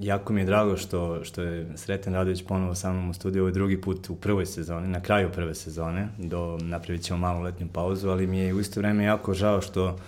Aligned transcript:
jako 0.00 0.32
mi 0.32 0.40
je 0.40 0.44
drago 0.44 0.76
što, 0.76 1.24
što 1.24 1.42
je 1.42 1.66
Sreten 1.76 2.14
Radović 2.14 2.42
ponovo 2.42 2.74
sa 2.74 2.92
mnom 2.92 3.10
u 3.10 3.14
studiju, 3.14 3.42
ovo 3.42 3.48
je 3.48 3.52
drugi 3.52 3.80
put 3.80 4.10
u 4.10 4.16
prvoj 4.16 4.46
sezoni, 4.46 4.88
na 4.88 5.00
kraju 5.00 5.30
prve 5.32 5.54
sezone, 5.54 6.08
do, 6.18 6.58
napravit 6.62 7.02
ćemo 7.02 7.18
malu 7.18 7.42
letnju 7.42 7.68
pauzu, 7.72 8.08
ali 8.08 8.26
mi 8.26 8.38
je 8.38 8.54
u 8.54 8.60
isto 8.60 8.80
vreme 8.80 9.04
jako 9.04 9.34
žao 9.34 9.60
što 9.60 9.98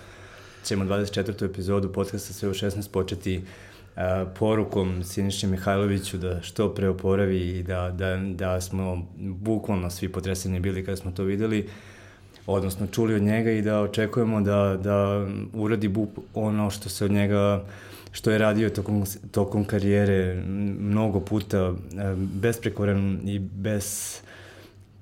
ćemo 0.63 0.85
24. 0.85 1.45
epizodu 1.45 1.93
podcasta 1.93 2.33
sve 2.33 2.49
u 2.49 2.53
16 2.53 2.91
početi 2.91 3.37
uh, 3.37 4.01
porukom 4.39 5.03
Sinišće 5.03 5.47
Mihajloviću 5.47 6.17
da 6.17 6.41
što 6.41 6.73
pre 6.73 6.89
oporavi 6.89 7.49
i 7.49 7.63
da, 7.63 7.91
da, 7.91 8.17
da 8.17 8.61
smo 8.61 9.07
bukvalno 9.17 9.89
svi 9.89 10.09
potreseni 10.09 10.59
bili 10.59 10.85
kada 10.85 10.95
smo 10.95 11.11
to 11.11 11.23
videli, 11.23 11.69
odnosno 12.47 12.87
čuli 12.87 13.15
od 13.15 13.21
njega 13.21 13.51
i 13.51 13.61
da 13.61 13.81
očekujemo 13.81 14.41
da, 14.41 14.77
da 14.83 15.27
uradi 15.53 15.87
BUP 15.87 16.09
ono 16.33 16.69
što 16.69 16.89
se 16.89 17.05
od 17.05 17.11
njega 17.11 17.63
što 18.13 18.31
je 18.31 18.37
radio 18.37 18.69
tokom, 18.69 19.03
tokom 19.31 19.65
karijere 19.65 20.43
mnogo 20.79 21.19
puta, 21.19 21.73
besprekoran 22.15 23.19
i 23.25 23.39
bez 23.39 24.17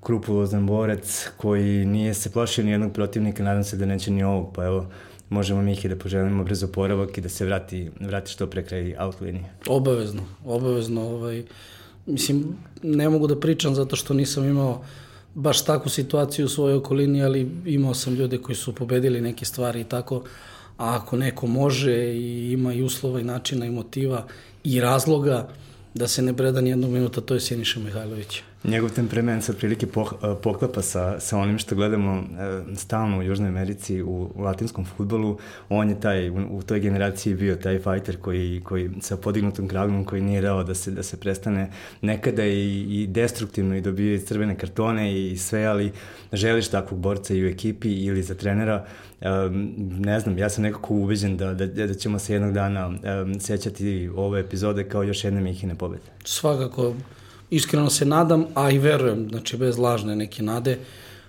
krupulozan 0.00 0.66
borac 0.66 1.30
koji 1.36 1.86
nije 1.86 2.14
se 2.14 2.32
plašio 2.32 2.64
ni 2.64 2.70
jednog 2.70 2.92
protivnika, 2.92 3.42
nadam 3.42 3.64
se 3.64 3.76
da 3.76 3.86
neće 3.86 4.10
ni 4.10 4.22
ovog, 4.22 4.52
pa 4.54 4.64
evo, 4.64 4.86
možemo 5.28 5.62
mi 5.62 5.72
ih 5.72 5.84
i 5.84 5.88
da 5.88 5.96
poželimo 5.96 6.44
brzo 6.44 6.66
poravak 6.66 7.18
i 7.18 7.20
da 7.20 7.28
se 7.28 7.44
vrati, 7.44 7.90
vrati 8.00 8.30
što 8.30 8.46
pre 8.46 8.64
kraj 8.64 8.94
out 8.98 9.20
linije. 9.20 9.44
Obavezno, 9.66 10.22
obavezno. 10.44 11.02
Ovaj, 11.02 11.44
mislim, 12.06 12.56
ne 12.82 13.08
mogu 13.08 13.26
da 13.26 13.40
pričam 13.40 13.74
zato 13.74 13.96
što 13.96 14.14
nisam 14.14 14.44
imao 14.44 14.84
baš 15.34 15.64
takvu 15.64 15.88
situaciju 15.88 16.46
u 16.46 16.48
svojoj 16.48 16.76
okolini, 16.76 17.22
ali 17.24 17.50
imao 17.66 17.94
sam 17.94 18.14
ljude 18.14 18.38
koji 18.38 18.56
su 18.56 18.74
pobedili 18.74 19.20
neke 19.20 19.44
stvari 19.44 19.80
i 19.80 19.84
tako, 19.84 20.24
a 20.82 20.96
ako 20.96 21.16
neko 21.16 21.46
može 21.46 21.92
i 22.14 22.52
ima 22.52 22.72
i 22.74 22.82
uslova 22.82 23.20
i 23.20 23.24
načina 23.24 23.66
i 23.66 23.70
motiva 23.70 24.26
i 24.64 24.80
razloga 24.80 25.48
da 25.94 26.08
se 26.08 26.22
ne 26.22 26.32
breda 26.32 26.60
nijednog 26.60 26.90
minuta, 26.90 27.20
to 27.20 27.34
je 27.34 27.40
Sjeniša 27.40 27.80
Mihajlović. 27.80 28.42
Njegov 28.64 28.90
temperament 28.90 29.44
se 29.44 29.52
otprilike 29.52 29.86
eh, 29.86 30.34
poklapa 30.42 30.82
sa, 30.82 31.20
sa 31.20 31.38
onim 31.38 31.58
što 31.58 31.74
gledamo 31.74 32.16
eh, 32.16 32.76
stalno 32.76 33.18
u 33.18 33.22
Južnoj 33.22 33.48
Americi, 33.48 34.02
u, 34.02 34.30
u 34.34 34.42
latinskom 34.42 34.84
futbolu. 34.84 35.38
On 35.68 35.88
je 35.88 36.00
taj, 36.00 36.30
u, 36.30 36.36
u 36.50 36.62
toj 36.62 36.80
generaciji 36.80 37.34
bio 37.34 37.56
taj 37.56 37.78
fajter 37.78 38.20
koji, 38.20 38.60
koji 38.64 38.90
sa 39.00 39.16
podignutom 39.16 39.68
kragom 39.68 40.04
koji 40.04 40.22
nije 40.22 40.40
dao 40.40 40.64
da 40.64 40.74
se, 40.74 40.90
da 40.90 41.02
se 41.02 41.16
prestane 41.16 41.70
nekada 42.00 42.44
i, 42.44 42.86
i 42.90 43.06
destruktivno 43.06 43.76
i 43.76 43.80
dobio 43.80 44.18
crvene 44.18 44.58
kartone 44.58 45.22
i 45.22 45.36
sve, 45.36 45.64
ali 45.64 45.92
želiš 46.32 46.68
takvog 46.68 47.00
borca 47.00 47.34
i 47.34 47.44
u 47.44 47.48
ekipi 47.48 47.92
ili 47.92 48.22
za 48.22 48.34
trenera. 48.34 48.86
Um, 49.20 49.74
ne 49.98 50.20
znam, 50.20 50.38
ja 50.38 50.48
sam 50.48 50.62
nekako 50.62 50.94
ubeđen 50.94 51.36
da, 51.36 51.54
da, 51.54 51.66
da 51.66 51.94
ćemo 51.94 52.18
se 52.18 52.32
jednog 52.32 52.52
dana 52.52 52.86
um, 52.86 53.40
sećati 53.40 54.10
ove 54.16 54.40
epizode 54.40 54.88
kao 54.88 55.02
još 55.02 55.24
jedne 55.24 55.40
Mihine 55.40 55.74
pobede. 55.74 56.02
Svakako, 56.24 56.94
iskreno 57.52 57.90
se 57.90 58.04
nadam, 58.04 58.44
a 58.54 58.70
i 58.70 58.78
verujem, 58.78 59.28
znači 59.28 59.56
bez 59.56 59.78
lažne 59.78 60.16
neke 60.16 60.42
nade, 60.42 60.78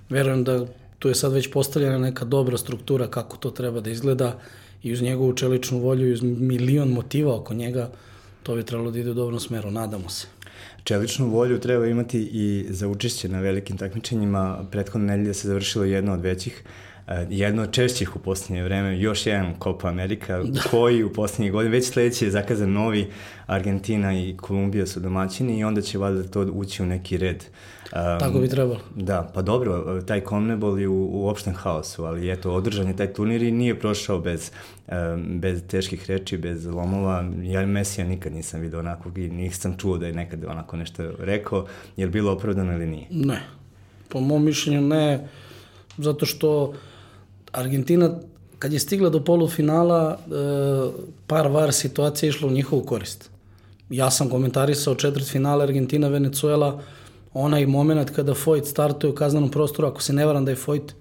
verujem 0.10 0.44
da 0.44 0.66
tu 1.00 1.10
je 1.10 1.16
sad 1.16 1.34
već 1.34 1.52
postavljena 1.52 1.98
neka 1.98 2.26
dobra 2.26 2.58
struktura 2.58 3.08
kako 3.08 3.38
to 3.38 3.52
treba 3.52 3.82
da 3.82 3.90
izgleda 3.90 4.40
i 4.84 4.94
uz 4.94 5.02
njegovu 5.02 5.34
čeličnu 5.34 5.80
volju 5.80 6.08
i 6.10 6.14
uz 6.14 6.22
milion 6.24 6.90
motiva 6.90 7.36
oko 7.36 7.54
njega, 7.54 7.90
to 8.44 8.56
bi 8.56 8.64
trebalo 8.64 8.92
da 8.92 9.00
ide 9.00 9.12
u 9.12 9.14
dobrom 9.14 9.40
smeru, 9.40 9.72
nadamo 9.72 10.10
se. 10.10 10.28
Čeličnu 10.84 11.30
volju 11.30 11.60
treba 11.60 11.88
imati 11.88 12.20
i 12.20 12.66
za 12.70 12.88
učešće 12.88 13.30
na 13.30 13.40
velikim 13.40 13.78
takmičenjima. 13.78 14.66
Prethodne 14.72 15.08
nedelje 15.08 15.34
se 15.34 15.48
završilo 15.48 15.86
jedno 15.86 16.14
od 16.14 16.22
većih 16.22 16.64
jedno 17.30 17.64
od 17.64 17.72
češćih 17.72 18.16
u 18.16 18.20
poslednje 18.20 18.64
vreme, 18.64 19.00
još 19.00 19.26
jedan 19.26 19.54
Copa 19.64 19.88
Amerika, 19.88 20.44
da. 20.44 20.62
koji 20.72 21.04
u 21.04 21.14
poslednje 21.14 21.52
godine, 21.52 21.72
već 21.72 21.86
sledeći 21.88 22.26
je 22.26 22.32
zakazan 22.32 22.72
novi, 22.72 23.08
Argentina 23.46 24.20
i 24.20 24.38
Kolumbija 24.38 24.86
su 24.86 25.00
domaćini 25.00 25.60
i 25.60 25.64
onda 25.64 25.82
će 25.82 25.98
valjda 25.98 26.24
to 26.24 26.48
ući 26.54 26.84
u 26.84 26.86
neki 26.86 27.18
red. 27.18 27.44
Um, 27.84 28.20
Tako 28.20 28.40
bi 28.40 28.48
trebalo. 28.48 28.80
Da, 28.96 29.32
pa 29.34 29.42
dobro, 29.42 30.02
taj 30.02 30.22
Conmebol 30.30 30.80
je 30.80 30.88
u, 30.88 31.10
u 31.12 31.28
opštem 31.28 31.54
haosu, 31.54 32.04
ali 32.04 32.32
eto, 32.32 32.52
održan 32.54 32.88
je 32.88 32.96
taj 32.96 33.14
turnir 33.14 33.44
i 33.44 33.52
nije 33.52 33.80
prošao 33.80 34.20
bez, 34.20 34.52
um, 34.88 35.40
bez 35.40 35.62
teških 35.68 36.10
reči, 36.10 36.38
bez 36.38 36.66
lomova. 36.66 37.26
Ja 37.44 37.66
Mesija 37.66 38.08
nikad 38.08 38.34
nisam 38.34 38.62
vidio 38.62 38.80
onakvog 38.80 39.18
i 39.18 39.30
nisam 39.30 39.78
čuo 39.78 39.98
da 39.98 40.08
je 40.08 40.14
nekad 40.14 40.46
onako 40.46 40.78
nešto 40.78 41.12
rekao. 41.20 41.66
Je 41.98 42.06
li 42.06 42.12
bilo 42.12 42.32
opravdano 42.32 42.74
ili 42.74 42.88
nije? 42.88 43.08
Ne. 43.10 43.42
Po 44.10 44.20
mom 44.20 44.46
mišljenju 44.46 44.82
ne, 44.82 45.28
zato 45.98 46.26
što 46.26 46.74
Argentina 47.54 48.10
kad 48.60 48.74
je 48.74 48.80
stigla 48.80 49.10
do 49.10 49.20
polufinala, 49.20 50.18
e, 50.18 50.34
par 51.28 51.48
var 51.48 51.74
situacija 51.74 52.30
išla 52.30 52.48
u 52.48 52.52
njihovu 52.52 52.84
korist. 52.84 53.30
Ja 53.90 54.12
sam 54.12 54.30
komentarisao 54.30 54.96
četvrt 54.96 55.28
finale 55.28 55.64
Argentina-Venezuela, 55.64 56.82
onaj 57.34 57.66
moment 57.66 58.10
kada 58.10 58.34
Foyt 58.34 58.66
startuje 58.66 59.12
u 59.12 59.16
kaznenom 59.16 59.52
prostoru, 59.52 59.88
ako 59.88 60.02
se 60.02 60.14
ne 60.14 60.26
varam 60.26 60.46
da 60.46 60.52
je 60.52 60.58
Foyt, 60.58 60.94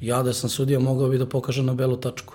ja 0.00 0.22
da 0.22 0.32
sam 0.32 0.50
sudija 0.50 0.80
mogao 0.80 1.08
bi 1.08 1.18
da 1.18 1.26
pokaže 1.26 1.62
na 1.62 1.74
belu 1.74 1.96
tačku. 1.96 2.34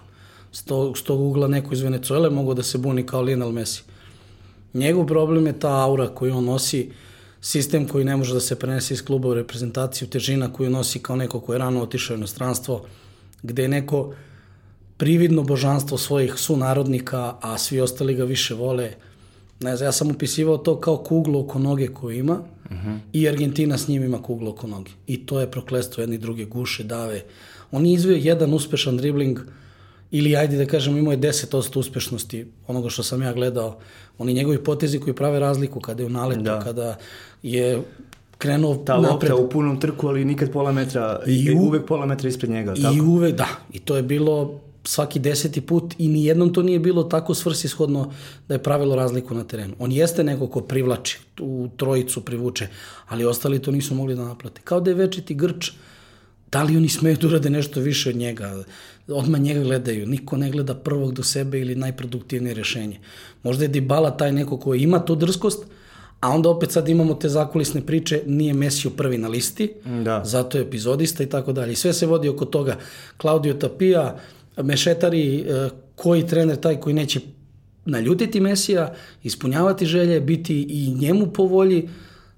S 0.52 0.64
tog, 0.64 0.98
s 0.98 1.04
tog 1.04 1.22
ugla 1.22 1.48
neko 1.48 1.74
iz 1.74 1.82
Venezuele 1.82 2.30
mogao 2.30 2.54
da 2.54 2.64
se 2.64 2.78
buni 2.78 3.06
kao 3.06 3.22
Lionel 3.22 3.52
Messi. 3.52 3.84
Njegov 4.74 5.06
problem 5.06 5.48
je 5.48 5.60
ta 5.60 5.84
aura 5.84 6.08
koju 6.08 6.38
on 6.38 6.46
nosi, 6.46 6.90
sistem 7.42 7.88
koji 7.88 8.06
ne 8.06 8.16
može 8.16 8.34
da 8.34 8.40
se 8.40 8.60
prenese 8.60 8.94
iz 8.94 9.06
kluba 9.06 9.30
u 9.30 9.34
reprezentaciju, 9.34 10.08
težina 10.08 10.54
koju 10.54 10.70
nosi 10.70 11.00
kao 11.00 11.16
neko 11.16 11.40
ko 11.40 11.54
je 11.54 11.60
rano 11.60 11.82
otišao 11.82 12.16
u 12.16 12.18
inostranstvo, 12.18 12.86
gde 13.44 13.62
je 13.62 13.68
neko 13.68 14.14
prividno 14.98 15.44
božanstvo 15.44 15.98
svojih 15.98 16.34
sunarodnika, 16.36 17.36
a 17.42 17.58
svi 17.58 17.82
ostali 17.82 18.16
ga 18.16 18.24
više 18.24 18.54
vole. 18.54 18.92
Ne 19.60 19.76
znam, 19.76 19.88
ja 19.88 19.92
sam 19.92 20.12
upisivao 20.12 20.58
to 20.58 20.80
kao 20.80 20.98
kuglu 20.98 21.40
oko 21.40 21.60
noge 21.60 21.88
koju 21.88 22.18
ima 22.18 22.34
uh 22.66 22.72
mhm. 22.72 22.90
-huh. 22.90 23.00
i 23.14 23.30
Argentina 23.30 23.78
s 23.78 23.88
njim 23.88 24.04
ima 24.04 24.22
kuglu 24.22 24.50
oko 24.50 24.68
noge. 24.68 24.92
I 25.08 25.26
to 25.26 25.40
je 25.40 25.52
proklestvo 25.52 26.02
jedni 26.02 26.18
druge 26.18 26.46
guše, 26.46 26.84
dave. 26.84 27.24
On 27.72 27.86
je 27.86 27.94
izvio 27.94 28.16
jedan 28.16 28.54
uspešan 28.54 28.98
dribling 28.98 29.40
ili 30.12 30.36
ajde 30.36 30.58
da 30.58 30.66
kažem 30.66 30.98
imao 30.98 31.12
je 31.12 31.18
10% 31.18 31.80
uspešnosti 31.80 32.46
onoga 32.68 32.90
što 32.90 33.04
sam 33.04 33.22
ja 33.22 33.34
gledao. 33.34 33.78
Oni 34.18 34.34
njegovi 34.34 34.64
potezi 34.64 35.00
koji 35.00 35.14
prave 35.16 35.40
razliku 35.40 35.80
kada 35.80 36.04
je 36.04 36.08
u 36.08 36.10
naletu, 36.10 36.42
da. 36.42 36.60
kada 36.60 36.98
je 37.44 37.82
krenuo 38.40 38.76
Ta 38.76 38.96
lopta 38.96 39.36
u 39.36 39.50
punom 39.50 39.80
trku, 39.80 40.08
ali 40.08 40.26
nikad 40.26 40.52
pola 40.52 40.72
metra, 40.72 41.20
i 41.28 41.56
u, 41.56 41.60
uvek 41.62 41.86
pola 41.86 42.06
metra 42.06 42.30
ispred 42.30 42.52
njega. 42.52 42.74
I 42.78 42.82
tako? 42.82 43.06
uvek, 43.06 43.36
da. 43.36 43.48
I 43.74 43.80
to 43.80 43.96
je 43.96 44.04
bilo 44.04 44.60
svaki 44.84 45.20
deseti 45.20 45.62
put 45.62 45.96
i 45.98 46.08
ni 46.08 46.26
jednom 46.26 46.54
to 46.54 46.64
nije 46.64 46.80
bilo 46.80 47.04
tako 47.04 47.34
svrsishodno 47.34 48.14
da 48.48 48.56
je 48.56 48.64
pravilo 48.64 48.96
razliku 48.96 49.34
na 49.36 49.44
terenu. 49.44 49.76
On 49.80 49.92
jeste 49.92 50.24
neko 50.24 50.48
ko 50.48 50.62
privlači, 50.62 51.20
u 51.40 51.68
trojicu 51.78 52.22
privuče, 52.26 52.68
ali 53.08 53.26
ostali 53.26 53.62
to 53.62 53.72
nisu 53.72 53.96
mogli 53.96 54.16
da 54.16 54.24
naplate. 54.24 54.62
Kao 54.64 54.80
da 54.80 54.92
je 54.92 54.96
večiti 54.96 55.36
grč, 55.36 55.72
da 56.52 56.64
li 56.64 56.78
oni 56.78 56.90
smeju 56.90 57.18
da 57.22 57.28
urade 57.28 57.50
nešto 57.50 57.80
više 57.80 58.10
od 58.10 58.16
njega, 58.16 58.64
odmah 59.08 59.42
njega 59.42 59.64
gledaju, 59.64 60.08
niko 60.08 60.38
ne 60.38 60.52
gleda 60.52 60.76
prvog 60.76 61.14
do 61.14 61.24
sebe 61.24 61.60
ili 61.60 61.76
najproduktivnije 61.76 62.54
rešenje. 62.54 63.00
Možda 63.44 63.64
je 63.64 63.72
Dybala 63.72 64.18
taj 64.18 64.32
neko 64.32 64.58
ko 64.58 64.76
ima 64.76 65.06
tu 65.06 65.16
drskost, 65.16 65.66
A 66.20 66.30
onda 66.30 66.50
opet 66.50 66.72
sad 66.72 66.90
imamo 66.90 67.14
te 67.14 67.30
zakulisne 67.30 67.82
priče, 67.82 68.22
nije 68.26 68.54
Messi 68.54 68.90
prvi 68.90 69.18
na 69.18 69.28
listi, 69.28 69.74
da. 70.04 70.22
zato 70.26 70.58
je 70.58 70.64
epizodista 70.64 71.24
i 71.24 71.30
tako 71.30 71.52
dalje. 71.52 71.76
Sve 71.76 71.94
se 71.94 72.06
vodi 72.06 72.30
oko 72.30 72.46
toga. 72.46 72.78
Claudio 73.22 73.54
Tapia, 73.54 74.16
Mešetari, 74.64 75.40
e, 75.40 75.70
koji 75.96 76.28
trener 76.28 76.56
taj 76.56 76.80
koji 76.80 76.94
neće 76.94 77.20
naljutiti 77.86 78.40
Mesija, 78.40 78.94
ispunjavati 79.24 79.86
želje, 79.86 80.22
biti 80.22 80.62
i 80.70 80.94
njemu 80.94 81.28
po 81.28 81.44
volji, 81.44 81.90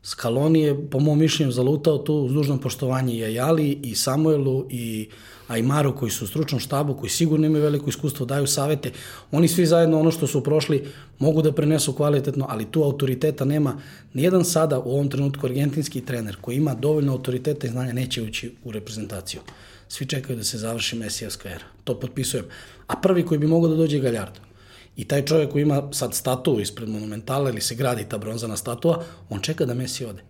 Skaloni 0.03 0.61
je, 0.61 0.89
po 0.89 0.99
mom 0.99 1.19
mišljenju, 1.19 1.51
zalutao 1.51 1.97
tu 1.97 2.13
uz 2.13 2.33
dužno 2.33 2.57
poštovanje 2.57 3.15
i 3.15 3.23
Ajali, 3.23 3.79
i 3.83 3.95
Samuelu, 3.95 4.65
i 4.69 5.09
Ajmaru, 5.47 5.95
koji 5.95 6.11
su 6.11 6.25
u 6.25 6.27
stručnom 6.27 6.59
štabu, 6.59 6.93
koji 6.93 7.09
sigurno 7.09 7.45
imaju 7.45 7.63
veliko 7.63 7.89
iskustvo, 7.89 8.25
daju 8.25 8.47
savete. 8.47 8.91
Oni 9.31 9.47
svi 9.47 9.65
zajedno 9.65 9.99
ono 9.99 10.11
što 10.11 10.27
su 10.27 10.43
prošli 10.43 10.87
mogu 11.19 11.41
da 11.41 11.51
prenesu 11.51 11.93
kvalitetno, 11.93 12.45
ali 12.49 12.65
tu 12.65 12.83
autoriteta 12.83 13.45
nema. 13.45 13.77
Nijedan 14.13 14.45
sada 14.45 14.79
u 14.79 14.91
ovom 14.91 15.09
trenutku 15.09 15.45
argentinski 15.45 16.01
trener 16.01 16.37
koji 16.41 16.57
ima 16.57 16.73
dovoljno 16.73 17.11
autoriteta 17.11 17.67
i 17.67 17.69
znanja 17.69 17.93
neće 17.93 18.21
ući 18.21 18.51
u 18.63 18.71
reprezentaciju. 18.71 19.41
Svi 19.87 20.05
čekaju 20.05 20.37
da 20.37 20.43
se 20.43 20.57
završi 20.57 20.95
Mesijevska 20.95 21.49
era. 21.49 21.65
To 21.83 21.99
potpisujem. 21.99 22.45
A 22.87 22.95
prvi 22.95 23.25
koji 23.25 23.39
bi 23.39 23.47
mogao 23.47 23.69
da 23.69 23.75
dođe 23.75 23.97
je 23.97 24.01
Galjardo. 24.01 24.50
I 24.95 25.03
taj 25.03 25.25
čovjek 25.25 25.51
koji 25.51 25.61
ima 25.61 25.83
sad 25.91 26.13
statu 26.13 26.59
ispred 26.59 26.89
monumentala 26.89 27.49
ili 27.49 27.61
se 27.61 27.75
gradi 27.75 28.05
ta 28.09 28.17
bronzana 28.17 28.57
statua, 28.57 29.03
on 29.29 29.39
čeka 29.39 29.65
da 29.65 29.73
Messi 29.73 30.05
ode. 30.05 30.21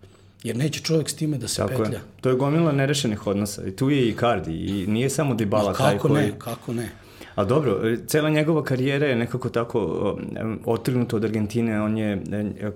Jer 0.42 0.56
neće 0.56 0.80
čovjek 0.80 1.08
s 1.08 1.14
time 1.14 1.38
da 1.38 1.48
se 1.48 1.56
Tako 1.56 1.68
petlja. 1.68 1.98
Je. 1.98 2.02
To 2.20 2.28
je 2.28 2.36
gomila 2.36 2.72
nerešenih 2.72 3.26
odnosa. 3.26 3.66
I 3.66 3.76
tu 3.76 3.90
je 3.90 4.08
i 4.08 4.16
Cardi. 4.20 4.52
I 4.52 4.86
nije 4.86 5.10
samo 5.10 5.34
Dybala 5.34 5.78
taj 5.78 5.98
koji... 5.98 6.14
Kako 6.14 6.14
ne, 6.14 6.38
kako 6.38 6.72
ne. 6.72 6.90
A 7.34 7.44
dobro, 7.44 7.96
cela 8.06 8.30
njegova 8.30 8.64
karijera 8.64 9.06
je 9.06 9.16
nekako 9.16 9.48
tako 9.48 9.78
otrgnuta 10.64 11.16
od 11.16 11.24
Argentine. 11.24 11.82
On 11.82 11.98
je, 11.98 12.22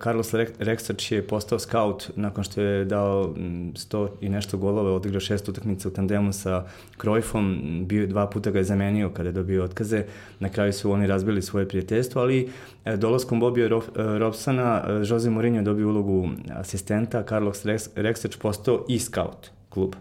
Carlos 0.03 0.35
Reksač 0.59 1.13
je 1.13 1.27
postao 1.27 1.59
scout 1.59 2.11
nakon 2.17 2.45
što 2.45 2.61
je 2.61 2.85
dao 2.85 3.35
100 3.35 4.09
i 4.21 4.29
nešto 4.29 4.59
golova, 4.59 4.95
odigrao 4.95 5.21
šest 5.21 5.49
utakmica 5.49 5.89
u 5.89 5.91
tandemu 5.91 6.33
sa 6.33 6.65
Krojfom, 6.97 7.61
bio, 7.89 8.07
dva 8.07 8.27
puta 8.27 8.51
ga 8.51 8.59
je 8.59 8.65
zamenio 8.65 9.11
kada 9.11 9.29
je 9.29 9.33
dobio 9.33 9.65
otkaze. 9.65 10.05
Na 10.41 10.49
kraju 10.49 10.73
su 10.73 10.93
oni 10.93 11.07
razbili 11.07 11.43
svoje 11.43 11.69
prijateljstvo, 11.69 12.23
ali 12.23 12.49
e, 12.85 12.97
dolaskom 12.97 13.41
Bobija 13.41 13.67
e, 13.67 13.71
Robsona, 14.19 14.85
Jose 15.09 15.31
Mourinho 15.31 15.59
je 15.59 15.63
dobio 15.63 15.89
ulogu 15.89 16.29
asistenta, 16.51 17.23
Carlos 17.23 17.65
Reksač 17.95 18.37
postao 18.37 18.85
i 18.89 18.99
scout 18.99 19.51
kluba. 19.69 19.99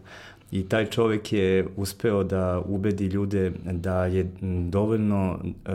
I 0.56 0.64
taj 0.70 0.86
čovek 0.86 1.34
je 1.34 1.68
uspeo 1.76 2.24
da 2.24 2.62
ubedi 2.66 3.06
ljude 3.06 3.52
da 3.72 4.06
je 4.06 4.32
dovoljno, 4.70 5.40
e, 5.66 5.72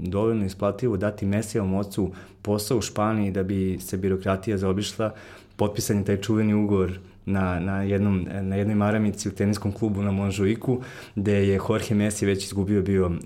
dovoljno 0.00 0.44
isplativo 0.44 0.96
dati 0.96 1.26
Mesijevom 1.26 1.74
ocu 1.74 2.12
posao 2.42 2.78
u 2.78 2.82
Španiji 2.82 3.30
da 3.30 3.42
bi 3.42 3.78
se 3.80 3.96
birokratija 3.96 4.58
zaobišla. 4.58 5.14
Potpisan 5.56 5.98
je 5.98 6.04
taj 6.04 6.20
čuveni 6.20 6.54
ugovor 6.54 6.98
na, 7.26 7.60
na, 7.60 7.82
jednom, 7.82 8.26
na 8.42 8.56
jednoj 8.56 8.74
maramici 8.74 9.28
u 9.28 9.32
teniskom 9.32 9.72
klubu 9.72 10.02
na 10.02 10.10
Monžuiku, 10.10 10.80
gde 11.14 11.32
je 11.32 11.60
Jorge 11.68 11.94
Messi 11.94 12.26
već 12.26 12.44
izgubio 12.44 12.82
bio 12.82 13.06
um, 13.06 13.18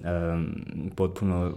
potpuno 0.97 1.53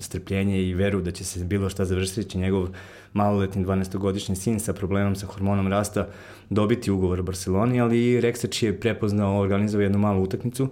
strpljenje 0.00 0.62
i 0.62 0.74
veru 0.74 1.00
da 1.00 1.10
će 1.10 1.24
se 1.24 1.44
bilo 1.44 1.70
šta 1.70 1.84
završiti, 1.84 2.30
će 2.30 2.38
njegov 2.38 2.68
maloletni 3.12 3.64
12-godišnji 3.64 4.36
sin 4.36 4.60
sa 4.60 4.72
problemom 4.72 5.16
sa 5.16 5.26
hormonom 5.26 5.68
rasta 5.68 6.06
dobiti 6.50 6.90
ugovor 6.90 7.20
u 7.20 7.22
Barceloni, 7.22 7.80
ali 7.80 8.20
Reksač 8.20 8.62
je 8.62 8.80
prepoznao, 8.80 9.40
organizovao 9.40 9.82
jednu 9.82 9.98
malu 9.98 10.22
utakmicu 10.22 10.68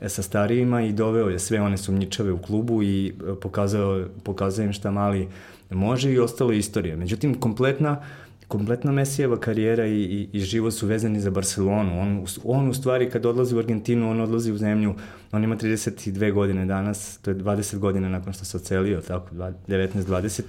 e, 0.00 0.08
sa 0.08 0.22
starijima 0.22 0.82
i 0.82 0.92
doveo 0.92 1.28
je 1.28 1.38
sve 1.38 1.60
one 1.60 1.76
sumnjičave 1.76 2.32
u 2.32 2.38
klubu 2.38 2.82
i 2.82 3.08
e, 3.08 3.34
pokazao, 3.40 4.04
pokazao 4.24 4.64
im 4.64 4.72
šta 4.72 4.90
mali 4.90 5.28
može 5.70 6.12
i 6.12 6.18
ostalo 6.18 6.52
istorija. 6.52 6.96
Međutim, 6.96 7.40
kompletna 7.40 8.02
kompletna 8.50 8.92
Mesijeva 8.92 9.40
karijera 9.40 9.86
i, 9.86 10.00
i, 10.02 10.28
i 10.32 10.40
život 10.40 10.74
su 10.74 10.86
vezani 10.86 11.20
za 11.20 11.30
Barcelonu. 11.30 12.00
On, 12.00 12.26
on 12.44 12.68
u 12.68 12.74
stvari 12.74 13.10
kad 13.10 13.26
odlazi 13.26 13.54
u 13.56 13.58
Argentinu, 13.58 14.10
on 14.10 14.20
odlazi 14.20 14.52
u 14.52 14.56
zemlju, 14.58 14.94
on 15.32 15.44
ima 15.44 15.56
32 15.56 16.32
godine 16.32 16.66
danas, 16.66 17.18
to 17.22 17.30
je 17.30 17.36
20 17.36 17.78
godina 17.78 18.08
nakon 18.08 18.32
što 18.32 18.44
se 18.44 18.56
ocelio, 18.56 19.00
tako, 19.00 19.34
19-20, 19.34 20.42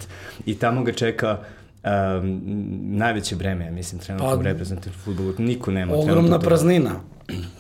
i 0.45 0.55
tamo 0.55 0.83
ga 0.83 0.91
čeka 0.91 1.37
um, 1.39 2.41
najveće 2.97 3.35
breme, 3.35 3.71
mislim, 3.71 4.01
trenutno 4.01 4.29
pa, 4.29 4.37
u 4.37 4.41
reprezentativnom 4.41 5.01
futbolu. 5.03 5.33
Niko 5.37 5.71
nema. 5.71 5.93
Ogromna 5.93 6.39
praznina. 6.39 6.91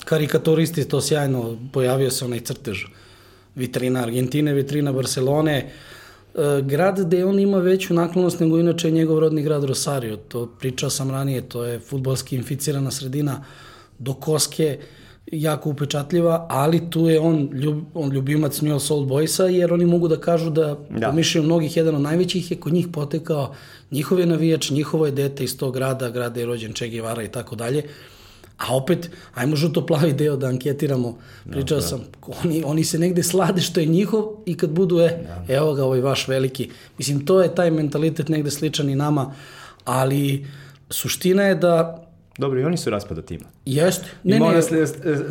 Karikaturisti 0.05 0.87
to 0.87 1.01
sjajno, 1.01 1.57
pojavio 1.73 2.11
se 2.11 2.25
onaj 2.25 2.39
crtež. 2.39 2.85
Vitrina 3.55 4.01
Argentine, 4.03 4.53
vitrina 4.53 4.91
Barcelone, 4.91 5.57
E, 5.57 5.69
grad 6.63 6.99
gde 6.99 7.25
on 7.25 7.39
ima 7.39 7.57
veću 7.57 7.93
naklonost 7.93 8.39
nego 8.39 8.59
inače 8.59 8.91
njegov 8.91 9.19
rodni 9.19 9.41
grad 9.41 9.63
Rosario. 9.63 10.17
To 10.17 10.45
pričao 10.59 10.89
sam 10.89 11.11
ranije, 11.11 11.41
to 11.41 11.63
je 11.63 11.79
futbolski 11.79 12.35
inficirana 12.35 12.91
sredina 12.91 13.43
do 13.99 14.13
koske, 14.13 14.79
jako 15.31 15.69
upečatljiva, 15.69 16.47
ali 16.49 16.89
tu 16.89 17.07
je 17.07 17.19
on, 17.19 17.49
ljub, 17.53 17.83
on 17.93 18.11
ljubimac 18.11 18.61
New 18.61 18.73
Old 18.73 19.07
Boysa, 19.07 19.43
jer 19.43 19.73
oni 19.73 19.85
mogu 19.85 20.07
da 20.07 20.17
kažu 20.17 20.49
da, 20.49 20.77
da. 20.89 21.09
po 21.09 21.15
mišljenju 21.15 21.45
mnogih, 21.45 21.77
jedan 21.77 21.95
od 21.95 22.01
najvećih 22.01 22.51
je 22.51 22.57
kod 22.57 22.73
njih 22.73 22.87
potekao 22.93 23.53
njihov 23.91 24.19
je 24.19 24.25
navijač, 24.25 24.71
njihovo 24.71 25.05
je 25.05 25.11
dete 25.11 25.43
iz 25.43 25.57
tog 25.57 25.73
grada, 25.73 26.09
grada 26.09 26.39
je 26.39 26.45
rođen 26.45 26.73
Che 26.73 26.89
Guevara 26.89 27.23
i 27.23 27.31
tako 27.31 27.55
dalje. 27.55 27.83
A 28.61 28.75
opet, 28.75 29.09
ajmo 29.33 29.55
žuto-plavi 29.55 30.13
deo 30.13 30.35
da 30.37 30.47
anketiramo. 30.47 31.17
Pričao 31.49 31.77
no, 31.77 31.81
da. 31.81 31.87
sam, 31.87 32.01
oni, 32.43 32.63
oni 32.65 32.83
se 32.83 32.99
negde 32.99 33.23
slade 33.23 33.61
što 33.61 33.79
je 33.79 33.85
njihov 33.85 34.25
i 34.45 34.57
kad 34.57 34.69
budu, 34.69 34.99
e, 34.99 35.07
da. 35.07 35.53
evo 35.53 35.73
ga 35.73 35.85
ovaj 35.85 36.01
vaš 36.01 36.27
veliki. 36.27 36.69
Mislim, 36.97 37.25
to 37.25 37.41
je 37.41 37.55
taj 37.55 37.71
mentalitet 37.71 38.29
negde 38.29 38.51
sličan 38.51 38.89
i 38.89 38.95
nama, 38.95 39.33
ali 39.85 40.45
suština 40.89 41.43
je 41.43 41.55
da 41.55 42.07
Dobro, 42.41 42.59
i 42.59 42.63
oni 42.63 42.77
su 42.77 42.89
raspada 42.89 43.21
tima. 43.21 43.45
Jeste. 43.65 44.05
Ne, 44.23 44.37
Ima 44.37 44.45
ona 44.45 44.61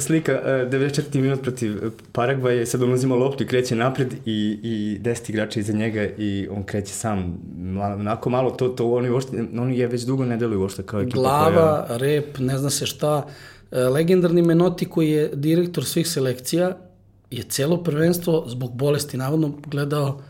slika, 0.00 0.32
94. 0.44 1.18
E, 1.18 1.20
minut 1.20 1.42
protiv 1.42 1.76
e, 1.76 1.90
Paragvaja, 2.12 2.66
sad 2.66 2.82
on 2.82 2.92
uzima 2.92 3.14
loptu 3.14 3.44
i 3.44 3.46
kreće 3.46 3.76
napred 3.76 4.12
i, 4.12 4.58
i 4.62 4.98
10 5.02 5.30
igrača 5.30 5.60
iza 5.60 5.72
njega 5.72 6.02
i 6.18 6.48
on 6.50 6.62
kreće 6.62 6.92
sam. 6.92 7.38
Onako 7.80 8.30
malo, 8.30 8.50
to, 8.50 8.68
to 8.68 8.92
oni, 8.92 9.10
uopšte, 9.10 9.44
oni 9.58 9.78
je 9.78 9.86
već 9.86 10.02
dugo 10.02 10.24
ne 10.24 10.36
deluju 10.36 10.60
uopšte 10.60 10.82
kao 10.82 11.00
ekipa 11.00 11.18
Glava, 11.18 11.84
koja... 11.86 11.98
rep, 11.98 12.38
ne 12.38 12.58
zna 12.58 12.70
se 12.70 12.86
šta. 12.86 13.26
E, 13.70 13.80
legendarni 13.80 14.42
Menoti 14.42 14.84
koji 14.84 15.10
je 15.10 15.30
direktor 15.34 15.84
svih 15.84 16.08
selekcija 16.08 16.76
je 17.30 17.42
celo 17.42 17.82
prvenstvo 17.82 18.44
zbog 18.46 18.74
bolesti 18.74 19.16
navodno 19.16 19.52
gledao 19.66 20.22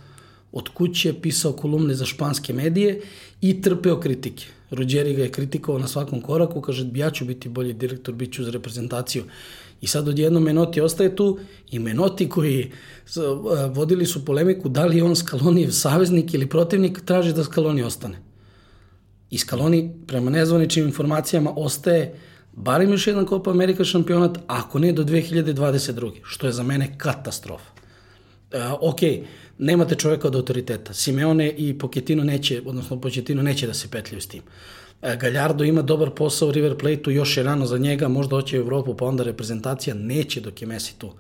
od 0.53 0.69
kuće, 0.69 1.15
pisao 1.23 1.53
kolumne 1.53 1.95
za 1.95 2.05
španske 2.05 2.53
medije 2.53 3.01
i 3.41 3.63
trpeo 3.63 4.01
kritike 4.01 4.47
Rođeri 4.71 5.15
ga 5.15 5.23
je 5.23 5.33
kritikovao 5.33 5.81
na 5.81 5.89
svakom 5.89 6.21
koraku, 6.21 6.61
kaže 6.61 6.91
ja 6.95 7.11
ću 7.11 7.25
biti 7.25 7.49
bolji 7.49 7.73
direktor, 7.73 8.15
bit 8.15 8.33
ću 8.33 8.45
za 8.45 8.51
reprezentaciju. 8.51 9.25
I 9.81 9.87
sad 9.87 10.09
odjedno 10.09 10.41
Menoti 10.41 10.81
ostaje 10.81 11.17
tu 11.17 11.39
i 11.71 11.79
Menoti 11.79 12.29
koji 12.29 12.61
e, 12.61 12.71
vodili 13.75 14.07
su 14.07 14.25
polemiku 14.25 14.69
da 14.69 14.85
li 14.87 15.03
on 15.03 15.17
Skalonijev 15.17 15.71
saveznik 15.71 16.35
ili 16.35 16.47
protivnik, 16.47 17.01
traži 17.05 17.33
da 17.33 17.45
Skaloni 17.45 17.83
ostane. 17.83 18.19
I 19.31 19.39
Skaloni, 19.39 19.91
prema 20.07 20.31
nezvaničnim 20.31 20.87
informacijama, 20.87 21.53
ostaje 21.57 22.15
barem 22.53 22.91
još 22.91 23.07
jedan 23.07 23.27
Copa 23.27 23.51
Amerika 23.51 23.85
šampionat, 23.85 24.39
ako 24.47 24.79
ne 24.79 24.93
do 24.93 25.05
2022. 25.05 26.13
Što 26.23 26.47
je 26.47 26.53
za 26.53 26.63
mene 26.63 26.95
katastrofa. 26.99 27.80
E, 28.53 28.67
ok, 28.81 29.01
nemate 29.59 29.95
čoveka 29.95 30.29
od 30.29 30.35
autoriteta. 30.35 30.95
Simeone 30.95 31.51
i 31.51 31.79
Pochettino 31.79 32.25
neće, 32.25 32.63
odnosno 32.67 33.01
Pochettino 33.01 33.43
neće 33.43 33.67
da 33.67 33.75
se 33.75 33.89
petljaju 33.91 34.21
s 34.21 34.27
tim. 34.27 34.43
E, 35.03 35.17
Galjardo 35.17 35.65
ima 35.65 35.83
dobar 35.83 36.11
posao 36.11 36.49
u 36.49 36.53
River 36.53 36.79
Plate-u, 36.79 37.11
još 37.11 37.37
je 37.37 37.43
rano 37.43 37.67
za 37.67 37.79
njega, 37.79 38.09
možda 38.09 38.37
hoće 38.37 38.59
u 38.59 38.61
Evropu, 38.61 38.95
pa 38.95 39.05
onda 39.05 39.23
reprezentacija 39.23 39.95
neće 39.95 40.41
dok 40.41 40.63
je 40.63 40.69
Messi 40.69 40.99
tu. 40.99 41.13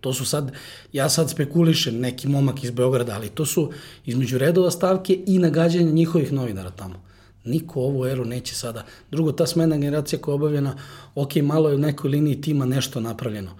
To 0.00 0.12
su 0.14 0.24
sad, 0.24 0.52
ja 0.92 1.08
sad 1.08 1.30
spekulišem, 1.30 2.00
neki 2.00 2.28
momak 2.28 2.64
iz 2.64 2.70
Beograda, 2.70 3.14
ali 3.14 3.28
to 3.28 3.46
su 3.46 3.72
između 4.06 4.38
redova 4.38 4.70
stavke 4.70 5.18
i 5.26 5.38
nagađanja 5.38 5.90
njihovih 5.90 6.32
novinara 6.32 6.70
tamo. 6.70 7.02
Niko 7.44 7.80
ovu 7.80 8.06
eru 8.06 8.24
neće 8.24 8.54
sada. 8.54 8.84
Drugo, 9.10 9.32
ta 9.32 9.46
smena 9.46 9.76
generacija 9.76 10.18
koja 10.18 10.32
je 10.32 10.34
obavljena, 10.34 10.76
ok, 11.14 11.36
malo 11.36 11.68
je 11.68 11.74
u 11.74 11.78
nekoj 11.78 12.10
liniji 12.10 12.40
tima 12.40 12.66
nešto 12.66 13.00
napravljeno. 13.00 13.50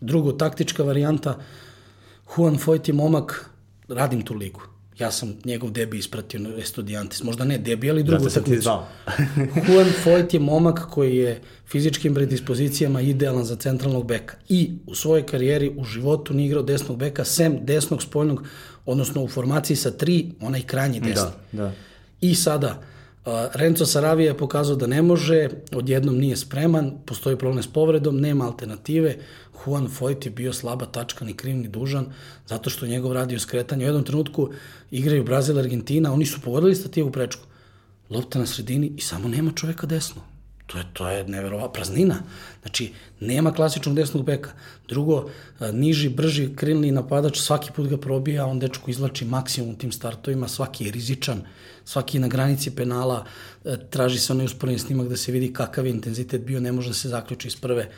Drugo, 0.00 0.32
taktička 0.32 0.82
varijanta, 0.82 1.38
Juan 2.36 2.58
Foyt 2.58 2.88
je 2.88 2.94
momak 2.94 3.50
radim 3.88 4.22
tu 4.22 4.34
ligu. 4.34 4.60
Ja 4.98 5.10
sam 5.10 5.34
njegov 5.44 5.70
debi 5.70 5.98
ispratio 5.98 6.40
na 6.40 6.56
Estudiantes. 6.56 7.22
Možda 7.22 7.44
ne 7.44 7.58
debi, 7.58 7.90
ali 7.90 8.02
drugu 8.02 8.28
Zato 8.28 8.40
takmicu. 8.40 8.70
Juan 9.68 9.88
Foyt 10.04 10.34
je 10.34 10.40
momak 10.40 10.86
koji 10.90 11.16
je 11.16 11.40
fizičkim 11.66 12.14
predispozicijama 12.14 13.00
idealan 13.00 13.44
za 13.44 13.56
centralnog 13.56 14.06
beka. 14.06 14.36
I 14.48 14.70
u 14.86 14.94
svojoj 14.94 15.26
karijeri, 15.26 15.72
u 15.76 15.84
životu 15.84 16.34
nije 16.34 16.46
igrao 16.46 16.62
desnog 16.62 16.98
beka, 16.98 17.24
sem 17.24 17.58
desnog 17.62 18.02
spoljnog, 18.02 18.44
odnosno 18.86 19.22
u 19.22 19.28
formaciji 19.28 19.76
sa 19.76 19.90
tri, 19.90 20.32
onaj 20.40 20.62
krajnji 20.62 21.00
desni. 21.00 21.30
Da, 21.52 21.62
da. 21.62 21.72
I 22.20 22.34
sada, 22.34 22.82
Renzo 23.54 23.86
Saravija 23.86 24.28
je 24.28 24.38
pokazao 24.38 24.76
da 24.76 24.86
ne 24.86 25.02
može, 25.02 25.48
odjednom 25.72 26.18
nije 26.18 26.36
spreman, 26.36 26.92
postoji 27.06 27.36
problem 27.36 27.62
s 27.62 27.66
povredom, 27.72 28.20
nema 28.20 28.46
alternative. 28.46 29.16
Juan 29.64 29.88
Foyt 29.88 30.24
je 30.24 30.30
bio 30.30 30.52
slaba 30.52 30.86
tačka, 30.86 31.24
ni 31.24 31.34
kriv 31.34 31.56
ni 31.56 31.68
dužan, 31.68 32.06
zato 32.46 32.70
što 32.70 32.86
njegov 32.86 33.12
radio 33.12 33.38
skretanje. 33.38 33.84
U 33.84 33.88
jednom 33.88 34.04
trenutku 34.04 34.50
igraju 34.90 35.24
Brazil, 35.24 35.58
Argentina, 35.58 36.12
oni 36.12 36.26
su 36.26 36.40
pogodili 36.40 36.74
stativu 36.74 37.10
prečku. 37.12 37.42
Lopta 38.10 38.38
na 38.38 38.46
sredini 38.46 38.92
i 38.96 39.00
samo 39.00 39.28
nema 39.28 39.52
čoveka 39.52 39.86
desno. 39.86 40.22
To 40.70 40.78
je, 40.78 40.84
to 40.92 41.08
je 41.08 41.24
neverova 41.24 41.72
praznina. 41.72 42.22
Znači, 42.62 42.92
nema 43.20 43.52
klasičnog 43.52 43.94
desnog 43.96 44.24
beka. 44.24 44.50
Drugo, 44.88 45.30
niži, 45.72 46.08
brži, 46.08 46.48
krilni 46.56 46.92
napadač, 46.94 47.40
svaki 47.40 47.72
put 47.76 47.88
ga 47.90 47.98
probija, 47.98 48.46
on 48.46 48.58
dečko 48.58 48.90
izlači 48.90 49.24
maksimum 49.24 49.74
tim 49.74 49.92
startovima, 49.92 50.48
svaki 50.48 50.84
je 50.84 50.92
rizičan, 50.92 51.42
svaki 51.84 52.16
je 52.16 52.20
na 52.20 52.28
granici 52.28 52.70
penala, 52.70 53.24
e, 53.64 53.76
traži 53.90 54.18
se 54.18 54.32
onaj 54.32 54.46
usporeni 54.46 54.78
snimak 54.78 55.08
da 55.08 55.16
se 55.16 55.32
vidi 55.32 55.52
kakav 55.52 55.86
je 55.86 55.92
intenzitet 55.92 56.46
bio, 56.46 56.60
ne 56.60 56.72
može 56.72 56.88
da 56.88 56.94
se 56.94 57.08
zaključi 57.08 57.48
iz 57.48 57.56
prve. 57.56 57.90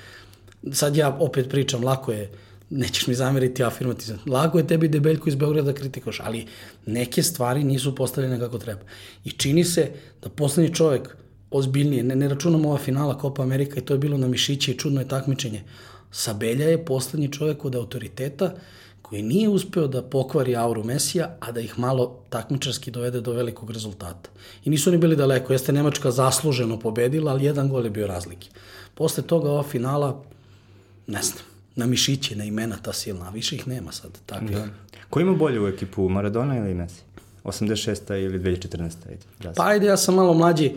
Sad 0.73 0.97
ja 0.97 1.17
opet 1.21 1.51
pričam, 1.51 1.85
lako 1.85 2.13
je, 2.13 2.31
nećeš 2.71 3.07
mi 3.07 3.15
zameriti 3.15 3.65
afirmativno. 3.65 4.21
Lako 4.27 4.59
je 4.59 4.67
tebi 4.67 4.89
debeljko 4.89 5.29
iz 5.29 5.35
Beograda 5.35 5.73
da 5.73 5.79
kritikoš, 5.79 6.21
ali 6.21 6.47
neke 6.87 7.23
stvari 7.23 7.65
nisu 7.65 7.95
postavljene 7.95 8.39
kako 8.39 8.59
treba. 8.59 8.81
I 9.25 9.31
čini 9.31 9.65
se 9.65 9.91
da 10.23 10.29
poslednji 10.29 10.75
čovek 10.75 11.17
ozbiljnije, 11.53 12.03
ne, 12.03 12.17
ne 12.17 12.29
računamo 12.29 12.69
ova 12.69 12.79
finala 12.79 13.19
Copa 13.21 13.43
Amerika 13.43 13.81
i 13.81 13.85
to 13.85 13.95
je 13.95 13.99
bilo 13.99 14.19
na 14.19 14.29
mišiće 14.29 14.73
i 14.73 14.79
čudno 14.79 15.01
je 15.01 15.09
takmičenje. 15.09 15.63
Sabelja 16.11 16.69
je 16.69 16.85
poslednji 16.85 17.33
čovek 17.33 17.65
od 17.65 17.75
autoriteta 17.75 18.55
koji 19.03 19.23
nije 19.23 19.49
uspeo 19.49 19.87
da 19.87 20.03
pokvari 20.03 20.57
auru 20.57 20.85
Mesija, 20.85 21.37
a 21.41 21.53
da 21.53 21.61
ih 21.61 21.79
malo 21.79 22.23
takmičarski 22.29 22.91
dovede 22.91 23.21
do 23.21 23.33
velikog 23.33 23.71
rezultata. 23.71 24.31
I 24.65 24.71
nisu 24.71 24.91
oni 24.91 24.99
bili 24.99 25.17
daleko, 25.17 25.53
jeste 25.53 25.73
Nemačka 25.73 26.11
zasluženo 26.11 26.79
pobedila, 26.79 27.33
ali 27.33 27.45
jedan 27.45 27.69
gol 27.69 27.85
je 27.85 27.91
bio 27.91 28.07
razlike. 28.07 28.49
Posle 28.95 29.23
toga 29.23 29.51
ova 29.51 29.63
finala, 29.63 30.23
ne 31.07 31.23
znam, 31.23 31.45
na 31.77 31.87
mišiće, 31.87 32.37
na 32.37 32.45
imena 32.45 32.77
ta 32.83 32.93
silna, 32.93 33.29
a 33.29 33.31
više 33.31 33.57
ih 33.57 33.69
nema 33.69 33.93
sad. 33.93 34.19
Takvih. 34.27 34.57
Da. 34.57 34.67
Ko 35.11 35.21
ima 35.21 35.35
bolju 35.35 35.67
ekipu, 35.67 36.09
Maradona 36.09 36.59
ili 36.59 36.75
Messi? 36.75 37.03
86. 37.45 38.25
ili 38.25 38.39
2014. 38.39 38.81
Ajde, 39.09 39.55
pa 39.57 39.67
ajde, 39.67 39.87
ja 39.87 39.97
sam 39.97 40.15
malo 40.15 40.35
mlađi, 40.35 40.73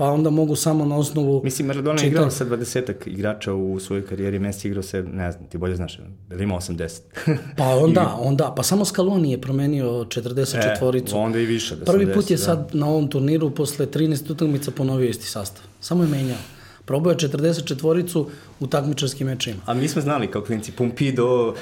pa 0.00 0.10
onda 0.10 0.30
mogu 0.30 0.56
samo 0.56 0.84
na 0.84 0.96
osnovu... 0.96 1.40
Mislim, 1.44 1.66
Maradona 1.66 2.02
je 2.02 2.08
igrao 2.08 2.30
sa 2.30 2.44
20 2.44 2.92
igrača 3.06 3.54
u 3.54 3.80
svojoj 3.80 4.06
karijeri, 4.06 4.38
Messi 4.38 4.68
igrao 4.68 4.82
se, 4.82 5.02
ne 5.02 5.32
znam, 5.32 5.46
ti 5.46 5.58
bolje 5.58 5.76
znaš, 5.76 5.98
ili 6.30 6.44
ima 6.44 6.54
80? 6.54 7.00
pa 7.58 7.64
onda, 7.64 8.00
I... 8.00 8.26
onda, 8.26 8.54
pa 8.56 8.62
samo 8.62 8.84
Scaloni 8.84 9.32
je 9.32 9.40
promenio 9.40 9.86
44-icu. 9.86 11.14
E, 11.14 11.18
onda 11.18 11.38
i 11.38 11.46
više. 11.46 11.76
Da 11.76 11.84
Prvi 11.84 12.12
put 12.14 12.30
je 12.30 12.36
da. 12.36 12.42
sad 12.42 12.70
na 12.72 12.88
ovom 12.88 13.08
turniru 13.08 13.50
posle 13.50 13.86
13 13.86 14.32
utakmica 14.32 14.70
ponovio 14.70 15.08
isti 15.08 15.26
sastav. 15.26 15.64
Samo 15.80 16.02
je 16.02 16.08
menjao. 16.08 16.38
Probao 16.84 17.10
je 17.10 17.16
44-icu 17.16 18.26
u 18.60 18.66
takmičarskim 18.66 19.26
mečima. 19.26 19.60
A 19.66 19.74
mi 19.74 19.88
smo 19.88 20.02
znali 20.02 20.26
kao 20.26 20.42
klinci, 20.42 20.72
Pumpido, 20.72 21.48
uh, 21.48 21.54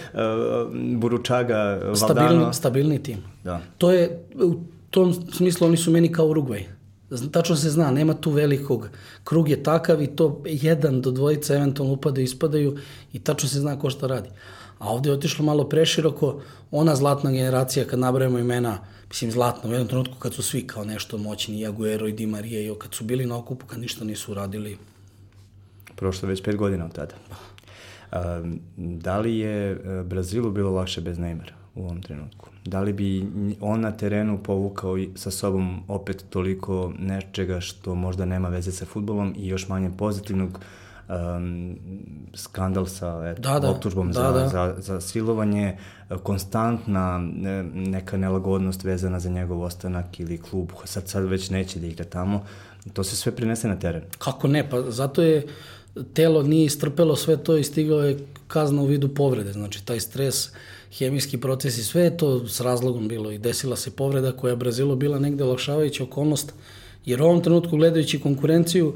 Buručaga, 0.97 1.54
Valdano. 1.54 1.97
Stabilni, 1.97 2.54
stabilni 2.54 3.02
tim. 3.02 3.18
Da. 3.45 3.61
To 3.78 3.92
je, 3.92 4.25
u 4.35 4.54
tom 4.90 5.14
smislu 5.33 5.66
oni 5.66 5.76
su 5.76 5.90
meni 5.90 6.12
kao 6.12 6.26
Urugvaj. 6.26 6.77
Tačno 7.32 7.56
se 7.56 7.70
zna, 7.70 7.90
nema 7.90 8.14
tu 8.14 8.30
velikog. 8.30 8.88
Krug 9.24 9.48
je 9.48 9.62
takav 9.62 10.02
i 10.02 10.06
to 10.06 10.42
jedan 10.44 11.00
do 11.00 11.10
dvojica 11.10 11.54
eventualno 11.54 11.94
upadaju, 11.94 12.24
ispadaju 12.24 12.76
i 13.12 13.18
tačno 13.18 13.48
se 13.48 13.60
zna 13.60 13.78
ko 13.78 13.90
šta 13.90 14.06
radi. 14.06 14.28
A 14.78 14.92
ovde 14.92 15.08
je 15.08 15.14
otišlo 15.14 15.44
malo 15.44 15.68
preširoko, 15.68 16.40
ona 16.70 16.96
zlatna 16.96 17.30
generacija, 17.30 17.86
kad 17.86 17.98
nabrajamo 17.98 18.38
imena, 18.38 18.78
mislim 19.08 19.30
zlatna, 19.30 19.70
u 19.70 19.72
jednom 19.72 19.88
trenutku 19.88 20.14
kad 20.18 20.34
su 20.34 20.42
svi 20.42 20.66
kao 20.66 20.84
nešto 20.84 21.18
moćni, 21.18 21.60
i 21.60 21.66
Aguero 21.66 22.06
i 22.08 22.12
Di 22.12 22.26
Maria, 22.26 22.60
i 22.60 22.74
kad 22.78 22.94
su 22.94 23.04
bili 23.04 23.26
na 23.26 23.36
okupu, 23.36 23.66
kad 23.66 23.80
ništa 23.80 24.04
nisu 24.04 24.32
uradili. 24.32 24.78
Prošlo 25.96 26.28
već 26.28 26.42
pet 26.42 26.56
godina 26.56 26.84
od 26.84 26.92
tada. 26.92 27.14
Um, 28.12 28.60
da 28.76 29.18
li 29.18 29.38
je 29.38 29.70
e, 29.70 30.02
Brazilu 30.02 30.50
bilo 30.50 30.70
lakše 30.70 31.00
bez 31.00 31.18
Neymara 31.18 31.57
u 31.78 31.85
ovom 31.85 32.02
trenutku? 32.02 32.49
Da 32.64 32.80
li 32.80 32.92
bi 32.92 33.26
on 33.61 33.80
na 33.80 33.92
terenu 33.92 34.38
povukao 34.38 34.97
sa 35.14 35.30
sobom 35.30 35.82
opet 35.88 36.25
toliko 36.30 36.92
nečega 36.99 37.61
što 37.61 37.94
možda 37.94 38.25
nema 38.25 38.49
veze 38.49 38.73
sa 38.73 38.85
futbolom 38.85 39.35
i 39.37 39.49
još 39.49 39.68
manje 39.68 39.90
pozitivnog 39.99 40.61
um, 41.08 41.76
skandal 42.35 42.87
sa 42.87 43.23
eto, 43.30 43.42
da, 43.42 43.61
da, 43.61 43.70
optužbom 43.70 44.12
da, 44.12 44.12
za, 44.12 44.32
da. 44.32 44.49
Za, 44.49 44.75
za 44.78 45.00
silovanje, 45.00 45.76
konstantna 46.23 47.18
neka 47.75 48.16
nelagodnost 48.16 48.85
vezana 48.85 49.20
za 49.20 49.30
njegov 49.30 49.62
ostanak 49.62 50.20
ili 50.20 50.38
klub, 50.38 50.70
sad, 50.85 51.08
sad 51.08 51.25
već 51.25 51.50
neće 51.50 51.80
da 51.80 51.87
igra 51.87 52.04
tamo, 52.04 52.44
to 52.92 53.04
se 53.04 53.16
sve 53.16 53.37
prinese 53.37 53.68
na 53.68 53.78
teren. 53.78 54.02
Kako 54.18 54.49
ne, 54.49 54.70
pa 54.70 54.82
zato 54.90 55.23
je 55.23 55.47
telo 56.14 56.42
nije 56.42 56.64
istrpelo 56.64 57.16
sve 57.16 57.37
to 57.37 57.56
i 57.56 57.64
stigao 57.64 58.00
je 58.00 58.18
kazna 58.47 58.82
u 58.82 58.87
vidu 58.87 59.14
povrede, 59.14 59.52
znači 59.52 59.87
taj 59.87 60.00
stres 60.00 60.50
hemijski 60.92 61.40
proces 61.40 61.78
i 61.78 61.85
sve 61.85 62.02
je 62.02 62.16
to 62.16 62.49
s 62.49 62.61
razlogom 62.61 63.09
bilo 63.09 63.30
i 63.30 63.38
desila 63.38 63.76
se 63.76 63.90
povreda 63.90 64.33
koja 64.33 64.50
je 64.50 64.57
Brazilu 64.57 64.97
bila 64.97 65.18
negde 65.18 65.45
olakšavajuća 65.45 66.04
okolnost, 66.04 66.52
jer 67.04 67.23
u 67.23 67.25
ovom 67.25 67.42
trenutku 67.42 67.76
gledajući 67.76 68.21
konkurenciju 68.21 68.95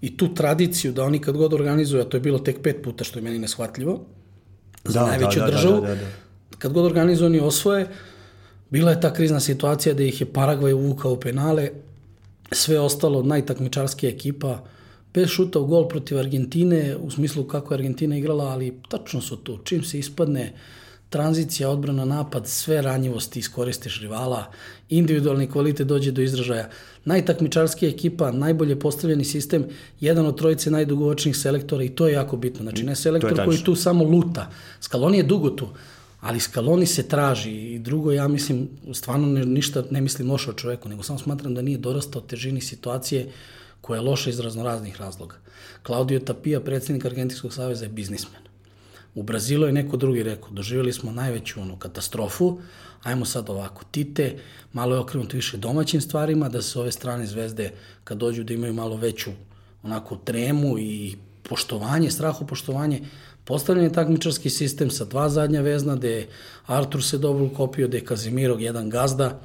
i 0.00 0.16
tu 0.16 0.34
tradiciju 0.34 0.92
da 0.92 1.04
oni 1.04 1.18
kad 1.18 1.36
god 1.36 1.54
organizuju, 1.54 2.02
a 2.02 2.04
to 2.04 2.16
je 2.16 2.20
bilo 2.20 2.38
tek 2.38 2.62
pet 2.62 2.82
puta 2.84 3.04
što 3.04 3.18
je 3.18 3.22
meni 3.22 3.38
neshvatljivo, 3.38 4.00
za 4.84 5.00
da, 5.00 5.06
najveću 5.06 5.38
da, 5.38 5.46
da, 5.46 5.52
državu, 5.52 5.80
da, 5.80 5.80
da, 5.80 5.94
da, 5.94 6.00
da. 6.00 6.06
kad 6.58 6.72
god 6.72 6.84
organizuju 6.84 7.26
oni 7.26 7.40
osvoje, 7.40 7.88
bila 8.70 8.90
je 8.90 9.00
ta 9.00 9.12
krizna 9.12 9.40
situacija 9.40 9.94
da 9.94 10.02
ih 10.02 10.20
je 10.20 10.32
Paragvaj 10.32 10.72
uvukao 10.72 11.12
u 11.12 11.20
penale, 11.20 11.70
sve 12.52 12.80
ostalo 12.80 13.22
najtakmičarskija 13.22 14.10
ekipa, 14.10 14.64
bez 15.14 15.28
šuta 15.28 15.58
u 15.58 15.66
gol 15.66 15.88
protiv 15.88 16.18
Argentine, 16.18 16.96
u 16.96 17.10
smislu 17.10 17.44
kako 17.44 17.74
je 17.74 17.76
Argentina 17.76 18.16
igrala, 18.16 18.44
ali 18.44 18.74
tačno 18.88 19.20
su 19.20 19.36
tu. 19.36 19.58
Čim 19.64 19.84
se 19.84 19.98
ispadne, 19.98 20.52
tranzicija, 21.12 21.70
odbrana, 21.70 22.04
napad, 22.04 22.46
sve 22.48 22.82
ranjivosti 22.82 23.38
iskoristiš 23.38 24.00
rivala, 24.00 24.46
individualni 24.88 25.46
kvalitet 25.46 25.86
dođe 25.86 26.12
do 26.12 26.22
izražaja. 26.22 26.68
Najtakmičarskija 27.04 27.90
ekipa, 27.90 28.30
najbolje 28.32 28.78
postavljeni 28.80 29.24
sistem, 29.24 29.66
jedan 30.00 30.26
od 30.26 30.38
trojice 30.38 30.70
najdugovačnijih 30.70 31.36
selektora 31.36 31.84
i 31.84 31.88
to 31.88 32.08
je 32.08 32.14
jako 32.14 32.36
bitno. 32.36 32.62
Znači 32.62 32.84
ne 32.84 32.96
selektor 32.96 33.44
koji 33.44 33.58
tu 33.64 33.74
samo 33.74 34.04
luta. 34.04 34.50
Skaloni 34.80 35.18
je 35.18 35.22
dugo 35.22 35.50
tu, 35.50 35.68
ali 36.20 36.40
Skaloni 36.40 36.86
se 36.86 37.08
traži 37.08 37.52
i 37.52 37.78
drugo 37.78 38.12
ja 38.12 38.28
mislim, 38.28 38.68
stvarno 38.92 39.26
ne, 39.26 39.44
ništa 39.46 39.84
ne 39.90 40.00
mislim 40.00 40.30
loše 40.30 40.50
o 40.50 40.54
čoveku, 40.54 40.88
nego 40.88 41.02
samo 41.02 41.18
smatram 41.18 41.54
da 41.54 41.62
nije 41.62 41.78
dorastao 41.78 42.22
težini 42.22 42.60
situacije 42.60 43.28
koja 43.80 43.98
je 43.98 44.06
loša 44.08 44.30
iz 44.30 44.40
raznoraznih 44.40 45.00
razloga. 45.00 45.36
Claudio 45.86 46.20
Tapia, 46.20 46.60
predsednik 46.60 47.04
Argentinskog 47.04 47.52
saveza, 47.52 47.84
je 47.84 47.88
biznismen. 47.88 48.51
U 49.14 49.22
Brazilu 49.22 49.66
je 49.66 49.72
neko 49.72 49.96
drugi 49.96 50.22
rekao, 50.22 50.50
doživjeli 50.50 50.92
smo 50.92 51.12
najveću 51.12 51.60
onu 51.60 51.76
katastrofu, 51.76 52.58
ajmo 53.02 53.24
sad 53.24 53.50
ovako, 53.50 53.84
Tite, 53.90 54.36
malo 54.72 54.94
je 54.94 55.00
okrenut 55.00 55.32
više 55.32 55.56
domaćim 55.56 56.00
stvarima, 56.00 56.48
da 56.48 56.62
se 56.62 56.78
ove 56.78 56.92
strane 56.92 57.26
zvezde, 57.26 57.70
kad 58.04 58.18
dođu 58.18 58.44
da 58.44 58.54
imaju 58.54 58.74
malo 58.74 58.96
veću 58.96 59.30
onako 59.82 60.16
tremu 60.16 60.78
i 60.78 61.16
poštovanje, 61.42 62.10
straho 62.10 62.46
poštovanje, 62.46 63.00
postavljen 63.44 63.84
je 63.84 63.92
takmičarski 63.92 64.50
sistem 64.50 64.90
sa 64.90 65.04
dva 65.04 65.28
zadnja 65.28 65.60
vezna, 65.60 65.96
gde 65.96 66.10
je 66.10 66.28
Artur 66.66 67.04
se 67.04 67.18
dobro 67.18 67.44
ukopio, 67.44 67.88
gde 67.88 67.98
je 67.98 68.04
Kazimirog 68.04 68.62
jedan 68.62 68.90
gazda, 68.90 69.40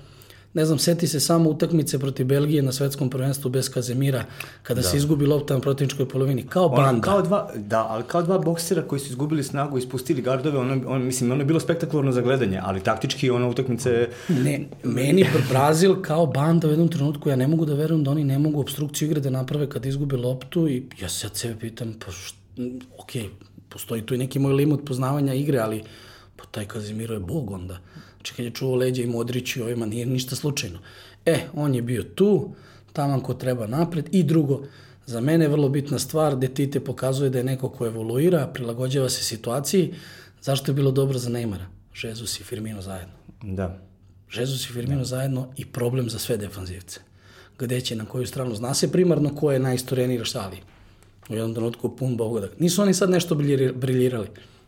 ne 0.57 0.65
znam, 0.65 0.79
seti 0.79 1.07
se 1.07 1.19
samo 1.19 1.49
utakmice 1.49 1.99
protiv 1.99 2.25
Belgije 2.25 2.61
na 2.61 2.71
svetskom 2.71 3.09
prvenstvu 3.09 3.49
bez 3.49 3.69
Kazemira, 3.69 4.23
kada 4.63 4.81
da. 4.81 4.87
se 4.87 4.97
izgubi 4.97 5.25
lopta 5.25 5.53
na 5.53 5.59
protivničkoj 5.59 6.07
polovini, 6.09 6.47
kao 6.47 6.69
banda. 6.69 6.89
On, 6.89 7.01
kao 7.01 7.21
dva, 7.21 7.51
da, 7.55 7.87
ali 7.89 8.03
kao 8.07 8.21
dva 8.21 8.39
boksera 8.39 8.81
koji 8.81 8.99
su 8.99 9.09
izgubili 9.09 9.43
snagu 9.43 9.77
i 9.77 9.81
spustili 9.81 10.21
gardove, 10.21 10.57
ono, 10.57 10.81
on, 10.87 11.05
mislim, 11.05 11.31
ono 11.31 11.41
je 11.41 11.45
bilo 11.45 11.59
spektakularno 11.59 12.11
za 12.11 12.21
gledanje, 12.21 12.59
ali 12.63 12.81
taktički 12.83 13.29
ona 13.29 13.47
utakmice... 13.47 14.09
Ne, 14.29 14.65
meni 14.83 15.25
Brazil 15.49 16.01
kao 16.01 16.25
banda 16.25 16.67
u 16.67 16.69
jednom 16.69 16.87
trenutku, 16.87 17.29
ja 17.29 17.35
ne 17.35 17.47
mogu 17.47 17.65
da 17.65 17.73
verujem 17.73 18.03
da 18.03 18.11
oni 18.11 18.23
ne 18.23 18.39
mogu 18.39 18.61
obstrukciju 18.61 19.05
igre 19.05 19.21
da 19.21 19.29
naprave 19.29 19.69
kad 19.69 19.85
izgube 19.85 20.17
loptu 20.17 20.67
i 20.69 20.83
ja 21.01 21.09
sad 21.09 21.35
sebe 21.35 21.59
pitam, 21.59 21.93
pa 22.05 22.11
što, 22.11 22.37
ok, 22.97 23.11
postoji 23.69 24.01
tu 24.01 24.15
i 24.15 24.17
neki 24.17 24.39
moj 24.39 24.53
limut 24.53 24.85
poznavanja 24.85 25.33
igre, 25.33 25.59
ali 25.59 25.83
pa 26.35 26.45
taj 26.51 26.65
Kazimiro 26.65 27.13
je 27.13 27.19
bog 27.19 27.51
onda. 27.51 27.79
Znači 28.27 28.35
kad 28.35 28.45
je 28.45 28.51
čuo 28.51 28.75
leđa 28.75 29.03
i 29.03 29.07
Modrić 29.07 29.55
i 29.55 29.61
ovima 29.61 29.85
nije 29.85 30.05
ništa 30.05 30.35
slučajno. 30.35 30.79
E, 31.25 31.39
on 31.53 31.75
je 31.75 31.81
bio 31.81 32.03
tu, 32.03 32.55
tamo 32.93 33.23
ko 33.23 33.33
treba 33.33 33.67
napred 33.67 34.09
i 34.11 34.23
drugo, 34.23 34.63
za 35.05 35.21
mene 35.21 35.45
je 35.45 35.49
vrlo 35.49 35.69
bitna 35.69 35.99
stvar 35.99 36.35
gde 36.35 36.47
Tite 36.47 36.79
pokazuje 36.79 37.29
da 37.29 37.37
je 37.37 37.43
neko 37.43 37.69
ko 37.69 37.85
evoluira, 37.85 38.47
prilagođava 38.47 39.09
se 39.09 39.23
situaciji, 39.23 39.93
zašto 40.41 40.71
je 40.71 40.75
bilo 40.75 40.91
dobro 40.91 41.17
za 41.17 41.29
Neymara? 41.29 41.65
Žezus 41.93 42.39
i 42.39 42.43
Firmino 42.43 42.81
zajedno. 42.81 43.13
Da. 43.43 43.79
Žezus 44.29 44.65
i 44.69 44.73
Firmino 44.73 44.99
da. 44.99 45.05
zajedno 45.05 45.47
i 45.57 45.65
problem 45.65 46.09
za 46.09 46.19
sve 46.19 46.37
defanzivce. 46.37 46.99
Gde 47.59 47.81
će, 47.81 47.95
na 47.95 48.05
koju 48.05 48.27
stranu, 48.27 48.55
zna 48.55 48.73
se 48.73 48.91
primarno 48.91 49.35
ko 49.35 49.51
je 49.51 49.59
najistoreniji 49.59 50.21
ali 50.35 50.57
u 51.29 51.33
jednom 51.33 51.53
trenutku 51.53 51.95
pun 51.95 52.17
bogodak. 52.17 52.59
Nisu 52.59 52.81
oni 52.81 52.93
sad 52.93 53.09
nešto 53.09 53.35
briljirali, 53.75 54.27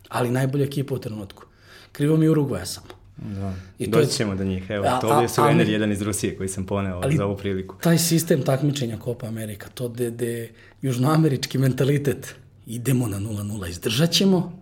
ali 0.10 0.32
najbolja 0.32 0.66
ekipa 0.66 0.96
u 0.96 1.00
trenutku. 1.00 1.44
Krivo 1.92 2.18
mi 2.18 2.30
Urugvaja 2.30 2.66
samo. 2.66 2.99
Da. 3.22 3.54
I 3.80 3.88
Doći 3.88 4.12
ćemo 4.12 4.36
do 4.36 4.44
njih. 4.44 4.70
Evo, 4.70 4.86
a, 4.88 5.00
to 5.00 5.22
je 5.22 5.30
suvener 5.30 5.70
jedan 5.70 5.92
iz 5.92 6.02
Rusije 6.02 6.38
koji 6.38 6.50
sam 6.50 6.66
poneo 6.66 7.00
ali, 7.04 7.16
za 7.16 7.26
ovu 7.26 7.38
priliku. 7.38 7.76
Taj 7.82 7.98
sistem 7.98 8.42
takmičenja 8.42 8.98
Copa 9.04 9.28
Amerika, 9.28 9.70
to 9.74 9.88
de, 9.88 10.12
de 10.12 10.50
južnoamerički 10.82 11.58
mentalitet, 11.58 12.36
idemo 12.66 13.08
na 13.08 13.20
0-0, 13.20 13.70
izdržat 13.70 14.12
ćemo 14.12 14.60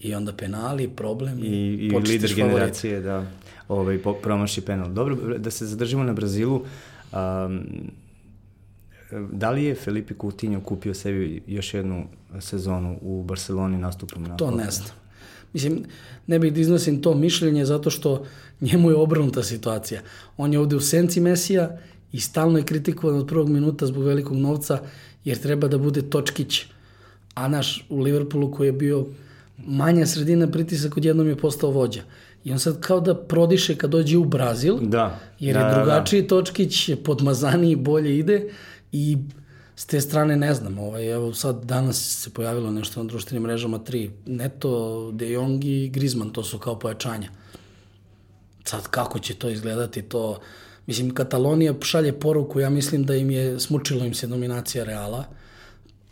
i 0.00 0.14
onda 0.14 0.32
penali, 0.32 0.88
problem 0.88 1.38
i, 1.38 1.48
i 1.48 1.90
lider 1.90 2.34
generacije, 2.34 3.00
da, 3.00 3.26
ovaj, 3.68 3.98
promaši 4.22 4.60
penal. 4.60 4.92
Dobro, 4.92 5.38
da 5.38 5.50
se 5.50 5.66
zadržimo 5.66 6.04
na 6.04 6.12
Brazilu, 6.12 6.64
um, 7.12 7.66
da 9.32 9.50
li 9.50 9.64
je 9.64 9.74
Felipe 9.74 10.14
Coutinho 10.20 10.60
kupio 10.60 10.94
sebi 10.94 11.42
još 11.46 11.74
jednu 11.74 12.04
sezonu 12.40 12.98
u 13.02 13.22
Barceloni 13.22 13.78
nastupom 13.78 14.22
na 14.22 14.36
To 14.36 14.50
ne 14.50 14.70
znam. 14.70 15.03
Mislim, 15.54 15.84
ne 16.26 16.38
bih 16.38 16.52
da 16.52 16.60
iznosim 16.60 17.02
to 17.02 17.14
mišljenje 17.14 17.64
zato 17.64 17.90
što 17.90 18.24
njemu 18.60 18.90
je 18.90 18.96
obrnuta 18.96 19.42
situacija. 19.42 20.00
On 20.36 20.52
je 20.52 20.58
ovde 20.58 20.76
u 20.76 20.80
senci 20.80 21.20
Mesija 21.20 21.78
i 22.12 22.20
stalno 22.20 22.58
je 22.58 22.64
kritikovan 22.64 23.16
od 23.18 23.26
prvog 23.26 23.48
minuta 23.48 23.86
zbog 23.86 24.04
velikog 24.04 24.36
novca 24.36 24.80
jer 25.24 25.38
treba 25.38 25.68
da 25.68 25.78
bude 25.78 26.02
točkić. 26.02 26.64
A 27.34 27.48
naš 27.48 27.86
u 27.88 28.00
Liverpoolu 28.00 28.50
koji 28.52 28.68
je 28.68 28.72
bio 28.72 29.06
manja 29.58 30.06
sredina 30.06 30.50
pritisak 30.50 30.96
odjednom 30.96 31.28
je 31.28 31.36
postao 31.36 31.70
vođa. 31.70 32.02
I 32.44 32.52
on 32.52 32.58
sad 32.58 32.80
kao 32.80 33.00
da 33.00 33.14
prodiše 33.14 33.76
kad 33.76 33.90
dođe 33.90 34.18
u 34.18 34.24
Brazil, 34.24 34.78
da. 34.80 35.20
jer 35.40 35.56
da, 35.56 35.60
je 35.60 35.74
drugačiji 35.74 36.22
da, 36.22 36.24
da. 36.24 36.28
točkić, 36.28 36.90
podmazaniji, 37.04 37.76
bolje 37.76 38.18
ide 38.18 38.48
i 38.92 39.16
S 39.76 39.86
te 39.86 40.00
strane 40.00 40.36
ne 40.36 40.54
znam, 40.54 40.78
ovaj, 40.78 41.12
evo 41.12 41.34
sad 41.34 41.64
danas 41.64 42.22
se 42.22 42.30
pojavilo 42.30 42.70
nešto 42.70 43.02
na 43.02 43.08
društvenim 43.08 43.42
mrežama, 43.42 43.78
tri, 43.78 44.10
Neto, 44.26 45.10
De 45.12 45.30
Jong 45.30 45.64
i 45.64 45.88
Griezmann, 45.88 46.32
to 46.32 46.44
su 46.44 46.58
kao 46.58 46.78
pojačanja. 46.78 47.28
Sad 48.64 48.88
kako 48.88 49.18
će 49.18 49.34
to 49.34 49.48
izgledati, 49.48 50.02
to, 50.02 50.40
mislim, 50.86 51.14
Katalonija 51.14 51.74
šalje 51.80 52.20
poruku, 52.20 52.60
ja 52.60 52.70
mislim 52.70 53.04
da 53.04 53.14
im 53.14 53.30
je, 53.30 53.60
smučilo 53.60 54.04
im 54.04 54.14
se 54.14 54.26
dominacija 54.26 54.84
Reala, 54.84 55.24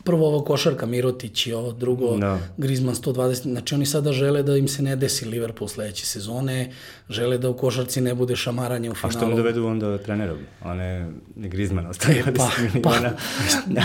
prvo 0.05 0.27
ovo 0.27 0.45
košarka 0.45 0.87
Mirotić 0.87 1.47
i 1.47 1.53
ovo 1.53 1.73
drugo 1.73 2.17
Da. 2.17 2.39
Griezmann 2.57 2.97
120, 2.97 3.43
znači 3.43 3.75
oni 3.75 3.87
sada 3.87 4.13
žele 4.13 4.43
da 4.43 4.57
im 4.57 4.69
se 4.69 4.83
ne 4.83 4.97
desi 4.97 5.25
Liverpool 5.25 5.69
sledeće 5.69 6.07
sezone, 6.07 6.73
žele 7.11 7.39
da 7.39 7.51
u 7.51 7.57
košarci 7.57 8.01
ne 8.01 8.15
bude 8.15 8.37
šamaranje 8.37 8.89
u 8.91 8.93
A 8.93 8.95
finalu. 8.95 9.13
što 9.13 9.29
ne 9.29 9.37
dovedu 9.37 9.67
onda 9.67 9.99
trenera, 9.99 10.37
a 10.61 10.75
ne, 10.75 11.11
ne 11.37 11.49
Griezmann 11.49 11.87
ostaje 11.87 12.25
20 12.25 12.37
Pa, 12.37 12.51
pa, 12.83 13.11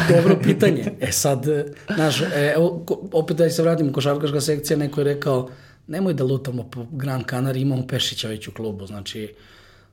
dobro 0.16 0.38
pitanje. 0.44 0.92
E 1.00 1.12
sad, 1.12 1.46
znaš, 1.96 2.22
e, 2.22 2.56
opet 3.12 3.38
da 3.38 3.50
se 3.50 3.62
vratim, 3.64 3.94
košarkaška 3.94 4.42
sekcija, 4.42 4.78
neko 4.78 5.02
je 5.02 5.06
rekao, 5.06 5.50
nemoj 5.88 6.14
da 6.14 6.24
lutamo 6.24 6.64
po 6.64 6.86
Gran 6.92 7.24
Canaria, 7.30 7.62
imamo 7.62 7.88
Pešića 7.88 8.28
već 8.28 8.48
u 8.48 8.52
klubu, 8.52 8.86
znači, 8.86 9.34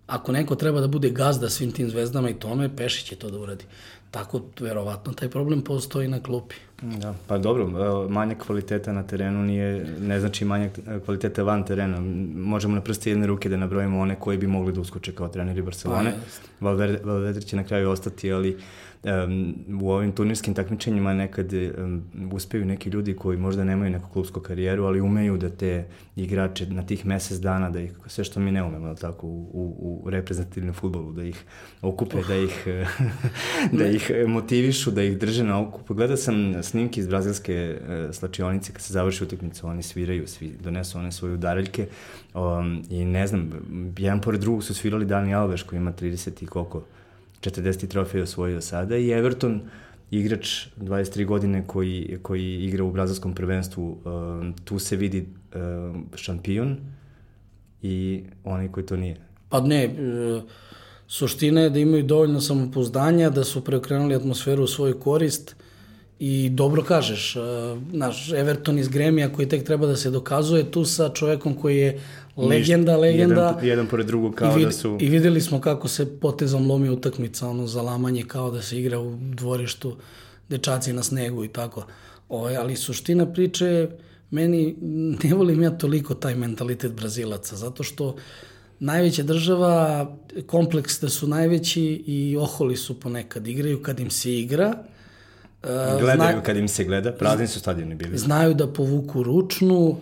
ako 0.06 0.32
neko 0.32 0.54
treba 0.54 0.80
da 0.80 0.86
bude 0.86 1.10
gazda 1.10 1.50
svim 1.50 1.72
tim 1.72 1.90
zvezdama 1.90 2.30
i 2.30 2.34
tome, 2.34 2.76
Pešić 2.76 3.08
će 3.08 3.16
to 3.16 3.30
da 3.30 3.38
uradi. 3.38 3.64
Tako, 4.14 4.40
verovatno, 4.60 5.12
taj 5.12 5.28
problem 5.28 5.62
postoji 5.62 6.08
na 6.08 6.22
klupi. 6.22 6.54
Da, 6.82 7.14
pa 7.26 7.38
dobro, 7.38 7.64
e, 7.64 8.12
manjak 8.12 8.46
kvaliteta 8.46 8.92
na 8.92 9.02
terenu 9.02 9.42
nije, 9.42 9.96
ne 10.00 10.20
znači 10.20 10.44
manjak 10.44 10.78
e, 10.78 11.00
kvaliteta 11.04 11.42
van 11.42 11.64
terena. 11.64 12.00
Možemo 12.34 12.74
na 12.74 12.80
prsti 12.80 13.10
jedne 13.10 13.26
ruke 13.26 13.48
da 13.48 13.56
nabrojimo 13.56 14.00
one 14.00 14.16
koji 14.20 14.38
bi 14.38 14.46
mogli 14.46 14.72
da 14.72 14.80
uskoče 14.80 15.14
kao 15.14 15.28
treneri 15.28 15.62
Barcelone. 15.62 16.12
Pa, 16.12 16.66
Valverde, 16.66 17.00
Valverde 17.04 17.40
će 17.40 17.56
na 17.56 17.64
kraju 17.64 17.90
ostati, 17.90 18.32
ali 18.32 18.58
um, 19.04 19.54
u 19.82 19.90
ovim 19.90 20.12
turnirskim 20.12 20.54
takmičenjima 20.54 21.14
nekad 21.14 21.52
um, 21.52 22.02
uspeju 22.32 22.64
neki 22.64 22.90
ljudi 22.90 23.16
koji 23.16 23.38
možda 23.38 23.64
nemaju 23.64 23.90
neku 23.90 24.08
klubsku 24.12 24.40
karijeru, 24.40 24.84
ali 24.84 25.00
umeju 25.00 25.36
da 25.36 25.50
te 25.50 25.86
igrače 26.16 26.66
na 26.66 26.82
tih 26.82 27.06
mesec 27.06 27.38
dana, 27.38 27.70
da 27.70 27.80
ih, 27.80 27.92
sve 28.06 28.24
što 28.24 28.40
mi 28.40 28.52
ne 28.52 28.62
umemo, 28.62 28.86
jel 28.86 28.96
tako, 28.96 29.26
u, 29.26 29.48
u, 29.52 30.00
u 30.04 30.10
reprezentativnom 30.10 30.74
futbolu, 30.74 31.12
da 31.12 31.24
ih 31.24 31.44
okupe, 31.82 32.16
da 32.28 32.36
ih, 32.36 32.66
da 33.78 33.86
ih 33.86 34.10
motivišu, 34.26 34.90
da 34.90 35.02
ih 35.02 35.18
drže 35.18 35.44
na 35.44 35.60
okupu. 35.60 35.94
Gledao 35.94 36.16
sam 36.16 36.62
snimke 36.62 37.00
iz 37.00 37.06
brazilske 37.06 37.78
uh, 37.80 38.14
slačionice 38.14 38.72
kad 38.72 38.82
se 38.82 38.92
završi 38.92 39.24
utakmica, 39.24 39.66
oni 39.66 39.82
sviraju, 39.82 40.28
svi 40.28 40.52
donesu 40.64 40.98
one 40.98 41.12
svoje 41.12 41.34
udareljke 41.34 41.86
um, 42.34 42.82
i 42.90 43.04
ne 43.04 43.26
znam, 43.26 43.50
jedan 43.98 44.20
pored 44.20 44.40
drugog 44.40 44.64
su 44.64 44.74
svirali 44.74 45.06
Dani 45.06 45.34
Alves 45.34 45.62
koji 45.62 45.78
ima 45.78 45.92
30 45.92 46.42
i 46.42 46.46
koliko, 46.46 46.84
40 47.44 47.88
trofeja 47.88 48.24
osvojio 48.24 48.60
sada 48.60 48.96
i 48.96 49.10
Everton 49.10 49.60
igrač 50.10 50.66
23 50.80 51.26
godine 51.26 51.64
koji, 51.66 52.18
koji 52.22 52.64
igra 52.64 52.84
u 52.84 52.92
brazilskom 52.92 53.34
prvenstvu, 53.34 53.98
um, 54.04 54.54
tu 54.64 54.78
se 54.78 54.96
vidi 54.96 55.26
um, 55.54 56.06
šampion 56.14 56.76
i 57.82 58.24
onaj 58.44 58.68
koji 58.68 58.86
to 58.86 58.96
nije. 58.96 59.16
Pa 59.48 59.60
ne, 59.60 59.84
e, 59.84 59.90
suština 61.06 61.60
je 61.60 61.70
da 61.70 61.78
imaju 61.78 62.02
dovoljno 62.02 62.40
samopouzdanja, 62.40 63.30
da 63.30 63.44
su 63.44 63.64
preokrenuli 63.64 64.14
atmosferu 64.14 64.64
u 64.64 64.66
svoju 64.66 64.98
korist 65.00 65.56
i 66.18 66.50
dobro 66.50 66.82
kažeš, 66.82 67.36
e, 67.36 67.40
naš 67.92 68.32
Everton 68.32 68.78
iz 68.78 68.88
Gremija 68.88 69.32
koji 69.32 69.48
tek 69.48 69.64
treba 69.64 69.86
da 69.86 69.96
se 69.96 70.10
dokazuje 70.10 70.70
tu 70.70 70.84
sa 70.84 71.08
čovekom 71.08 71.54
koji 71.54 71.78
je 71.78 72.00
legenda, 72.36 72.96
legenda. 72.96 73.34
Jedan, 73.46 73.64
jedan 73.64 73.86
pored 73.86 74.06
drugog 74.06 74.34
kao 74.34 74.52
I, 74.52 74.56
vid, 74.56 74.64
da 74.64 74.72
su... 74.72 74.98
I 75.00 75.08
videli 75.08 75.40
smo 75.40 75.60
kako 75.60 75.88
se 75.88 76.20
potezom 76.20 76.70
lomi 76.70 76.88
utakmica, 76.90 77.48
ono 77.48 77.66
zalamanje 77.66 78.22
kao 78.22 78.50
da 78.50 78.62
se 78.62 78.78
igra 78.80 79.00
u 79.00 79.16
dvorištu, 79.20 79.96
dečaci 80.48 80.92
na 80.92 81.02
snegu 81.02 81.44
i 81.44 81.48
tako. 81.48 81.86
Ovaj, 82.28 82.56
ali 82.56 82.76
suština 82.76 83.32
priče 83.32 83.66
je, 83.66 83.98
meni, 84.30 84.76
ne 85.24 85.34
volim 85.34 85.62
ja 85.62 85.70
toliko 85.70 86.14
taj 86.14 86.34
mentalitet 86.34 86.92
Brazilaca, 86.92 87.56
zato 87.56 87.82
što 87.82 88.16
najveća 88.80 89.22
država, 89.22 90.10
kompleks 90.46 91.00
da 91.00 91.08
su 91.08 91.26
najveći 91.26 91.82
i 92.06 92.36
oholi 92.36 92.76
su 92.76 93.00
ponekad, 93.00 93.46
igraju 93.46 93.82
kad 93.82 94.00
im 94.00 94.10
se 94.10 94.34
igra, 94.34 94.74
e, 95.62 95.66
Gledaju 96.00 96.30
zna- 96.32 96.42
kad 96.42 96.56
im 96.56 96.68
se 96.68 96.84
gleda, 96.84 97.12
prazni 97.12 97.46
su 97.46 97.60
stadioni 97.60 97.94
bili. 97.94 98.18
znaju 98.18 98.54
da 98.54 98.66
povuku 98.66 99.22
ručnu, 99.22 99.96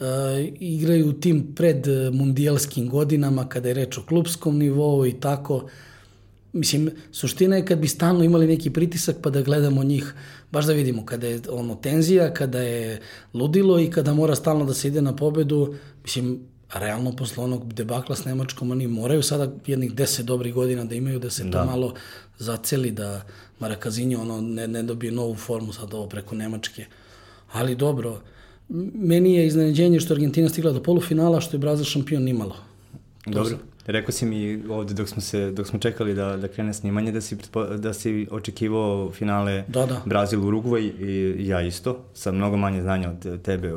e, 0.00 0.04
igraju 0.60 1.08
u 1.08 1.12
tim 1.12 1.54
pred 1.54 1.76
mundijalskim 2.12 2.88
godinama 2.88 3.48
kada 3.48 3.68
je 3.68 3.74
reč 3.74 3.98
o 3.98 4.02
klubskom 4.02 4.58
nivou 4.58 5.06
i 5.06 5.12
tako. 5.12 5.68
Mislim, 6.52 6.90
suština 7.12 7.56
je 7.56 7.66
kad 7.66 7.78
bi 7.78 7.88
stalno 7.88 8.24
imali 8.24 8.46
neki 8.46 8.70
pritisak 8.70 9.16
pa 9.22 9.30
da 9.30 9.42
gledamo 9.42 9.84
njih, 9.84 10.14
baš 10.50 10.64
da 10.64 10.72
vidimo 10.72 11.04
kada 11.06 11.26
je 11.26 11.40
ono 11.50 11.74
tenzija, 11.74 12.34
kada 12.34 12.60
je 12.60 13.00
ludilo 13.34 13.80
i 13.80 13.90
kada 13.90 14.14
mora 14.14 14.34
stalno 14.34 14.64
da 14.64 14.74
se 14.74 14.88
ide 14.88 15.02
na 15.02 15.16
pobedu, 15.16 15.74
mislim, 16.02 16.40
realno 16.74 17.16
posle 17.16 17.44
onog 17.44 17.72
debakla 17.72 18.16
s 18.16 18.24
Nemačkom, 18.24 18.70
oni 18.70 18.86
moraju 18.86 19.22
sada 19.22 19.52
jednih 19.66 19.94
deset 19.94 20.26
dobrih 20.26 20.54
godina 20.54 20.84
da 20.84 20.94
imaju 20.94 21.18
da 21.18 21.30
se 21.30 21.42
to 21.42 21.48
Da. 21.48 21.64
malo 21.64 21.94
zaceli, 22.38 22.90
da 22.90 23.22
Marakazinjo 23.58 24.20
ono, 24.20 24.40
ne, 24.40 24.68
ne 24.68 24.82
dobije 24.82 25.12
novu 25.12 25.34
formu 25.34 25.72
sad 25.72 25.94
ovo 25.94 26.06
preko 26.06 26.34
Nemačke. 26.34 26.84
Ali 27.52 27.74
dobro, 27.76 28.10
m- 28.10 28.20
meni 28.94 29.34
je 29.34 29.46
iznenađenje 29.46 30.00
što 30.00 30.14
je 30.14 30.16
Argentina 30.16 30.48
stigla 30.48 30.72
do 30.72 30.82
polufinala, 30.82 31.40
što 31.40 31.56
je 31.56 31.58
Brazil 31.58 31.84
šampion 31.84 32.22
nimalo. 32.22 32.56
Dobro. 33.26 33.58
Rekao 33.86 34.12
si 34.12 34.26
mi 34.26 34.62
ovde 34.68 34.94
dok 34.94 35.08
smo, 35.08 35.22
se, 35.22 35.50
dok 35.50 35.66
smo 35.66 35.78
čekali 35.78 36.14
da, 36.14 36.36
da 36.36 36.48
krene 36.48 36.74
snimanje 36.74 37.12
da 37.12 37.20
si, 37.20 37.36
da 37.78 37.92
si 37.92 38.26
očekivao 38.30 39.10
finale 39.12 39.64
Da, 39.68 39.86
da. 39.86 40.02
Brazil 40.04 40.46
Urugvaj 40.46 40.82
i 40.82 41.34
ja 41.38 41.62
isto, 41.62 42.04
sa 42.14 42.32
mnogo 42.32 42.56
manje 42.56 42.82
znanja 42.82 43.10
od 43.10 43.42
tebe, 43.42 43.72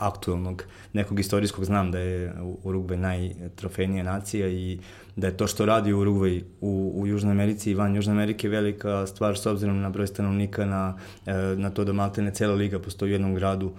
aktualnog, 0.00 0.64
nekog 0.92 1.20
istorijskog 1.20 1.64
znam 1.64 1.90
da 1.90 1.98
je 1.98 2.32
Urugvaj 2.62 2.98
najtrofejnija 2.98 4.04
nacija 4.04 4.48
i 4.48 4.78
da 5.16 5.26
je 5.26 5.36
to 5.36 5.46
što 5.46 5.66
radi 5.66 5.92
Urugvaj 5.92 6.42
u, 6.60 6.92
u 6.94 7.06
Južnoj 7.06 7.32
Americi 7.32 7.70
i 7.70 7.74
van 7.74 7.96
Južne 7.96 8.12
Amerike 8.12 8.48
velika 8.48 9.06
stvar 9.06 9.38
s 9.38 9.46
obzirom 9.46 9.80
na 9.80 9.90
broj 9.90 10.06
stanovnika, 10.06 10.66
na, 10.66 10.98
e, 11.26 11.32
na 11.56 11.70
to 11.70 11.84
da 11.84 11.92
maltene 11.92 12.34
cela 12.34 12.54
liga 12.54 12.78
postoji 12.78 13.10
u 13.10 13.12
jednom 13.12 13.34
gradu 13.34 13.72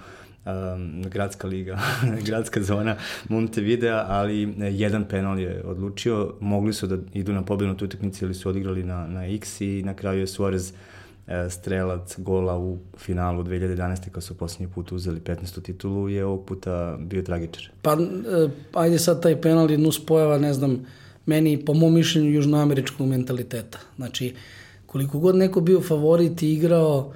um, 0.45 1.03
gradska 1.03 1.47
liga, 1.47 1.79
gradska 2.27 2.61
zona 2.61 2.95
Montevidea, 3.29 4.05
ali 4.07 4.43
e, 4.43 4.65
jedan 4.65 5.05
penal 5.05 5.39
je 5.39 5.63
odlučio. 5.65 6.33
Mogli 6.39 6.73
su 6.73 6.87
da 6.87 6.97
idu 7.13 7.33
na 7.33 7.41
pobednu 7.45 7.73
utakmicu 7.81 8.25
ili 8.25 8.33
su 8.33 8.49
odigrali 8.49 8.83
na, 8.83 9.07
na 9.07 9.25
X 9.27 9.61
i 9.61 9.83
na 9.85 9.93
kraju 9.93 10.19
je 10.19 10.27
Suarez 10.27 10.73
e, 11.27 11.49
strelac 11.49 12.19
gola 12.19 12.59
u 12.59 12.77
finalu 12.97 13.43
2011. 13.43 14.09
kad 14.09 14.23
su 14.23 14.37
posljednji 14.37 14.73
put 14.73 14.91
uzeli 14.91 15.19
15. 15.19 15.61
titulu 15.61 16.09
je 16.09 16.25
ovog 16.25 16.45
puta 16.45 16.97
bio 16.99 17.21
tragičar. 17.21 17.69
Pa, 17.81 17.93
e, 17.93 18.49
ajde 18.73 18.99
sad 18.99 19.21
taj 19.21 19.41
penal 19.41 19.71
je 19.71 19.77
nus 19.77 20.05
pojava, 20.05 20.37
ne 20.37 20.53
znam, 20.53 20.85
meni, 21.25 21.65
po 21.65 21.73
mom 21.73 21.93
mišljenju, 21.93 22.31
južnoameričkog 22.31 23.07
mentaliteta. 23.07 23.79
Znači, 23.95 24.35
koliko 24.85 25.19
god 25.19 25.35
neko 25.35 25.61
bio 25.61 25.81
favorit 25.81 26.41
i 26.41 26.53
igrao, 26.53 27.13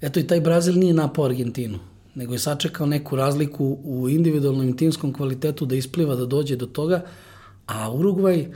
eto 0.00 0.20
i 0.20 0.26
taj 0.26 0.40
Brazil 0.40 0.78
nije 0.78 0.94
napao 0.94 1.24
Argentinu, 1.24 1.78
nego 2.16 2.32
je 2.32 2.38
sačekao 2.40 2.86
neku 2.86 3.16
razliku 3.16 3.78
u 3.84 4.08
individualnom 4.08 4.68
i 4.68 4.76
timskom 4.76 5.12
kvalitetu 5.12 5.66
da 5.66 5.74
ispliva, 5.74 6.14
da 6.14 6.26
dođe 6.26 6.56
do 6.56 6.66
toga, 6.66 7.02
a 7.66 7.92
Urugvaj, 7.92 8.46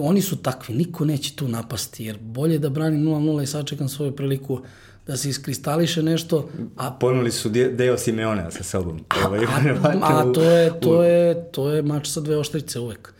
oni 0.00 0.22
su 0.22 0.36
takvi, 0.38 0.74
niko 0.74 1.04
neće 1.04 1.34
tu 1.34 1.48
napasti, 1.48 2.04
jer 2.04 2.18
bolje 2.20 2.58
da 2.58 2.68
branim 2.70 3.00
0-0 3.02 3.42
i 3.42 3.46
sačekam 3.46 3.88
svoju 3.88 4.12
priliku 4.12 4.60
da 5.06 5.16
se 5.16 5.28
iskristališe 5.28 6.02
nešto, 6.02 6.48
a 6.76 6.90
Ponuli 6.92 7.30
su 7.32 7.48
de- 7.48 7.68
deo 7.70 7.98
Simeonea 7.98 8.50
sa 8.50 8.62
sobom. 8.64 9.00
Ovaj, 9.26 9.40
A, 9.40 9.58
verovatno 9.58 10.00
a 10.02 10.24
u- 10.24 10.32
to 10.32 10.42
je, 10.42 10.80
to 10.80 11.02
je, 11.04 11.44
to 11.44 11.70
je 11.70 11.82
mač 11.82 12.08
sa 12.08 12.20
dve 12.20 12.36
oštrice 12.36 12.80
uvek. 12.80 13.14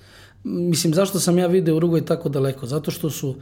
Mislim, 0.45 0.95
zašto 0.95 1.21
sam 1.21 1.39
ja 1.39 1.47
video 1.47 1.77
Urugvaj 1.77 2.01
tako 2.03 2.29
daleko? 2.29 2.67
Zato 2.67 2.91
što 2.91 3.11
su 3.11 3.35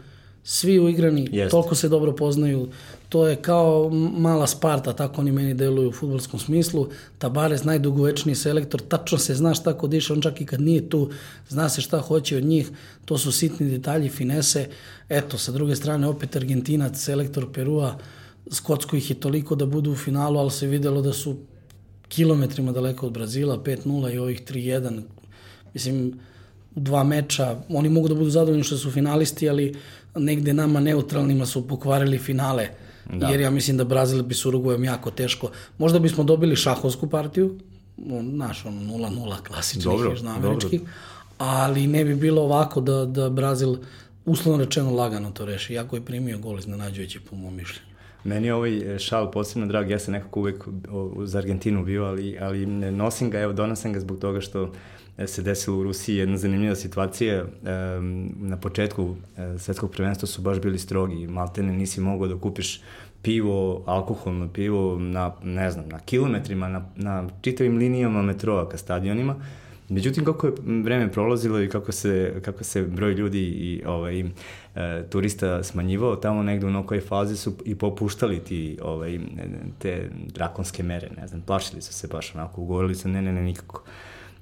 svi 0.44 0.80
uigrani, 0.80 1.28
Jeste. 1.32 1.50
toliko 1.50 1.74
se 1.74 1.88
dobro 1.88 2.12
poznaju, 2.16 2.68
to 3.08 3.26
je 3.26 3.36
kao 3.36 3.90
mala 4.18 4.46
Sparta, 4.46 4.92
tako 4.92 5.20
oni 5.20 5.32
meni 5.32 5.54
deluju 5.54 5.88
u 5.88 5.92
futbolskom 5.92 6.40
smislu. 6.40 6.88
Tabares, 7.18 7.64
najdugovečniji 7.64 8.34
selektor, 8.34 8.80
tačno 8.80 9.18
se 9.18 9.34
zna 9.34 9.54
šta 9.54 9.78
ko 9.78 9.86
diše, 9.86 10.12
on 10.12 10.20
čak 10.20 10.40
i 10.40 10.46
kad 10.46 10.60
nije 10.60 10.88
tu, 10.88 11.10
zna 11.48 11.68
se 11.68 11.80
šta 11.80 12.00
hoće 12.00 12.36
od 12.36 12.44
njih, 12.44 12.70
to 13.04 13.18
su 13.18 13.32
sitni 13.32 13.70
detalji, 13.70 14.08
finese. 14.08 14.68
Eto, 15.08 15.38
sa 15.38 15.52
druge 15.52 15.76
strane, 15.76 16.06
opet 16.06 16.36
Argentinac, 16.36 16.98
selektor 16.98 17.52
Perua, 17.52 17.98
Skotsko 18.50 18.96
ih 18.96 19.10
je 19.10 19.20
toliko 19.20 19.54
da 19.54 19.66
budu 19.66 19.92
u 19.92 19.96
finalu, 19.96 20.38
ali 20.38 20.50
se 20.50 20.66
videlo 20.66 21.02
da 21.02 21.12
su 21.12 21.36
kilometrima 22.08 22.72
daleko 22.72 23.06
od 23.06 23.12
Brazila, 23.12 23.58
5-0 23.58 24.14
i 24.14 24.18
ovih 24.18 24.42
3-1. 24.42 25.02
Mislim, 25.74 26.20
dva 26.74 27.04
meča, 27.04 27.56
oni 27.68 27.88
mogu 27.88 28.08
da 28.08 28.14
budu 28.14 28.30
zadovoljni 28.30 28.64
što 28.64 28.76
su 28.76 28.90
finalisti, 28.90 29.48
ali 29.48 29.74
negde 30.14 30.52
nama 30.52 30.80
neutralnima 30.80 31.46
su 31.46 31.68
pokvarili 31.68 32.18
finale. 32.18 32.68
Da. 33.12 33.28
Jer 33.28 33.40
ja 33.40 33.50
mislim 33.50 33.76
da 33.76 33.84
Brazil 33.84 34.22
bi 34.22 34.34
s 34.34 34.44
jako 34.84 35.10
teško. 35.10 35.50
Možda 35.78 35.98
bismo 35.98 36.24
dobili 36.24 36.56
šahovsku 36.56 37.08
partiju, 37.10 37.58
naš, 38.22 38.64
ono 38.66 38.80
0-0 38.80 39.42
klasičnih 39.42 39.84
Dobro, 39.84 40.10
južnoameričkih, 40.10 40.80
ali 41.38 41.86
ne 41.86 42.04
bi 42.04 42.14
bilo 42.14 42.42
ovako 42.42 42.80
da, 42.80 43.04
da 43.04 43.30
Brazil 43.30 43.76
uslovno 44.24 44.64
rečeno 44.64 44.90
lagano 44.90 45.30
to 45.30 45.44
reši, 45.44 45.72
iako 45.72 45.96
je 45.96 46.04
primio 46.04 46.38
gol 46.38 46.58
iznenađujući 46.58 47.20
po 47.20 47.36
mom 47.36 47.54
mišljenju. 47.54 47.90
Meni 48.24 48.46
je 48.46 48.54
ovaj 48.54 48.98
šal 48.98 49.30
posebno 49.30 49.66
drag, 49.66 49.90
ja 49.90 49.98
sam 49.98 50.12
nekako 50.12 50.40
uvek 50.40 50.64
za 51.24 51.38
Argentinu 51.38 51.84
bio, 51.84 52.04
ali, 52.04 52.38
ali 52.40 52.66
nosim 52.66 53.30
ga, 53.30 53.40
evo 53.40 53.52
donosim 53.52 53.92
ga 53.92 54.00
zbog 54.00 54.18
toga 54.18 54.40
što 54.40 54.72
se 55.26 55.42
desilo 55.42 55.78
u 55.78 55.82
Rusiji 55.82 56.16
jedna 56.16 56.36
zanimljiva 56.36 56.74
situacija. 56.74 57.44
Um, 57.44 58.34
na 58.38 58.56
početku 58.56 59.02
uh, 59.02 59.16
svetskog 59.58 59.90
prvenstva 59.90 60.28
su 60.28 60.42
baš 60.42 60.60
bili 60.60 60.78
strogi, 60.78 61.26
maltene 61.26 61.72
nisi 61.72 62.00
mogao 62.00 62.28
da 62.28 62.40
kupiš 62.40 62.80
pivo, 63.22 63.82
alkoholno 63.86 64.48
pivo 64.48 64.98
na, 64.98 65.32
ne 65.42 65.70
znam, 65.70 65.88
na 65.88 65.98
kilometrima, 65.98 66.68
na, 66.68 66.84
na 66.96 67.28
čitavim 67.40 67.76
linijama 67.76 68.22
metroa 68.22 68.68
ka 68.68 68.76
stadionima. 68.76 69.36
Međutim, 69.90 70.24
kako 70.24 70.46
je 70.46 70.52
vreme 70.82 71.12
prolazilo 71.12 71.62
i 71.62 71.68
kako 71.68 71.92
se, 71.92 72.40
kako 72.44 72.64
se 72.64 72.82
broj 72.82 73.12
ljudi 73.12 73.40
i 73.40 73.82
ovaj, 73.86 74.20
e, 74.20 74.24
turista 75.10 75.62
smanjivao, 75.62 76.16
tamo 76.16 76.42
negde 76.42 76.66
u 76.66 76.70
nekoj 76.70 77.00
fazi 77.00 77.36
su 77.36 77.52
i 77.64 77.74
popuštali 77.74 78.38
ti, 78.38 78.78
ovaj, 78.82 79.18
te 79.78 80.10
drakonske 80.26 80.82
mere, 80.82 81.10
ne 81.20 81.26
znam, 81.26 81.40
plašili 81.40 81.82
su 81.82 81.92
se 81.92 82.08
baš 82.08 82.34
onako, 82.34 82.60
ugovorili 82.60 82.94
su 82.94 83.08
ne, 83.08 83.22
ne, 83.22 83.32
ne, 83.32 83.42
nikako. 83.42 83.82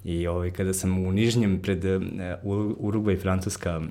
I 0.04 0.26
ovaj, 0.26 0.50
kada 0.50 0.72
sam 0.72 1.06
u 1.06 1.12
Nižnjem 1.12 1.58
pred 1.62 1.84
uh, 1.84 2.02
Urugva 2.78 3.12
i 3.12 3.16
Francuska 3.16 3.78
uh, 3.78 3.84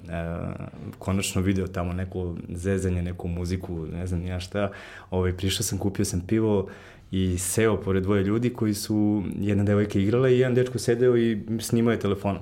konačno 1.00 1.42
video 1.42 1.68
tamo 1.68 1.94
neko 1.94 2.36
zezanje, 2.50 3.02
neku 3.02 3.28
muziku, 3.28 3.86
ne 3.86 4.08
znam 4.08 4.26
ja 4.26 4.40
šta, 4.40 4.72
ovaj, 5.10 5.34
prišao 5.34 5.64
sam, 5.64 5.78
kupio 5.78 6.06
sam 6.06 6.22
pivo 6.28 6.68
i 7.12 7.38
seo 7.38 7.82
pored 7.82 8.04
dvoje 8.04 8.24
ljudi 8.24 8.50
koji 8.50 8.74
su, 8.74 9.24
jedna 9.40 9.64
devojka 9.64 10.00
igrala 10.00 10.30
i 10.30 10.40
jedan 10.40 10.56
dečko 10.56 10.80
sedeo 10.80 11.18
i 11.18 11.42
snimao 11.60 11.92
je 11.92 12.00
telefonom. 12.00 12.42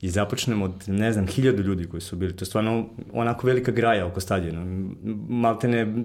I 0.00 0.08
započnemo 0.08 0.64
od, 0.64 0.84
ne 0.86 1.12
znam, 1.12 1.26
hiljadu 1.26 1.62
ljudi 1.62 1.86
koji 1.86 2.00
su 2.00 2.16
bili. 2.16 2.36
To 2.36 2.42
je 2.42 2.46
stvarno 2.46 2.86
onako 3.12 3.46
velika 3.46 3.72
graja 3.72 4.06
oko 4.06 4.20
stadiona. 4.20 4.88
Maltene, 5.28 6.04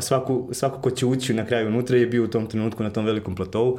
svaku, 0.00 0.48
svako 0.52 0.80
ko 0.80 0.90
će 0.90 1.06
ući 1.06 1.34
na 1.34 1.46
kraju 1.46 1.68
unutra 1.68 1.96
je 1.96 2.06
bio 2.06 2.24
u 2.24 2.28
tom 2.28 2.46
trenutku 2.46 2.82
na 2.82 2.90
tom 2.90 3.04
velikom 3.04 3.34
platovu. 3.34 3.78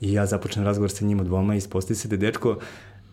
I 0.00 0.12
ja 0.12 0.26
započnem 0.26 0.64
razgovor 0.64 0.90
sa 0.90 1.04
njima 1.04 1.22
dvoma 1.22 1.54
i 1.54 1.58
ispostavi 1.58 1.96
se 1.96 2.08
da 2.08 2.16
dečko 2.16 2.58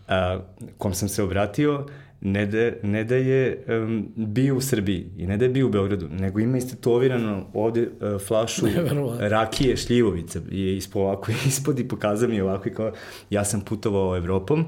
a, 0.08 0.40
kom 0.78 0.94
sam 0.94 1.08
se 1.08 1.22
obratio 1.22 1.86
ne 2.20 2.46
da, 2.46 2.70
ne 2.82 3.04
da 3.04 3.16
je 3.16 3.64
um, 3.68 4.08
bio 4.16 4.56
u 4.56 4.60
Srbiji 4.60 5.06
i 5.16 5.26
ne 5.26 5.36
da 5.36 5.44
je 5.44 5.48
bio 5.48 5.66
u 5.66 5.70
Beogradu, 5.70 6.08
nego 6.10 6.40
ima 6.40 6.58
istetovirano 6.58 7.46
ovde 7.54 7.82
uh, 7.82 8.20
flašu 8.20 8.66
rakije 9.34 9.76
šljivovice. 9.76 10.40
Je 10.50 10.76
ispod 10.76 11.02
ovako 11.02 11.32
ispod 11.48 11.78
i 11.78 11.88
pokazao 11.88 12.28
mi 12.28 12.40
ovako 12.40 12.68
i 12.68 12.74
kao 12.74 12.92
ja 13.30 13.44
sam 13.44 13.60
putovao 13.60 14.16
Evropom 14.16 14.66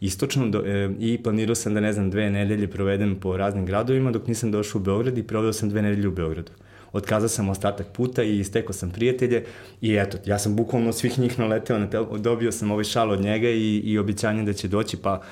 istočno 0.00 0.48
do, 0.48 0.62
e, 0.66 0.90
i 0.98 1.22
planirao 1.22 1.54
sam 1.54 1.74
da 1.74 1.80
ne 1.80 1.92
znam 1.92 2.10
dve 2.10 2.30
nedelje 2.30 2.70
provedem 2.70 3.16
po 3.20 3.36
raznim 3.36 3.66
gradovima 3.66 4.10
dok 4.10 4.26
nisam 4.26 4.50
došao 4.50 4.80
u 4.80 4.84
Beograd 4.84 5.18
i 5.18 5.22
proveo 5.22 5.52
sam 5.52 5.68
dve 5.68 5.82
nedelje 5.82 6.08
u 6.08 6.12
Beogradu 6.12 6.52
otkazao 6.92 7.28
sam 7.28 7.48
ostatak 7.48 7.86
puta 7.92 8.22
i 8.22 8.38
istekao 8.38 8.72
sam 8.72 8.90
prijatelje 8.90 9.44
i 9.80 9.94
eto, 9.94 10.18
ja 10.26 10.38
sam 10.38 10.56
bukvalno 10.56 10.92
svih 10.92 11.18
njih 11.18 11.38
naleteo 11.38 11.78
na 11.78 11.90
tel, 11.90 12.18
dobio 12.18 12.52
sam 12.52 12.70
ovaj 12.70 12.84
šal 12.84 13.10
od 13.10 13.20
njega 13.20 13.48
i, 13.48 13.82
i 13.84 13.98
običanje 13.98 14.42
da 14.42 14.52
će 14.52 14.68
doći, 14.68 14.96
pa 14.96 15.22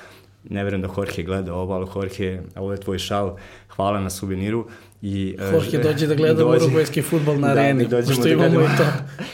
ne 0.49 0.63
verujem 0.63 0.81
da 0.81 0.89
Jorge 0.97 1.23
gleda 1.23 1.53
ovo, 1.53 1.73
ali 1.73 1.87
Jorge, 1.95 2.41
ovo 2.55 2.71
je 2.71 2.79
tvoj 2.79 2.99
šal, 2.99 3.35
hvala 3.75 3.99
na 3.99 4.09
suveniru. 4.09 4.67
I, 5.01 5.35
e, 5.39 5.53
Jorge 5.53 5.77
dođe 5.89 6.07
da 6.07 6.15
gleda 6.15 6.33
dođe, 6.33 6.65
urugvajski 6.65 7.01
futbol 7.01 7.39
na 7.39 7.53
da, 7.53 7.61
areni, 7.61 7.89
pošto 7.89 8.23
da 8.23 8.29
imamo 8.29 8.61
i 8.61 8.77
to. 8.77 8.83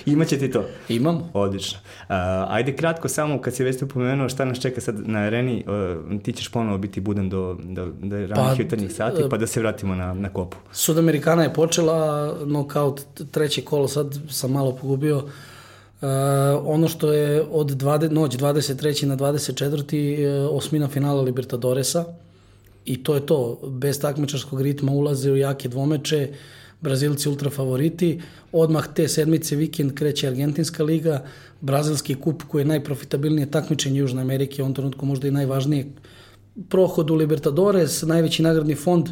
Imaće 0.12 0.38
ti 0.40 0.52
to? 0.52 0.66
Imam. 0.90 1.30
Odlično. 1.34 1.80
Uh, 1.80 2.16
ajde 2.48 2.76
kratko 2.76 3.08
samo, 3.08 3.42
kad 3.42 3.56
si 3.56 3.64
već 3.64 3.82
upomenuo 3.82 4.30
šta 4.30 4.46
nas 4.46 4.60
čeka 4.60 4.82
sad 4.82 5.10
na 5.10 5.20
areni, 5.20 5.66
uh, 5.68 6.22
ti 6.22 6.34
ćeš 6.34 6.48
ponovo 6.52 6.78
biti 6.78 7.02
budan 7.02 7.30
do, 7.30 7.58
do, 7.64 7.86
do 7.86 8.16
ranih 8.16 8.36
pa, 8.36 8.64
jutarnjih 8.64 8.94
sati, 8.94 9.24
pa 9.30 9.38
da 9.38 9.48
se 9.48 9.60
vratimo 9.60 9.96
na, 9.96 10.14
na 10.14 10.30
kopu. 10.30 10.58
Sudamerikana 10.72 11.44
je 11.44 11.54
počela, 11.54 12.34
knockout 12.44 13.02
treće 13.32 13.62
kolo, 13.62 13.88
sad 13.88 14.20
sam 14.30 14.52
malo 14.52 14.78
pogubio, 14.82 15.18
Uh, 15.18 15.32
ono 16.64 16.88
što 16.88 17.14
je 17.14 17.42
od 17.52 17.72
20, 17.72 18.12
noć 18.12 18.38
23. 18.38 19.06
na 19.06 19.18
24. 19.18 20.48
Uh, 20.48 20.56
osmina 20.58 20.88
finala 20.88 21.22
Libertadoresa 21.22 22.06
i 22.86 23.04
to 23.04 23.16
je 23.16 23.26
to, 23.26 23.60
bez 23.64 24.00
takmičarskog 24.00 24.62
ritma 24.62 24.92
ulaze 24.92 25.32
u 25.32 25.38
jake 25.38 25.70
dvomeče, 25.70 26.30
Brazilci 26.82 27.30
ultra 27.30 27.50
favoriti, 27.50 28.22
odmah 28.52 28.88
te 28.94 29.08
sedmice 29.08 29.56
vikend 29.56 29.96
kreće 29.96 30.28
Argentinska 30.28 30.84
liga, 30.84 31.24
Brazilski 31.62 32.16
kup 32.16 32.44
koji 32.44 32.62
je 32.62 32.66
najprofitabilnije 32.66 33.52
takmičenje 33.52 34.00
Južne 34.00 34.22
Amerike, 34.22 34.64
on 34.64 34.74
trenutku 34.74 35.06
možda 35.06 35.28
i 35.28 35.32
najvažnije 35.32 35.86
prohod 36.70 37.10
u 37.10 37.16
Libertadores, 37.16 38.02
najveći 38.02 38.44
nagradni 38.44 38.76
fond 38.76 39.10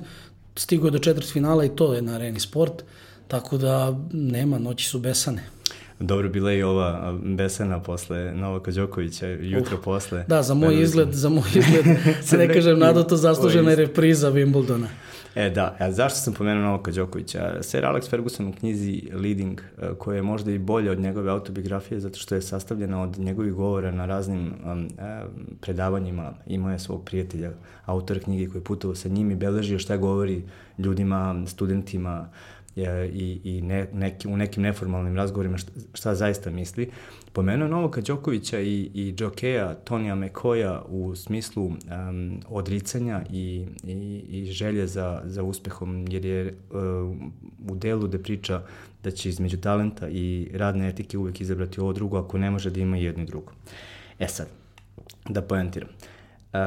stigo 0.56 0.88
je 0.88 0.92
do 0.92 1.00
četvrt 1.00 1.32
finala 1.32 1.66
i 1.66 1.70
to 1.70 1.94
je 1.94 2.02
na 2.02 2.16
areni 2.16 2.40
sport, 2.40 2.84
tako 3.28 3.58
da 3.58 4.00
nema, 4.12 4.60
noći 4.60 4.86
su 4.86 5.00
besane. 5.00 5.55
Dobro, 6.00 6.30
bila 6.30 6.54
i 6.54 6.64
ova 6.64 7.18
besena 7.24 7.80
posle 7.80 8.34
Novaka 8.34 8.72
Đokovića, 8.72 9.28
jutro 9.28 9.78
uh, 9.78 9.84
posle. 9.84 10.26
Da, 10.28 10.42
za 10.42 10.54
moj 10.54 10.82
izgled, 10.82 11.14
za 11.14 11.30
moj 11.30 11.50
izgled, 11.56 11.86
se 12.28 12.38
ne 12.38 12.54
kažem, 12.54 12.80
nado 12.80 13.04
to 13.04 13.18
zaslužena 13.18 13.70
je 13.70 13.76
repriza 13.76 14.32
Wimbledona. 14.32 14.88
E, 15.36 15.50
da, 15.50 15.76
a 15.80 15.92
zašto 15.92 16.20
sam 16.20 16.34
pomenuo 16.34 16.64
Novaka 16.64 16.92
Đokovića? 16.92 17.58
Sir 17.62 17.84
Alex 17.84 18.10
Ferguson 18.10 18.48
u 18.48 18.54
knjizi 18.54 19.02
Leading, 19.14 19.62
e, 19.62 19.90
koja 19.98 20.16
je 20.16 20.22
možda 20.22 20.52
i 20.52 20.58
bolja 20.58 20.92
od 20.92 21.00
njegove 21.00 21.32
autobiografije, 21.32 22.00
zato 22.00 22.20
što 22.20 22.36
je 22.36 22.42
sastavljena 22.42 23.02
od 23.02 23.20
njegovih 23.20 23.54
govora 23.54 23.92
na 23.92 24.06
raznim 24.06 24.54
um, 24.66 24.90
predavanjima. 25.62 26.34
Imao 26.48 26.72
je 26.72 26.80
svog 26.80 27.06
prijatelja, 27.06 27.52
autora 27.86 28.20
knjige 28.20 28.48
koji 28.48 28.60
je 28.60 28.64
putovao 28.64 28.96
sa 28.96 29.10
njim 29.10 29.32
i 29.32 29.36
beležio 29.36 29.80
šta 29.80 29.98
govori 29.98 30.44
ljudima, 30.78 31.44
studentima, 31.48 32.30
i, 33.14 33.40
i 33.44 33.62
ne, 33.62 33.88
neki, 33.94 34.28
u 34.28 34.38
nekim 34.38 34.64
neformalnim 34.64 35.16
razgovorima 35.16 35.58
šta, 35.58 35.72
šta 35.94 36.16
zaista 36.16 36.50
misli. 36.50 36.90
Pomenuo 37.34 37.68
Novaka 37.68 38.02
Đokovića 38.02 38.60
i, 38.60 38.92
i 38.94 39.14
Džokeja, 39.18 39.74
Tonija 39.74 40.16
Mekoja 40.16 40.82
u 40.88 41.16
smislu 41.16 41.66
um, 41.66 42.40
odricanja 42.48 43.24
i, 43.30 43.66
i, 43.84 44.24
i 44.30 44.46
želje 44.46 44.88
za, 44.88 45.22
za 45.26 45.44
uspehom, 45.44 46.06
jer 46.10 46.26
je 46.26 46.56
uh, 46.72 46.82
u 47.72 47.76
delu 47.76 48.08
da 48.08 48.20
priča 48.20 48.62
da 49.04 49.12
će 49.12 49.30
između 49.30 49.58
talenta 49.58 50.10
i 50.10 50.50
radne 50.54 50.90
etike 50.90 51.18
uvek 51.18 51.42
izabrati 51.42 51.80
ovo 51.80 51.94
drugo, 51.94 52.18
ako 52.18 52.38
ne 52.38 52.52
može 52.52 52.70
da 52.70 52.80
ima 52.80 52.98
jedno 52.98 53.24
i 53.24 53.26
drugo. 53.26 53.52
E 54.20 54.28
sad, 54.28 54.48
da 55.30 55.42
poentiram. 55.42 55.90
Uh, 56.54 56.60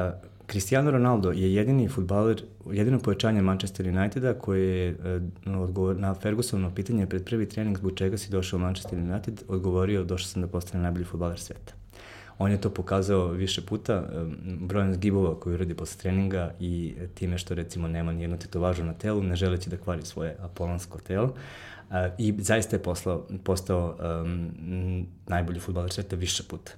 Cristiano 0.50 0.90
Ronaldo 0.90 1.30
je 1.30 1.54
jedini 1.54 1.88
futbaler, 1.88 2.42
jedino 2.72 2.98
pojačanje 2.98 3.42
Manchester 3.42 3.88
Uniteda 3.88 4.34
koje 4.34 4.76
je 4.76 4.96
uh, 5.46 5.60
odgovor, 5.60 5.96
na 5.96 6.14
Fergusonovo 6.14 6.74
pitanje 6.74 7.06
pred 7.06 7.24
prvi 7.24 7.48
trening 7.48 7.78
zbog 7.78 7.92
čega 7.96 8.18
si 8.18 8.30
došao 8.30 8.56
u 8.56 8.60
Manchester 8.60 8.98
United 8.98 9.42
odgovorio 9.48 10.04
došao 10.04 10.28
sam 10.28 10.42
da 10.42 10.48
postane 10.48 10.82
najbolji 10.82 11.04
futbaler 11.04 11.38
sveta. 11.38 11.72
On 12.38 12.50
je 12.50 12.60
to 12.60 12.70
pokazao 12.70 13.28
više 13.28 13.60
puta, 13.66 14.08
um, 14.22 14.36
brojem 14.66 14.94
zgibova 14.94 15.40
koji 15.40 15.54
uradi 15.54 15.74
posle 15.74 16.00
treninga 16.00 16.54
i 16.60 16.94
time 17.14 17.38
što 17.38 17.54
recimo 17.54 17.88
nema 17.88 18.12
nijednu 18.12 18.38
tetovažu 18.38 18.84
na 18.84 18.92
telu, 18.92 19.22
ne 19.22 19.36
želeći 19.36 19.70
da 19.70 19.76
kvari 19.76 20.02
svoje 20.02 20.36
apolonsko 20.40 20.98
telo. 20.98 21.34
I 22.18 22.34
zaista 22.38 22.76
je 22.76 22.82
poslao, 22.82 23.26
postao 23.44 23.96
um, 24.22 25.06
najbolji 25.26 25.60
futbaler 25.60 25.92
sveta 25.92 26.16
više 26.16 26.42
puta. 26.48 26.72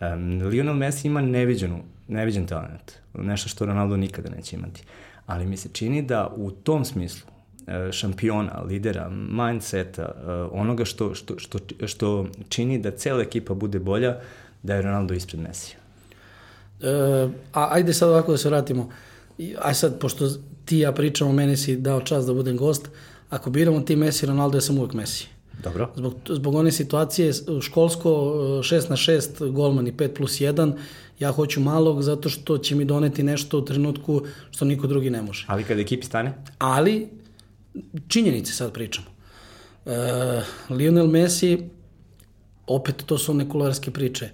Um, 0.00 0.42
Lionel 0.42 0.74
Messi 0.74 1.08
ima 1.08 1.20
neviđenu, 1.20 1.82
neviđen 2.10 2.46
talent, 2.46 2.92
nešto 3.14 3.48
što 3.48 3.66
Ronaldo 3.66 3.96
nikada 3.96 4.30
neće 4.30 4.56
imati. 4.56 4.82
Ali 5.26 5.46
mi 5.46 5.56
se 5.56 5.68
čini 5.72 6.02
da 6.02 6.32
u 6.36 6.50
tom 6.50 6.84
smislu 6.84 7.30
e, 7.66 7.92
šampiona, 7.92 8.62
lidera, 8.62 9.08
mindseta, 9.08 10.02
e, 10.02 10.30
onoga 10.32 10.84
što, 10.84 11.14
što, 11.14 11.38
što, 11.38 11.58
što 11.86 12.26
čini 12.48 12.78
da 12.78 12.90
cela 12.90 13.22
ekipa 13.22 13.54
bude 13.54 13.78
bolja, 13.78 14.16
da 14.62 14.74
je 14.74 14.82
Ronaldo 14.82 15.14
ispred 15.14 15.40
Mesija. 15.40 15.76
E, 16.82 17.28
a 17.52 17.68
ajde 17.70 17.92
sad 17.92 18.08
ovako 18.08 18.32
da 18.32 18.38
se 18.38 18.48
vratimo. 18.48 18.90
Aj 19.62 19.74
sad, 19.74 19.98
pošto 19.98 20.28
ti 20.64 20.78
ja 20.78 20.92
pričamo, 20.92 21.32
meni 21.32 21.56
si 21.56 21.76
dao 21.76 22.00
čas 22.00 22.26
da 22.26 22.34
budem 22.34 22.56
gost, 22.56 22.88
ako 23.30 23.50
biramo 23.50 23.80
ti 23.80 23.96
Messi, 23.96 24.26
Ronaldo, 24.26 24.56
ja 24.56 24.60
sam 24.60 24.78
uvek 24.78 24.92
Messi. 24.92 25.28
Dobro. 25.62 25.90
Zbog, 25.96 26.14
zbog 26.28 26.54
one 26.54 26.72
situacije 26.72 27.32
školsko 27.62 28.10
6 28.10 28.90
na 28.90 28.96
6 28.96 29.50
golman 29.50 29.86
i 29.86 29.92
5 29.92 30.14
plus 30.16 30.40
1 30.40 30.72
ja 31.18 31.32
hoću 31.32 31.60
malog 31.60 32.02
zato 32.02 32.28
što 32.28 32.58
će 32.58 32.74
mi 32.74 32.84
doneti 32.84 33.22
nešto 33.22 33.58
u 33.58 33.64
trenutku 33.64 34.22
što 34.50 34.64
niko 34.64 34.86
drugi 34.86 35.10
ne 35.10 35.22
može. 35.22 35.44
Ali 35.48 35.64
kad 35.64 35.78
ekipi 35.78 36.06
stane? 36.06 36.34
Ali 36.58 37.08
činjenice 38.08 38.52
sad 38.52 38.72
pričamo. 38.72 39.06
E, 39.86 40.42
Lionel 40.70 41.06
Messi 41.06 41.58
opet 42.66 43.02
to 43.06 43.18
su 43.18 43.32
one 43.32 43.48
kularske 43.48 43.90
priče. 43.90 44.30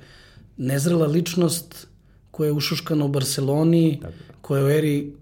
Nezrela 0.57 1.07
ličnost 1.07 1.87
koja 2.31 2.47
je 2.47 2.53
ušuškana 2.53 3.05
u 3.05 3.09
Barceloni, 3.09 3.99
Tako. 4.03 4.15
koja 4.41 4.59
je 4.59 4.65
u 4.65 4.69
eri 4.69 5.13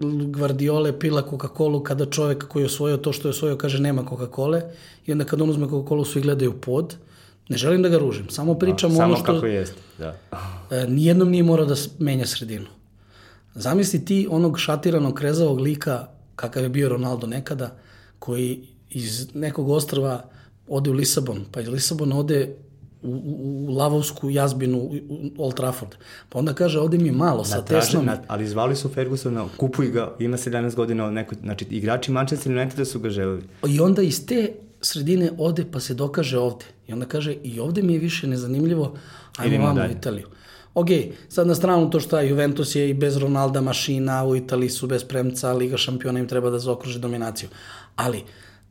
Guardiole 0.00 0.98
pila 0.98 1.22
Coca-Cola 1.22 1.82
kada 1.82 2.06
čovek 2.06 2.48
koji 2.48 2.62
je 2.62 2.66
osvojio 2.66 2.96
to 2.96 3.12
što 3.12 3.28
je 3.28 3.30
osvojio 3.30 3.56
kaže 3.56 3.80
nema 3.80 4.02
Coca-Cola 4.02 4.62
i 5.06 5.12
onda 5.12 5.24
kad 5.24 5.42
on 5.42 5.50
uzme 5.50 5.66
Coca-Cola 5.66 6.04
svi 6.04 6.20
gledaju 6.20 6.60
pod. 6.60 6.96
Ne 7.48 7.56
želim 7.56 7.82
da 7.82 7.88
ga 7.88 7.98
ružim, 7.98 8.28
samo 8.30 8.52
da, 8.52 8.58
pričam 8.58 8.94
da, 8.94 9.04
ono 9.04 9.16
što... 9.16 9.24
Samo 9.26 9.38
kako 9.38 9.46
jeste, 9.46 9.76
da. 9.98 10.16
Nijednom 10.86 11.30
nije 11.30 11.42
morao 11.42 11.66
da 11.66 11.74
menja 11.98 12.26
sredinu. 12.26 12.66
Zamisli 13.54 14.04
ti 14.04 14.28
onog 14.30 14.58
šatiranog 14.58 15.14
krezavog 15.14 15.60
lika 15.60 16.06
kakav 16.36 16.62
je 16.62 16.68
bio 16.68 16.88
Ronaldo 16.88 17.26
nekada, 17.26 17.76
koji 18.18 18.68
iz 18.90 19.34
nekog 19.34 19.68
ostrva 19.68 20.24
ode 20.68 20.90
u 20.90 20.92
Lisabon, 20.92 21.44
pa 21.52 21.60
iz 21.60 21.68
Lisabona 21.68 22.18
ode 22.18 22.56
u, 23.02 23.08
u, 23.08 23.66
u 23.68 23.72
Lavovsku 23.72 24.30
jazbinu 24.30 24.78
u, 24.78 24.94
u 25.08 25.44
Old 25.44 25.54
Trafford. 25.54 25.94
Pa 26.28 26.38
onda 26.38 26.54
kaže, 26.54 26.78
ovde 26.78 26.98
mi 26.98 27.08
je 27.08 27.12
malo, 27.12 27.44
sa 27.44 27.64
tesnom. 27.64 28.06
Na, 28.06 28.18
ali 28.28 28.48
zvali 28.48 28.76
su 28.76 28.88
Fergusona, 28.88 29.46
kupuj 29.56 29.90
ga, 29.90 30.14
ima 30.18 30.36
17 30.36 30.74
godina, 30.74 31.10
neko, 31.10 31.34
znači 31.42 31.66
igrači 31.70 32.12
Manchester 32.12 32.52
Uniteda 32.52 32.84
su 32.84 33.00
ga 33.00 33.10
želeli. 33.10 33.42
I 33.68 33.80
onda 33.80 34.02
iz 34.02 34.26
te 34.26 34.52
sredine 34.80 35.30
ode 35.38 35.64
pa 35.72 35.80
se 35.80 35.94
dokaže 35.94 36.38
ovde. 36.38 36.64
I 36.86 36.92
onda 36.92 37.06
kaže, 37.06 37.32
i 37.42 37.60
ovde 37.60 37.82
mi 37.82 37.92
je 37.92 37.98
više 37.98 38.26
nezanimljivo, 38.26 38.96
ajmo 39.36 39.64
vamo 39.64 39.80
u. 39.80 39.90
Italiju. 39.98 40.26
Ok, 40.74 40.88
sad 41.28 41.46
na 41.46 41.54
stranu 41.54 41.90
to 41.90 42.00
što 42.00 42.20
Juventus 42.20 42.74
je 42.74 42.90
i 42.90 42.94
bez 42.94 43.16
Ronalda 43.16 43.60
mašina, 43.60 44.24
u 44.24 44.36
Italiji 44.36 44.70
su 44.70 44.86
bez 44.86 45.04
premca, 45.04 45.52
Liga 45.52 45.76
šampiona 45.76 46.18
im 46.18 46.28
treba 46.28 46.50
da 46.50 46.58
zaokruže 46.58 46.98
dominaciju. 46.98 47.48
Ali, 47.96 48.22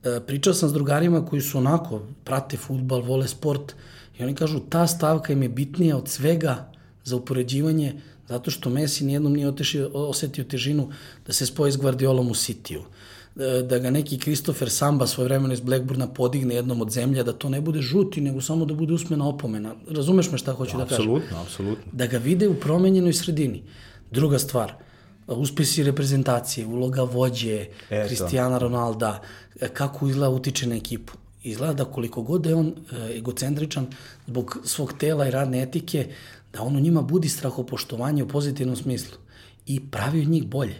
e, 0.04 0.20
pričao 0.28 0.54
sam 0.54 0.70
s 0.70 0.74
drugarima 0.74 1.26
koji 1.26 1.42
su 1.42 1.58
onako, 1.58 2.02
prate 2.24 2.58
futbal, 2.58 3.02
vole 3.02 3.28
sport 3.28 3.76
i 4.20 4.24
oni 4.24 4.36
kažu 4.36 4.60
ta 4.60 4.88
stavka 4.88 5.34
im 5.34 5.44
je 5.44 5.50
bitnija 5.50 5.98
od 5.98 6.08
svega 6.08 6.72
za 7.04 7.16
upoređivanje 7.16 8.02
zato 8.28 8.52
što 8.52 8.70
Messi 8.70 9.06
nijednom 9.06 9.34
nije 9.34 9.48
otešio, 9.48 9.90
osetio 9.94 10.44
težinu 10.44 10.90
da 11.28 11.34
se 11.34 11.46
spoji 11.46 11.72
s 11.72 11.78
Guardiolom 11.78 12.32
u 12.32 12.34
Sitiju 12.34 12.82
E, 13.40 13.64
da 13.64 13.80
ga 13.80 13.90
neki 13.90 14.18
Christopher 14.18 14.70
Samba 14.70 15.08
svoje 15.08 15.26
vremeno 15.26 15.54
iz 15.54 15.60
Blackburna 15.60 16.08
podigne 16.08 16.56
jednom 16.56 16.82
od 16.82 16.92
zemlja, 16.92 17.24
da 17.24 17.34
to 17.34 17.50
ne 17.50 17.62
bude 17.62 17.82
žuti, 17.82 18.22
nego 18.22 18.42
samo 18.42 18.66
da 18.66 18.74
bude 18.74 18.94
usmena 18.94 19.28
opomena. 19.28 19.76
Razumeš 19.90 20.32
me 20.32 20.38
šta 20.38 20.54
hoću 20.54 20.78
da 20.78 20.86
kažem? 20.86 20.96
Apsolutno, 20.96 21.42
apsolutno. 21.42 21.92
Da 21.92 22.08
ga 22.08 22.18
vide 22.18 22.48
u 22.48 22.56
promenjenoj 22.60 23.14
sredini. 23.14 23.64
Druga 24.12 24.40
stvar, 24.40 24.74
uspesi 25.28 25.84
reprezentacije, 25.84 26.66
uloga 26.66 27.04
vođe, 27.04 27.66
Eto. 27.90 28.08
Cristiana 28.08 28.58
Ronalda, 28.58 29.22
e, 29.62 29.68
kako 29.68 30.08
izgleda 30.08 30.30
utiče 30.30 30.68
na 30.68 30.76
ekipu. 30.76 31.14
Izgleda 31.44 31.74
da 31.74 31.86
koliko 31.86 32.22
god 32.22 32.42
da 32.42 32.50
je 32.50 32.56
on 32.56 32.68
e, 32.68 33.18
egocentričan 33.18 33.88
zbog 34.28 34.58
svog 34.64 34.94
tela 34.94 35.28
i 35.28 35.32
radne 35.32 35.62
etike, 35.62 36.08
da 36.54 36.62
on 36.62 36.76
u 36.76 36.80
njima 36.80 37.02
budi 37.02 37.30
strahopoštovanje 37.30 38.24
u 38.24 38.28
pozitivnom 38.28 38.76
smislu 38.76 39.18
i 39.66 39.80
pravi 39.80 40.22
od 40.22 40.28
njih 40.28 40.48
bolje. 40.48 40.76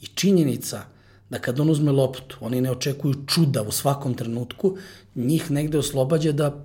I 0.00 0.06
činjenica 0.06 0.84
da 1.30 1.38
kad 1.38 1.60
on 1.60 1.70
uzme 1.70 1.92
loptu, 1.92 2.36
oni 2.40 2.60
ne 2.60 2.70
očekuju 2.70 3.14
čuda 3.26 3.62
u 3.62 3.70
svakom 3.70 4.14
trenutku, 4.14 4.76
njih 5.14 5.50
negde 5.50 5.78
oslobađa 5.78 6.32
da 6.32 6.62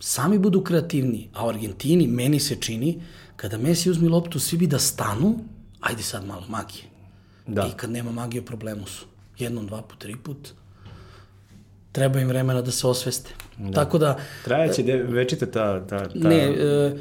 sami 0.00 0.38
budu 0.38 0.64
kreativniji. 0.64 1.28
A 1.34 1.46
u 1.46 1.48
Argentini, 1.48 2.06
meni 2.06 2.40
se 2.40 2.56
čini, 2.56 3.00
kada 3.36 3.58
Messi 3.58 3.90
uzme 3.90 4.08
loptu, 4.08 4.40
svi 4.40 4.58
bi 4.58 4.66
da 4.66 4.78
stanu, 4.78 5.38
ajde 5.80 6.02
sad 6.02 6.26
malo 6.26 6.44
magije. 6.48 6.84
Da. 7.46 7.66
I 7.66 7.76
kad 7.76 7.90
nema 7.90 8.12
magije, 8.12 8.44
problemu 8.44 8.86
su. 8.86 9.06
Jednom, 9.38 9.66
dva 9.66 9.82
put, 9.82 9.98
tri 9.98 10.16
put. 10.16 10.52
Treba 11.92 12.20
im 12.20 12.28
vremena 12.28 12.62
da 12.62 12.70
se 12.70 12.86
osveste. 12.86 13.30
Da. 13.58 13.72
Tako 13.72 13.98
da, 13.98 14.18
Trajaće 14.44 14.82
de, 14.82 14.96
večita 14.96 15.46
ta, 15.46 15.86
ta, 15.86 16.08
ta... 16.08 16.28
ne, 16.28 16.36
e, 16.36 16.92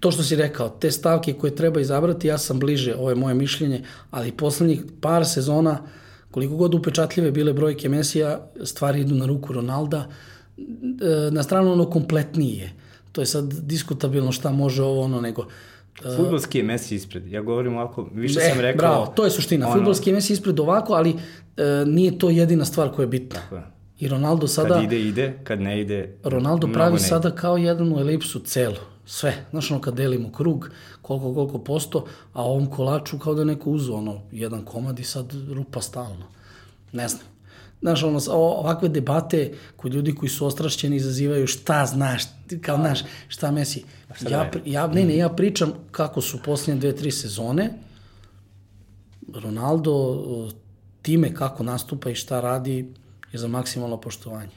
to 0.00 0.10
što 0.10 0.22
si 0.22 0.36
rekao, 0.36 0.68
te 0.68 0.90
stavke 0.90 1.32
koje 1.32 1.54
treba 1.56 1.80
izabrati, 1.80 2.28
ja 2.28 2.38
sam 2.38 2.58
bliže, 2.58 2.94
ovo 2.94 3.10
je 3.10 3.14
moje 3.14 3.34
mišljenje, 3.34 3.82
ali 4.10 4.32
poslednjih 4.32 4.82
par 5.00 5.26
sezona, 5.26 5.78
koliko 6.30 6.56
god 6.56 6.74
upečatljive 6.74 7.30
bile 7.30 7.52
brojke 7.52 7.88
Mesija, 7.88 8.40
stvari 8.64 9.00
idu 9.00 9.14
na 9.14 9.26
ruku 9.26 9.52
Ronalda, 9.52 10.08
e, 10.58 11.30
na 11.30 11.42
stranu 11.42 11.72
ono 11.72 11.90
kompletnije. 11.90 12.72
To 13.12 13.20
je 13.20 13.26
sad 13.26 13.52
diskutabilno 13.52 14.32
šta 14.32 14.52
može 14.52 14.82
ovo 14.82 15.02
ono, 15.02 15.20
nego 15.20 15.46
Futbolski 16.16 16.58
je 16.58 16.64
Messi 16.64 16.94
ispred. 16.94 17.32
Ja 17.32 17.42
govorim 17.42 17.76
ovako, 17.76 18.08
više 18.14 18.40
E, 18.40 18.50
sam 18.50 18.60
rekao... 18.60 18.78
Bravo, 18.78 19.06
to 19.06 19.24
je 19.24 19.30
suština. 19.30 19.66
Ono, 19.66 19.76
Futbolski 19.76 20.10
je 20.10 20.14
Messi 20.14 20.32
ispred 20.32 20.60
ovako, 20.60 20.92
ali 20.92 21.10
e, 21.10 21.84
nije 21.86 22.18
to 22.18 22.30
jedina 22.30 22.64
stvar 22.64 22.90
koja 22.90 23.04
je 23.04 23.08
bitna. 23.08 23.40
Tako 23.40 23.56
je. 23.56 23.77
I 23.98 24.08
Ronaldo 24.08 24.46
sada... 24.46 24.74
Kad 24.74 24.84
ide, 24.84 25.00
ide, 25.00 25.38
kad 25.44 25.60
ne 25.60 25.80
ide... 25.80 26.16
Ronaldo 26.24 26.68
pravi 26.72 26.92
ne 26.92 26.98
sada 26.98 27.30
kao 27.30 27.56
jednu 27.56 27.98
elipsu 28.00 28.40
celu. 28.40 28.76
Sve. 29.06 29.34
Znaš 29.50 29.70
ono 29.70 29.80
kad 29.80 29.94
delimo 29.94 30.32
krug, 30.32 30.70
koliko, 31.02 31.34
koliko 31.34 31.58
posto, 31.58 32.06
a 32.32 32.42
ovom 32.42 32.66
kolaču 32.70 33.18
kao 33.18 33.34
da 33.34 33.44
neko 33.44 33.70
uzo 33.70 33.94
ono, 33.94 34.20
jedan 34.32 34.64
komad 34.64 34.98
i 34.98 35.04
sad 35.04 35.32
rupa 35.52 35.80
stalno. 35.80 36.26
Ne 36.92 37.08
znam. 37.08 37.22
Znaš, 37.80 38.02
ono, 38.02 38.20
ovakve 38.28 38.88
debate 38.88 39.52
kod 39.76 39.94
ljudi 39.94 40.14
koji 40.14 40.30
su 40.30 40.46
ostrašćeni 40.46 40.96
izazivaju 40.96 41.46
šta 41.46 41.86
znaš, 41.86 42.22
kao 42.62 42.76
znaš, 42.76 43.00
šta 43.28 43.50
Messi. 43.50 43.84
šta 44.14 44.30
Ja, 44.30 44.50
ja, 44.64 44.86
ne, 44.86 45.04
ne, 45.04 45.16
ja 45.16 45.28
pričam 45.28 45.72
kako 45.90 46.20
su 46.20 46.38
posljednje 46.44 46.80
dve, 46.80 46.96
tri 46.96 47.10
sezone 47.10 47.70
Ronaldo 49.34 50.16
time 51.02 51.34
kako 51.34 51.62
nastupa 51.62 52.10
i 52.10 52.14
šta 52.14 52.40
radi 52.40 52.92
je 53.32 53.38
za 53.38 53.48
maksimalno 53.48 53.96
poštovanje. 54.00 54.50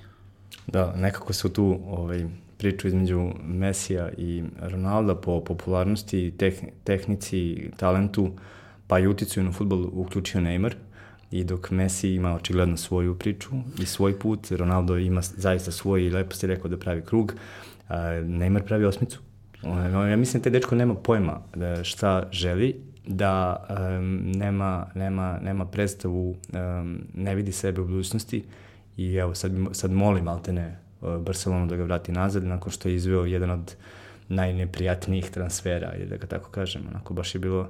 Da, 0.68 0.96
nekako 0.96 1.34
su 1.34 1.50
tu 1.50 1.80
ovaj, 1.88 2.26
priču 2.58 2.88
između 2.88 3.30
Mesija 3.44 4.10
i 4.18 4.44
Ronalda 4.60 5.16
po 5.16 5.42
popularnosti, 5.44 6.34
teh, 6.38 6.54
tehnici, 6.84 7.70
talentu, 7.78 8.32
pa 8.88 9.00
i 9.00 9.08
uticaju 9.08 9.44
na 9.44 9.52
futbol 9.52 9.90
uključio 9.94 10.42
Neymar. 10.42 10.74
I 11.32 11.44
dok 11.44 11.72
Messi 11.72 12.10
ima 12.10 12.36
očigledno 12.36 12.78
svoju 12.78 13.16
priču 13.16 13.50
i 13.80 13.86
svoj 13.86 14.20
put, 14.20 14.52
Ronaldo 14.52 14.98
ima 14.98 15.22
zaista 15.22 15.72
svoj 15.72 16.06
i 16.06 16.10
lepo 16.10 16.36
si 16.36 16.48
rekao 16.48 16.70
da 16.70 16.78
pravi 16.78 17.02
krug, 17.02 17.34
Neymar 18.22 18.62
pravi 18.66 18.86
osmicu. 18.86 19.20
Ja 20.10 20.18
mislim 20.18 20.42
da 20.42 20.44
taj 20.44 20.52
dečko 20.52 20.76
nema 20.76 20.96
pojma 20.96 21.42
da 21.56 21.84
šta 21.84 22.30
želi, 22.32 22.82
da 23.08 23.66
um, 23.70 24.32
nema, 24.32 24.88
nema, 24.96 25.40
nema 25.42 25.66
predstavu, 25.66 26.30
um, 26.30 27.00
ne 27.14 27.36
vidi 27.36 27.52
sebe 27.52 27.82
u 27.82 27.86
budućnosti 27.86 28.44
i 28.98 29.16
evo 29.16 29.36
sad, 29.36 29.52
sad 29.72 29.92
molim 29.92 30.28
Altene 30.28 30.78
Barcelonu 31.02 31.68
da 31.68 31.76
ga 31.76 31.84
vrati 31.84 32.12
nazad 32.12 32.44
nakon 32.44 32.72
što 32.72 32.90
je 32.90 32.96
izveo 32.96 33.26
jedan 33.26 33.52
od 33.52 33.76
najneprijatnijih 34.28 35.30
transfera, 35.30 35.94
ili 35.96 36.10
da 36.10 36.18
ga 36.18 36.28
tako 36.28 36.50
kažem, 36.50 36.82
onako 36.90 37.14
baš 37.14 37.36
je 37.36 37.40
bilo 37.40 37.70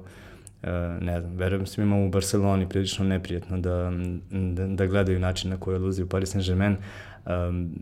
Uh, 0.62 0.68
ne 1.02 1.20
znam, 1.20 1.36
verujem 1.36 1.66
svima 1.66 1.96
u 1.96 2.08
Barceloni 2.08 2.68
prilično 2.68 3.04
neprijatno 3.04 3.58
da, 3.58 3.92
da, 4.30 4.66
da 4.66 4.86
gledaju 4.86 5.18
način 5.18 5.50
na 5.50 5.56
koji 5.56 5.76
odlazi 5.76 6.02
u 6.02 6.08
Paris 6.08 6.34
Saint-Germain. 6.34 6.76
Um, 7.26 7.74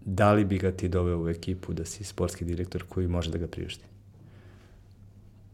da 0.00 0.32
li 0.32 0.44
bi 0.44 0.58
ga 0.58 0.70
ti 0.70 0.88
doveo 0.88 1.22
u 1.22 1.28
ekipu 1.28 1.72
da 1.72 1.84
si 1.84 2.04
sportski 2.04 2.44
direktor 2.44 2.84
koji 2.88 3.08
može 3.08 3.30
da 3.30 3.38
ga 3.38 3.46
priušti? 3.46 3.84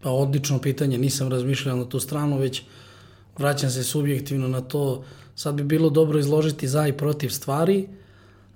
Pa 0.01 0.11
odlično 0.11 0.59
pitanje, 0.59 0.99
nisam 0.99 1.29
razmišljao 1.29 1.77
na 1.77 1.85
tu 1.85 2.01
stranu, 2.01 2.39
već 2.39 2.63
vraćam 3.39 3.71
se 3.71 3.83
subjektivno 3.85 4.49
na 4.49 4.61
to. 4.61 5.05
Sad 5.35 5.55
bi 5.55 5.63
bilo 5.63 5.91
dobro 5.91 6.19
izložiti 6.19 6.69
za 6.69 6.87
i 6.89 6.93
protiv 6.93 7.29
stvari. 7.29 7.89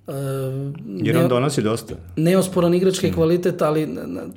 E, 0.08 0.12
Jer 0.96 1.16
on 1.16 1.28
donosi 1.28 1.62
dosta. 1.62 1.94
neosporan 2.16 2.74
igrački 2.74 3.12
kvalitet, 3.12 3.62
ali 3.62 3.88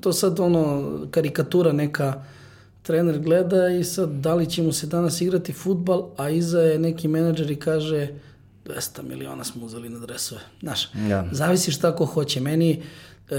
to 0.01 0.13
sad 0.13 0.39
ono 0.39 0.91
karikatura 1.11 1.71
neka 1.71 2.23
trener 2.81 3.19
gleda 3.19 3.69
i 3.69 3.83
sad 3.83 4.09
da 4.09 4.35
li 4.35 4.45
će 4.45 4.63
mu 4.63 4.71
se 4.71 4.87
danas 4.87 5.21
igrati 5.21 5.53
futbal, 5.53 6.09
a 6.17 6.29
iza 6.29 6.59
je 6.59 6.79
neki 6.79 7.07
menadžer 7.07 7.51
i 7.51 7.55
kaže 7.55 8.07
200 8.65 9.01
miliona 9.03 9.43
smo 9.43 9.65
uzeli 9.65 9.89
na 9.89 9.99
dresove. 9.99 10.41
Znaš, 10.59 10.91
Da. 10.93 11.27
zavisi 11.31 11.71
šta 11.71 11.95
ko 11.95 12.05
hoće. 12.05 12.39
Meni, 12.41 12.81
e, 13.29 13.35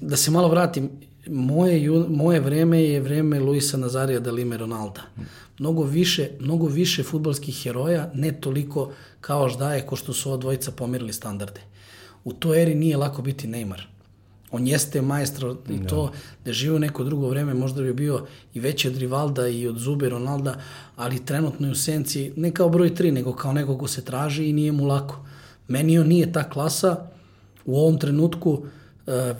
da 0.00 0.16
se 0.16 0.30
malo 0.30 0.48
vratim, 0.48 0.90
moje, 1.26 1.90
moje 2.08 2.40
vreme 2.40 2.82
je 2.82 3.00
vreme 3.00 3.40
Luisa 3.40 3.76
Nazarija 3.76 4.20
da 4.20 4.30
Lime 4.30 4.56
Ronalda. 4.56 5.02
Mnogo 5.58 5.82
više, 5.82 6.30
mnogo 6.40 6.66
više 6.66 7.02
futbolskih 7.02 7.62
heroja, 7.62 8.10
ne 8.14 8.32
toliko 8.32 8.92
kao 9.20 9.48
ždaje 9.48 9.86
ko 9.86 9.96
što 9.96 10.12
su 10.12 10.28
ova 10.28 10.38
dvojica 10.38 10.70
pomerili 10.70 11.12
standarde. 11.12 11.60
U 12.24 12.32
toj 12.32 12.62
eri 12.62 12.74
nije 12.74 12.96
lako 12.96 13.22
biti 13.22 13.48
Neymar. 13.48 13.80
On 14.50 14.66
jeste 14.66 15.02
majstor 15.02 15.56
i 15.70 15.86
to 15.86 16.12
da 16.44 16.52
živi 16.52 16.74
u 16.74 16.78
neko 16.78 17.04
drugo 17.04 17.28
vreme 17.28 17.54
možda 17.54 17.82
bi 17.82 17.92
bio 17.92 18.26
i 18.54 18.60
veći 18.60 18.88
od 18.88 18.96
Rivalda 18.96 19.48
i 19.48 19.68
od 19.68 19.78
Zube 19.78 20.08
Ronalda, 20.08 20.60
ali 20.96 21.24
trenutno 21.24 21.66
je 21.66 21.72
u 21.72 21.74
senci 21.74 22.32
ne 22.36 22.50
kao 22.50 22.68
broj 22.68 22.94
3, 22.94 23.12
nego 23.12 23.32
kao 23.32 23.52
neko 23.52 23.78
ko 23.78 23.88
se 23.88 24.04
traži 24.04 24.48
i 24.48 24.52
nije 24.52 24.72
mu 24.72 24.86
lako. 24.86 25.24
Meni 25.68 25.98
on 25.98 26.06
nije 26.06 26.32
ta 26.32 26.50
klasa, 26.50 27.10
u 27.64 27.78
ovom 27.78 27.98
trenutku 27.98 28.62
e, 28.64 28.79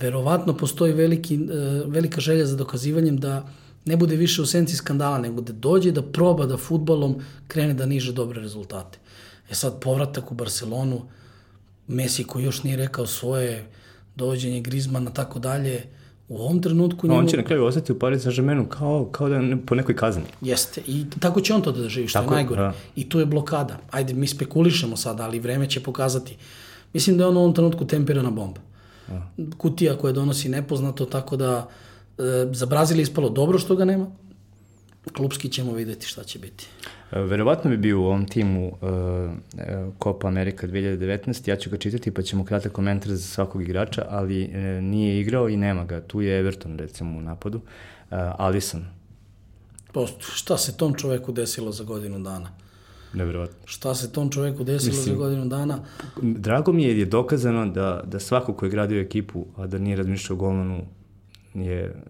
verovatno 0.01 0.57
postoji 0.57 0.93
veliki, 0.93 1.35
e, 1.35 1.39
velika 1.87 2.21
želja 2.21 2.47
za 2.47 2.57
dokazivanjem 2.57 3.17
da 3.17 3.49
ne 3.85 3.97
bude 3.97 4.17
više 4.17 4.43
u 4.43 4.47
senci 4.47 4.77
skandala, 4.77 5.19
nego 5.19 5.41
da 5.41 5.53
dođe 5.53 5.91
da 5.93 6.03
proba 6.03 6.47
da 6.47 6.57
futbalom 6.57 7.17
krene 7.49 7.75
da 7.75 7.87
niže 7.87 8.13
dobre 8.13 8.41
rezultate. 8.41 8.99
E 9.51 9.55
sad, 9.55 9.81
povratak 9.81 10.33
u 10.33 10.35
Barcelonu, 10.35 11.01
Messi 11.89 12.25
koji 12.25 12.45
još 12.45 12.63
nije 12.63 12.77
rekao 12.77 13.07
svoje, 13.07 13.67
dovođenje 14.17 14.61
Grizmana, 14.61 15.11
tako 15.11 15.39
dalje, 15.39 15.83
u 16.29 16.37
ovom 16.39 16.63
trenutku 16.63 17.07
On 17.11 17.27
će 17.27 17.37
na 17.37 17.45
kraju 17.45 17.65
ostati 17.65 17.93
u 17.93 17.99
Paris 17.99 18.23
Saint-Germainu 18.23 18.69
kao, 18.69 19.09
kao 19.13 19.29
da 19.29 19.39
ne- 19.39 19.67
po 19.67 19.75
nekoj 19.75 19.97
kazni. 19.97 20.23
Jeste, 20.41 20.83
i 20.87 21.05
tako 21.21 21.41
će 21.41 21.55
on 21.55 21.63
to 21.63 21.73
da 21.73 21.83
doživi, 21.83 22.09
što 22.09 22.19
Tako 22.19 22.35
je, 22.35 22.37
najgore. 22.37 22.63
da. 22.63 22.73
I 22.97 23.09
tu 23.09 23.19
je 23.21 23.27
blokada. 23.27 23.79
Ajde, 23.91 24.15
mi 24.15 24.27
spekulišemo 24.27 24.97
sada, 24.97 25.25
ali 25.25 25.39
vreme 25.41 25.71
će 25.71 25.81
pokazati. 25.81 26.37
Mislim 26.93 27.19
da 27.19 27.25
je 27.25 27.29
on 27.29 27.37
u 27.37 27.41
ovom 27.41 27.55
trenutku 27.55 27.87
temperana 27.87 28.31
bomba. 28.31 28.61
Kutija 29.59 29.99
koja 29.99 30.13
donosi 30.13 30.49
nepoznato, 30.49 31.05
tako 31.05 31.37
da 31.37 31.69
e, 32.19 32.23
za 32.53 32.67
Brazil 32.67 32.99
je 32.99 33.03
ispalo 33.03 33.29
dobro 33.29 33.59
što 33.59 33.77
ga 33.77 33.85
nema. 33.85 34.07
klubski 35.13 35.49
ćemo 35.49 35.73
videti 35.73 36.07
šta 36.07 36.25
će 36.25 36.39
biti. 36.39 36.67
E, 37.13 37.21
verovatno 37.21 37.71
bi 37.71 37.77
bio 37.77 38.01
u 38.01 38.05
ovom 38.05 38.29
timu 38.29 38.67
uh, 38.69 38.73
Copa 40.03 40.29
America 40.29 40.67
2019, 40.67 41.49
ja 41.49 41.57
ću 41.57 41.71
ga 41.71 41.77
čitati 41.77 42.11
pa 42.11 42.23
ćemo 42.23 42.45
kratak 42.45 42.73
komentar 42.73 43.13
za 43.13 43.19
svakog 43.19 43.63
igrača, 43.63 44.07
ali 44.09 44.45
uh, 44.45 44.85
nije 44.85 45.21
igrao 45.21 45.49
i 45.49 45.57
nema 45.57 45.85
ga. 45.85 46.01
Tu 46.01 46.21
je 46.21 46.39
Everton 46.39 46.79
recimo 46.79 47.19
u 47.19 47.21
napadu, 47.21 47.59
uh, 47.59 48.19
Alisson. 48.39 48.85
Pa 49.93 50.07
šta 50.19 50.59
se 50.59 50.77
tom 50.77 50.95
čoveku 50.95 51.33
desilo 51.33 51.73
za 51.73 51.85
godinu 51.85 52.19
dana? 52.19 52.60
Neverovatno. 53.13 53.57
Šta 53.65 53.95
se 53.95 54.13
tom 54.13 54.31
čoveku 54.31 54.65
desilo 54.65 54.97
Mislim, 54.97 55.15
za 55.15 55.19
godinu 55.19 55.49
dana? 55.49 55.79
Drago 56.23 56.73
mi 56.73 56.85
je 56.85 56.99
je 56.99 57.05
dokazano 57.05 57.67
da, 57.67 58.03
da 58.07 58.19
svako 58.19 58.53
ko 58.53 58.67
je 58.67 58.71
gradio 58.71 59.01
ekipu, 59.01 59.47
a 59.57 59.67
da 59.67 59.79
nije 59.79 59.97
razmišljao 59.97 60.37
golmanu, 60.37 60.81
je 61.55 62.03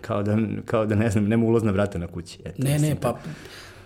kao 0.00 0.22
da, 0.22 0.38
kao 0.64 0.86
da 0.86 0.94
ne 0.94 1.10
znam, 1.10 1.24
nema 1.24 1.46
ulazna 1.46 1.72
vrata 1.72 1.98
na 1.98 2.06
kući. 2.06 2.38
Eto, 2.44 2.62
ne, 2.62 2.78
ne, 2.78 2.96
pa 3.00 3.18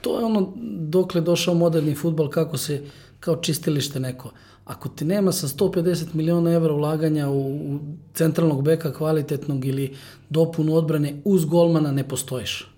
to 0.00 0.18
je 0.18 0.24
ono 0.24 0.52
dokle 0.78 1.20
došao 1.20 1.54
moderni 1.54 1.94
futbol, 1.94 2.28
kako 2.28 2.56
se, 2.56 2.82
kao 3.20 3.36
čistilište 3.36 4.00
neko. 4.00 4.30
Ako 4.64 4.88
ti 4.88 5.04
nema 5.04 5.32
sa 5.32 5.48
150 5.48 6.14
miliona 6.14 6.52
evra 6.52 6.72
ulaganja 6.74 7.28
u, 7.28 7.56
u 7.74 7.80
centralnog 8.14 8.62
beka 8.64 8.92
kvalitetnog 8.92 9.64
ili 9.64 9.96
dopunu 10.30 10.74
odbrane 10.74 11.20
uz 11.24 11.44
golmana 11.44 11.92
ne 11.92 12.08
postojiš. 12.08 12.68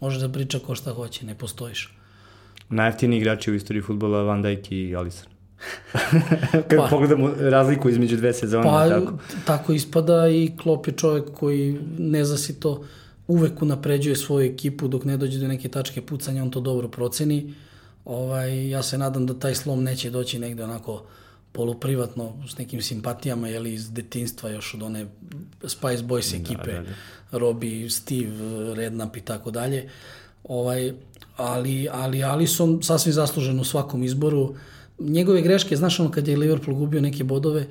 Može 0.00 0.20
da 0.20 0.32
priča 0.32 0.58
ko 0.58 0.74
šta 0.74 0.92
hoće, 0.94 1.26
ne 1.26 1.34
postojiš. 1.38 2.01
Najjeftiniji 2.72 3.18
igrači 3.18 3.50
u 3.50 3.54
istoriji 3.54 3.82
futbola 3.82 4.22
Van 4.22 4.42
Dijk 4.42 4.72
i 4.72 4.96
Alisson. 4.96 5.28
Kad 6.68 6.78
pa, 6.78 6.86
pogledamo 6.90 7.30
razliku 7.38 7.88
između 7.88 8.16
dve 8.16 8.32
sezone, 8.32 8.64
pa, 8.64 8.88
tako. 8.88 9.12
tako 9.46 9.72
ispada 9.72 10.28
i 10.28 10.52
Klopp 10.62 10.86
je 10.86 10.92
čovjek 10.92 11.24
koji 11.34 11.78
ne 11.98 12.24
zasi 12.24 12.60
to 12.60 12.84
uvek 13.26 13.62
unapređuje 13.62 14.16
svoju 14.16 14.52
ekipu 14.52 14.88
dok 14.88 15.04
ne 15.04 15.16
dođe 15.16 15.38
do 15.38 15.48
neke 15.48 15.68
tačke 15.68 16.02
pucanja, 16.02 16.42
on 16.42 16.50
to 16.50 16.60
dobro 16.60 16.88
proceni. 16.88 17.54
Ovaj, 18.04 18.68
ja 18.68 18.82
se 18.82 18.98
nadam 18.98 19.26
da 19.26 19.38
taj 19.38 19.54
slom 19.54 19.84
neće 19.84 20.10
doći 20.10 20.38
negde 20.38 20.64
onako 20.64 21.04
poluprivatno 21.52 22.32
s 22.48 22.58
nekim 22.58 22.82
simpatijama 22.82 23.48
jeli 23.48 23.72
iz 23.72 23.92
detinstva 23.92 24.50
još 24.50 24.74
od 24.74 24.82
one 24.82 25.06
Spice 25.60 26.02
Boys 26.02 26.30
da, 26.32 26.36
ekipe, 26.36 26.72
da, 26.72 26.78
da, 26.78 26.88
da. 27.30 27.38
Robbie, 27.38 27.90
Steve, 27.90 28.74
Rednap 28.74 29.16
i 29.16 29.20
tako 29.20 29.50
dalje. 29.50 29.88
Ovaj, 30.44 30.92
ali, 31.36 31.88
ali 31.92 32.22
Alisson 32.22 32.78
sasvim 32.82 33.12
zaslužen 33.12 33.60
u 33.60 33.64
svakom 33.64 34.02
izboru. 34.04 34.54
Njegove 34.98 35.42
greške, 35.42 35.76
znaš 35.76 36.00
ono 36.00 36.10
kad 36.10 36.28
je 36.28 36.36
Liverpool 36.36 36.76
gubio 36.76 37.00
neke 37.00 37.24
bodove, 37.24 37.66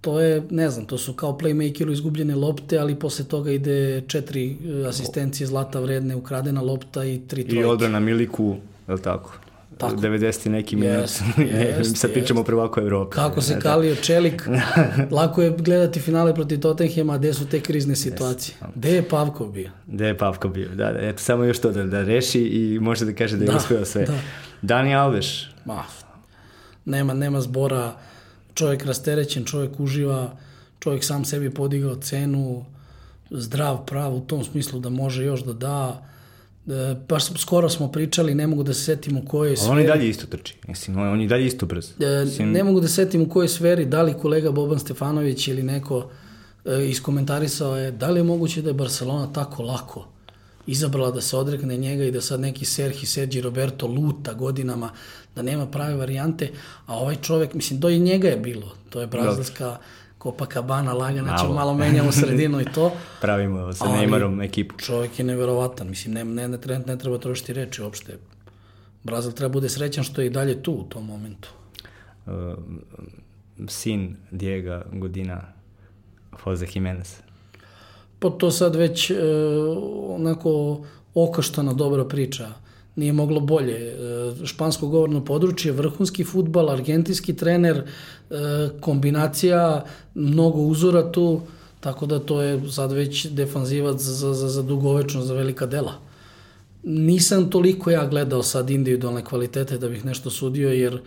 to 0.00 0.20
je, 0.20 0.42
ne 0.50 0.70
znam, 0.70 0.86
to 0.86 0.98
su 0.98 1.12
kao 1.12 1.38
playmakeru 1.38 1.92
izgubljene 1.92 2.34
lopte, 2.34 2.78
ali 2.78 2.94
posle 2.94 3.24
toga 3.24 3.52
ide 3.52 4.02
četiri 4.06 4.56
asistencije 4.88 5.46
zlata 5.46 5.80
vredne, 5.80 6.16
ukradena 6.16 6.62
lopta 6.62 7.04
i 7.04 7.20
tri 7.28 7.44
trojke. 7.44 7.60
I 7.60 7.64
odbrana 7.64 8.00
Miliku, 8.00 8.56
je 8.88 8.94
li 8.94 9.02
tako? 9.02 9.32
Tako. 9.80 9.96
90 9.96 10.48
neki 10.48 10.76
minut. 10.76 11.00
Yes, 11.00 11.22
yes, 11.36 11.94
Sad 11.94 12.12
pričamo 12.12 12.40
yes. 12.40 12.46
prvako 12.46 12.80
Evropi. 12.80 13.14
Kako 13.14 13.40
se 13.40 13.60
kalio 13.60 13.94
Čelik, 13.94 14.48
lako 15.10 15.42
je 15.42 15.50
gledati 15.58 16.00
finale 16.00 16.34
protiv 16.34 16.60
Tottenhema, 16.60 17.18
gde 17.18 17.34
su 17.34 17.46
te 17.48 17.60
krizne 17.60 17.96
situacije. 17.96 18.56
Yes. 18.60 18.66
Gde 18.74 18.90
je 18.90 19.08
Pavko 19.08 19.46
bio? 19.46 19.70
Gde 19.86 20.06
je 20.06 20.18
Pavko 20.18 20.48
bio, 20.48 20.68
da, 20.68 20.92
da. 20.92 20.98
Eto, 21.00 21.22
samo 21.22 21.44
još 21.44 21.58
to 21.58 21.72
da, 21.72 21.84
da 21.84 22.02
reši 22.02 22.40
i 22.40 22.78
može 22.80 23.04
da 23.04 23.12
kaže 23.12 23.36
da 23.36 23.44
je 23.44 23.50
da, 23.50 23.56
uspeo 23.56 23.84
sve. 23.84 24.04
Da. 24.04 24.18
Dani 24.62 24.94
Alveš. 24.94 25.50
Ma, 25.64 25.84
nema, 26.84 27.14
nema 27.14 27.40
zbora, 27.40 27.92
čovjek 28.54 28.84
rasterećen, 28.84 29.44
čovjek 29.44 29.80
uživa, 29.80 30.36
čovjek 30.78 31.04
sam 31.04 31.24
sebi 31.24 31.50
podigao 31.50 31.94
cenu, 31.94 32.64
zdrav, 33.30 33.86
prav 33.86 34.14
u 34.14 34.20
tom 34.20 34.44
smislu 34.44 34.80
da 34.80 34.88
može 34.88 35.24
još 35.24 35.44
da 35.44 35.52
da, 35.52 36.02
E, 36.02 36.19
baš 37.08 37.24
skoro 37.38 37.68
smo 37.68 37.92
pričali, 37.92 38.34
ne 38.34 38.46
mogu 38.46 38.62
da 38.62 38.74
se 38.74 38.84
setim 38.84 39.16
u 39.16 39.24
kojoj 39.24 39.56
sferi. 39.56 39.70
On 39.70 39.80
i 39.80 39.86
dalje 39.86 40.08
isto 40.08 40.26
trči, 40.26 40.54
mislim, 40.68 40.98
on 40.98 41.20
i 41.20 41.28
dalje 41.28 41.46
isto 41.46 41.66
brzo. 41.66 41.92
E, 42.00 42.24
mislim... 42.24 42.50
Ne 42.52 42.64
mogu 42.64 42.80
da 42.80 42.88
se 42.88 42.94
setim 42.94 43.22
u 43.22 43.28
kojoj 43.28 43.48
sferi, 43.48 43.84
da 43.84 44.02
li 44.02 44.14
kolega 44.14 44.50
Boban 44.50 44.78
Stefanović 44.78 45.48
ili 45.48 45.62
neko 45.62 46.10
e, 46.64 46.88
iskomentarisao 46.88 47.76
je, 47.76 47.90
da 47.90 48.10
li 48.10 48.20
je 48.20 48.24
moguće 48.24 48.62
da 48.62 48.70
je 48.70 48.74
Barcelona 48.74 49.32
tako 49.32 49.62
lako 49.62 50.06
izabrala 50.66 51.10
da 51.10 51.20
se 51.20 51.36
odrekne 51.36 51.76
njega 51.76 52.04
i 52.04 52.10
da 52.10 52.20
sad 52.20 52.40
neki 52.40 52.64
Serhi, 52.64 53.06
Sergi 53.06 53.40
Roberto 53.40 53.86
luta 53.86 54.34
godinama, 54.34 54.90
da 55.36 55.42
nema 55.42 55.66
prave 55.66 55.94
varijante, 55.94 56.50
a 56.86 56.98
ovaj 56.98 57.16
čovek, 57.16 57.54
mislim, 57.54 57.80
do 57.80 57.88
i 57.88 57.98
njega 57.98 58.28
je 58.28 58.36
bilo, 58.36 58.74
to 58.90 59.00
je 59.00 59.06
brazilska... 59.06 59.64
Dobro 59.64 59.78
Copacabana 60.22 60.92
lagana, 60.92 61.36
ćemo 61.38 61.52
malo 61.52 61.74
menjamo 61.74 62.12
sredinu 62.12 62.60
i 62.60 62.64
to. 62.64 62.92
Pravimo 63.20 63.72
sa 63.72 63.84
Neymarom 63.84 64.44
ekipu. 64.44 64.74
Čovjek 64.78 65.18
je 65.18 65.24
neverovatan, 65.24 65.88
mislim, 65.88 66.14
ne, 66.14 66.24
ne, 66.24 66.48
ne, 66.48 66.58
ne, 66.66 66.78
ne 66.86 66.98
treba 66.98 67.18
trošiti 67.18 67.52
reči 67.52 67.82
uopšte. 67.82 68.18
Brazil 69.02 69.32
treba 69.32 69.52
bude 69.52 69.68
srećan 69.68 70.04
što 70.04 70.20
je 70.20 70.26
i 70.26 70.30
dalje 70.30 70.62
tu 70.62 70.72
u 70.72 70.84
tom 70.84 71.06
momentu. 71.06 71.48
Uh, 72.26 72.32
sin 73.68 74.16
Diego 74.30 74.80
Godina, 74.92 75.40
Jose 76.46 76.66
Jimenez. 76.74 77.16
Pa 78.18 78.30
to 78.30 78.50
sad 78.50 78.76
već 78.76 79.10
uh, 79.10 79.16
onako 80.08 80.80
okaštana 81.14 81.72
dobra 81.72 82.04
priča. 82.04 82.46
Uh, 82.46 82.69
nije 83.00 83.12
moglo 83.12 83.40
bolje. 83.40 83.76
E, 83.76 84.46
špansko 84.46 84.88
govorno 84.88 85.24
područje, 85.24 85.72
vrhunski 85.72 86.24
futbal, 86.24 86.70
argentinski 86.70 87.36
trener, 87.36 87.82
e, 87.82 88.34
kombinacija, 88.80 89.84
mnogo 90.14 90.60
uzora 90.60 91.12
tu, 91.12 91.40
tako 91.80 92.06
da 92.06 92.18
to 92.18 92.42
je 92.42 92.70
sad 92.70 92.92
već 92.92 93.26
defanzivac 93.26 94.00
za, 94.00 94.34
za, 94.34 94.48
za 94.48 94.62
dugovečno, 94.62 95.22
za 95.22 95.34
velika 95.34 95.66
dela. 95.66 95.98
Nisam 96.82 97.50
toliko 97.50 97.90
ja 97.90 98.06
gledao 98.06 98.42
sad 98.42 98.70
individualne 98.70 99.24
kvalitete 99.24 99.78
da 99.78 99.88
bih 99.88 100.04
nešto 100.04 100.30
sudio, 100.30 100.72
jer 100.72 101.00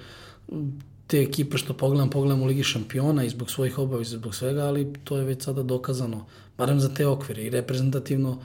te 1.08 1.22
ekipe 1.22 1.58
što 1.58 1.74
pogledam, 1.74 2.10
pogledam 2.10 2.42
u 2.42 2.46
Ligi 2.46 2.64
šampiona 2.64 3.24
i 3.24 3.30
zbog 3.30 3.52
svojih 3.52 3.80
obaveza, 3.80 4.18
zbog 4.18 4.36
svega, 4.36 4.66
ali 4.66 4.94
to 5.04 5.18
je 5.18 5.26
već 5.26 5.44
sada 5.44 5.64
dokazano, 5.64 6.26
barem 6.58 6.80
za 6.80 6.90
te 6.90 7.08
okvire 7.08 7.44
i 7.44 7.50
reprezentativno 7.50 8.40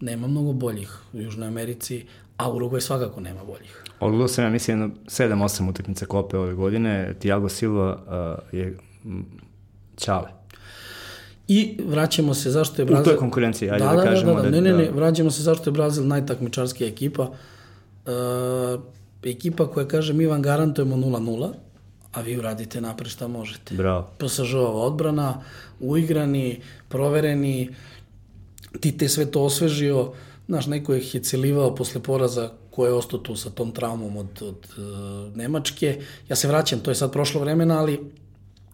nema 0.00 0.26
mnogo 0.26 0.52
boljih 0.52 0.98
u 1.12 1.20
Južnoj 1.20 1.48
Americi, 1.48 2.04
a 2.36 2.50
Uruguay 2.50 2.80
svakako 2.80 3.20
nema 3.20 3.44
boljih. 3.44 3.84
Odgledao 4.00 4.28
sam, 4.28 4.44
ja 4.44 4.50
mislim, 4.50 4.80
jedno 4.80 4.96
7-8 5.06 5.70
utakmica 5.70 6.06
Kope 6.06 6.38
ove 6.38 6.54
godine. 6.54 7.14
Tiago 7.18 7.48
Silva 7.48 7.98
uh, 8.06 8.58
je 8.58 8.78
Čale. 9.96 10.28
I 11.48 11.78
vraćamo 11.86 12.34
se 12.34 12.50
zašto 12.50 12.82
je 12.82 12.86
Brazil... 12.86 13.02
U 13.02 13.04
toj 13.04 13.16
konkurenciji, 13.16 13.70
ajde 13.70 13.84
da, 13.84 13.90
da, 13.90 13.96
da 13.96 14.02
kažemo. 14.02 14.34
Da, 14.34 14.42
da, 14.42 14.50
da, 14.50 14.60
ne, 14.60 14.60
ne, 14.60 14.72
ne, 14.72 14.90
vraćamo 14.90 15.30
se 15.30 15.42
zašto 15.42 15.70
je 15.70 15.72
Brazil 15.72 16.06
najtakmičarskija 16.06 16.88
ekipa. 16.88 17.22
Uh, 17.22 18.12
ekipa 19.22 19.66
koja 19.66 19.88
kaže 19.88 20.12
mi 20.12 20.26
vam 20.26 20.42
garantujemo 20.42 20.96
0-0, 20.96 21.52
a 22.12 22.20
vi 22.20 22.38
uradite 22.38 22.80
napred 22.80 23.10
šta 23.10 23.28
možete. 23.28 23.74
Bravo. 23.74 24.10
Posažova 24.18 24.70
odbrana, 24.70 25.42
uigrani, 25.80 26.60
provereni, 26.88 27.70
ti 28.80 28.98
te 28.98 29.08
sve 29.08 29.30
to 29.30 29.42
osvežio, 29.42 30.12
Znaš, 30.46 30.66
neko 30.66 30.94
je 30.94 31.00
hecelivao 31.00 31.74
posle 31.74 32.02
poraza 32.02 32.50
ko 32.70 32.86
je 32.86 32.92
ostao 32.92 33.18
tu 33.18 33.36
sa 33.36 33.50
tom 33.50 33.72
traumom 33.72 34.16
od, 34.16 34.42
od 34.42 34.66
uh, 34.76 35.36
Nemačke. 35.36 35.98
Ja 36.28 36.36
se 36.36 36.48
vraćam, 36.48 36.80
to 36.80 36.90
je 36.90 36.94
sad 36.94 37.12
prošlo 37.12 37.40
vremena, 37.40 37.78
ali 37.78 38.00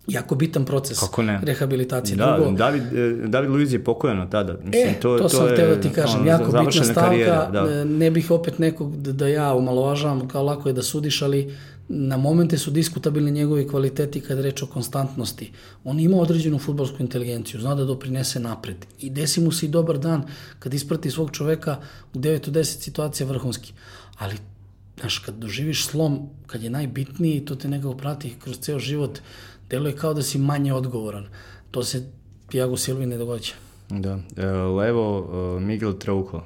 jako 0.07 0.35
bitan 0.35 0.65
proces 0.65 0.99
Kako 0.99 1.23
ne? 1.23 1.41
rehabilitacije. 1.43 2.17
Da, 2.17 2.37
Drugo, 2.37 2.51
David, 2.51 2.83
e, 2.83 3.29
David 3.29 3.51
Luiz 3.51 3.73
je 3.73 3.85
pokojeno 3.85 4.27
tada. 4.27 4.57
Mislim, 4.65 4.89
e, 4.89 5.01
to, 5.01 5.19
to, 5.19 5.23
to 5.23 5.29
sam 5.29 5.49
teo 5.57 5.75
da 5.75 5.81
ti 5.81 5.91
kažem, 5.91 6.27
jako 6.27 6.45
bitna 6.45 6.85
stavka. 6.85 7.01
Karijera, 7.01 7.51
da. 7.53 7.61
E, 7.73 7.85
ne 7.85 8.11
bih 8.11 8.31
opet 8.31 8.59
nekog 8.59 8.97
da, 8.97 9.13
da 9.13 9.29
ja 9.29 9.55
umalovažavam, 9.55 10.29
kao 10.29 10.43
lako 10.43 10.69
je 10.69 10.73
da 10.73 10.83
sudiš, 10.83 11.23
ali 11.23 11.55
na 11.93 12.17
momente 12.17 12.59
su 12.59 12.71
diskutabilni 12.71 13.31
njegovi 13.31 13.69
kvaliteti 13.69 14.21
kad 14.21 14.41
reč 14.41 14.63
o 14.63 14.67
konstantnosti. 14.67 15.53
On 15.85 16.01
ima 16.01 16.17
određenu 16.17 16.59
futbolsku 16.59 16.97
inteligenciju, 17.01 17.61
zna 17.61 17.75
da 17.75 17.85
doprinese 17.85 18.41
napred. 18.41 18.87
I 19.01 19.11
desi 19.11 19.41
mu 19.41 19.53
se 19.53 19.67
i 19.67 19.69
dobar 19.69 19.99
dan 19.99 20.23
kad 20.59 20.75
isprati 20.75 21.11
svog 21.11 21.31
čoveka 21.31 21.77
u 22.15 22.19
9 22.19 22.49
od 22.49 22.55
10 22.55 22.65
situacija 22.65 23.27
vrhunski. 23.27 23.73
Ali, 24.19 24.35
znaš, 25.01 25.19
kad 25.19 25.35
doživiš 25.35 25.87
slom, 25.87 26.29
kad 26.47 26.63
je 26.63 26.71
najbitniji, 26.71 27.45
to 27.45 27.55
te 27.55 27.69
nekako 27.69 27.97
prati 27.97 28.35
kroz 28.45 28.59
ceo 28.59 28.79
život, 28.79 29.19
deluje 29.71 29.97
kao 29.97 30.15
da 30.15 30.23
si 30.23 30.39
manje 30.39 30.75
odgovoran. 30.75 31.27
To 31.71 31.85
se 31.85 32.07
Tiago 32.51 32.77
Silvi 32.77 33.07
ne 33.07 33.19
događa. 33.19 33.53
Da. 33.89 34.19
E, 34.37 34.47
levo, 34.47 35.31
e, 35.57 35.61
Miguel 35.61 35.93
Trauco. 35.93 36.43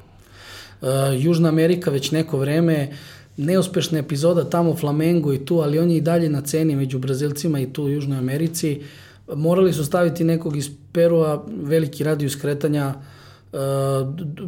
E, 0.82 0.86
Južna 1.18 1.48
Amerika 1.48 1.90
već 1.90 2.10
neko 2.10 2.38
vreme, 2.38 2.92
neuspešna 3.36 3.98
epizoda 3.98 4.50
tamo 4.50 4.74
Flamengo 4.76 5.32
i 5.32 5.44
tu, 5.44 5.60
ali 5.60 5.78
on 5.78 5.90
je 5.90 5.96
i 5.96 6.00
dalje 6.00 6.28
na 6.28 6.40
ceni 6.40 6.76
među 6.76 6.98
Brazilcima 6.98 7.60
i 7.60 7.72
tu 7.72 7.84
u 7.84 7.88
Južnoj 7.88 8.18
Americi. 8.18 8.80
Morali 9.34 9.72
su 9.72 9.84
staviti 9.84 10.24
nekog 10.24 10.56
iz 10.56 10.70
Perua, 10.92 11.44
veliki 11.62 12.04
radijus 12.04 12.36
kretanja, 12.36 12.94
uh, 13.52 13.58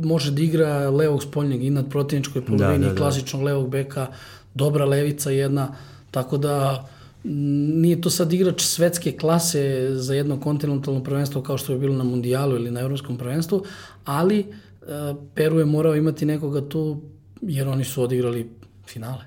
može 0.05 0.31
da 0.31 0.43
igra 0.43 0.91
levog 0.91 1.23
spoljnjeg 1.23 1.65
i 1.65 1.71
nad 1.71 1.91
protivničkoj 1.91 2.45
polovini, 2.45 2.79
da, 2.79 2.89
da, 2.89 2.93
da. 2.93 2.97
klasičnog 2.97 3.43
levog 3.43 3.69
beka, 3.71 4.07
dobra 4.55 4.85
levica 4.85 5.31
jedna, 5.31 5.75
tako 6.11 6.37
da 6.37 6.87
nije 7.25 8.01
to 8.01 8.11
sad 8.11 8.33
igrač 8.33 8.63
svetske 8.63 9.13
klase 9.13 9.89
za 9.95 10.15
jedno 10.15 10.41
kontinentalno 10.41 11.03
prvenstvo 11.03 11.43
kao 11.43 11.59
što 11.59 11.73
je 11.73 11.79
bilo 11.79 11.95
na 11.95 12.05
mundijalu 12.05 12.57
ili 12.57 12.71
na 12.71 12.81
evropskom 12.81 13.19
prvenstvu, 13.19 13.65
ali 14.05 14.41
uh, 14.41 15.17
Peru 15.35 15.59
je 15.59 15.65
morao 15.65 15.97
imati 15.97 16.27
nekoga 16.27 16.69
tu 16.69 17.01
jer 17.43 17.69
oni 17.69 17.85
su 17.85 18.03
odigrali 18.03 18.51
finale. 18.87 19.25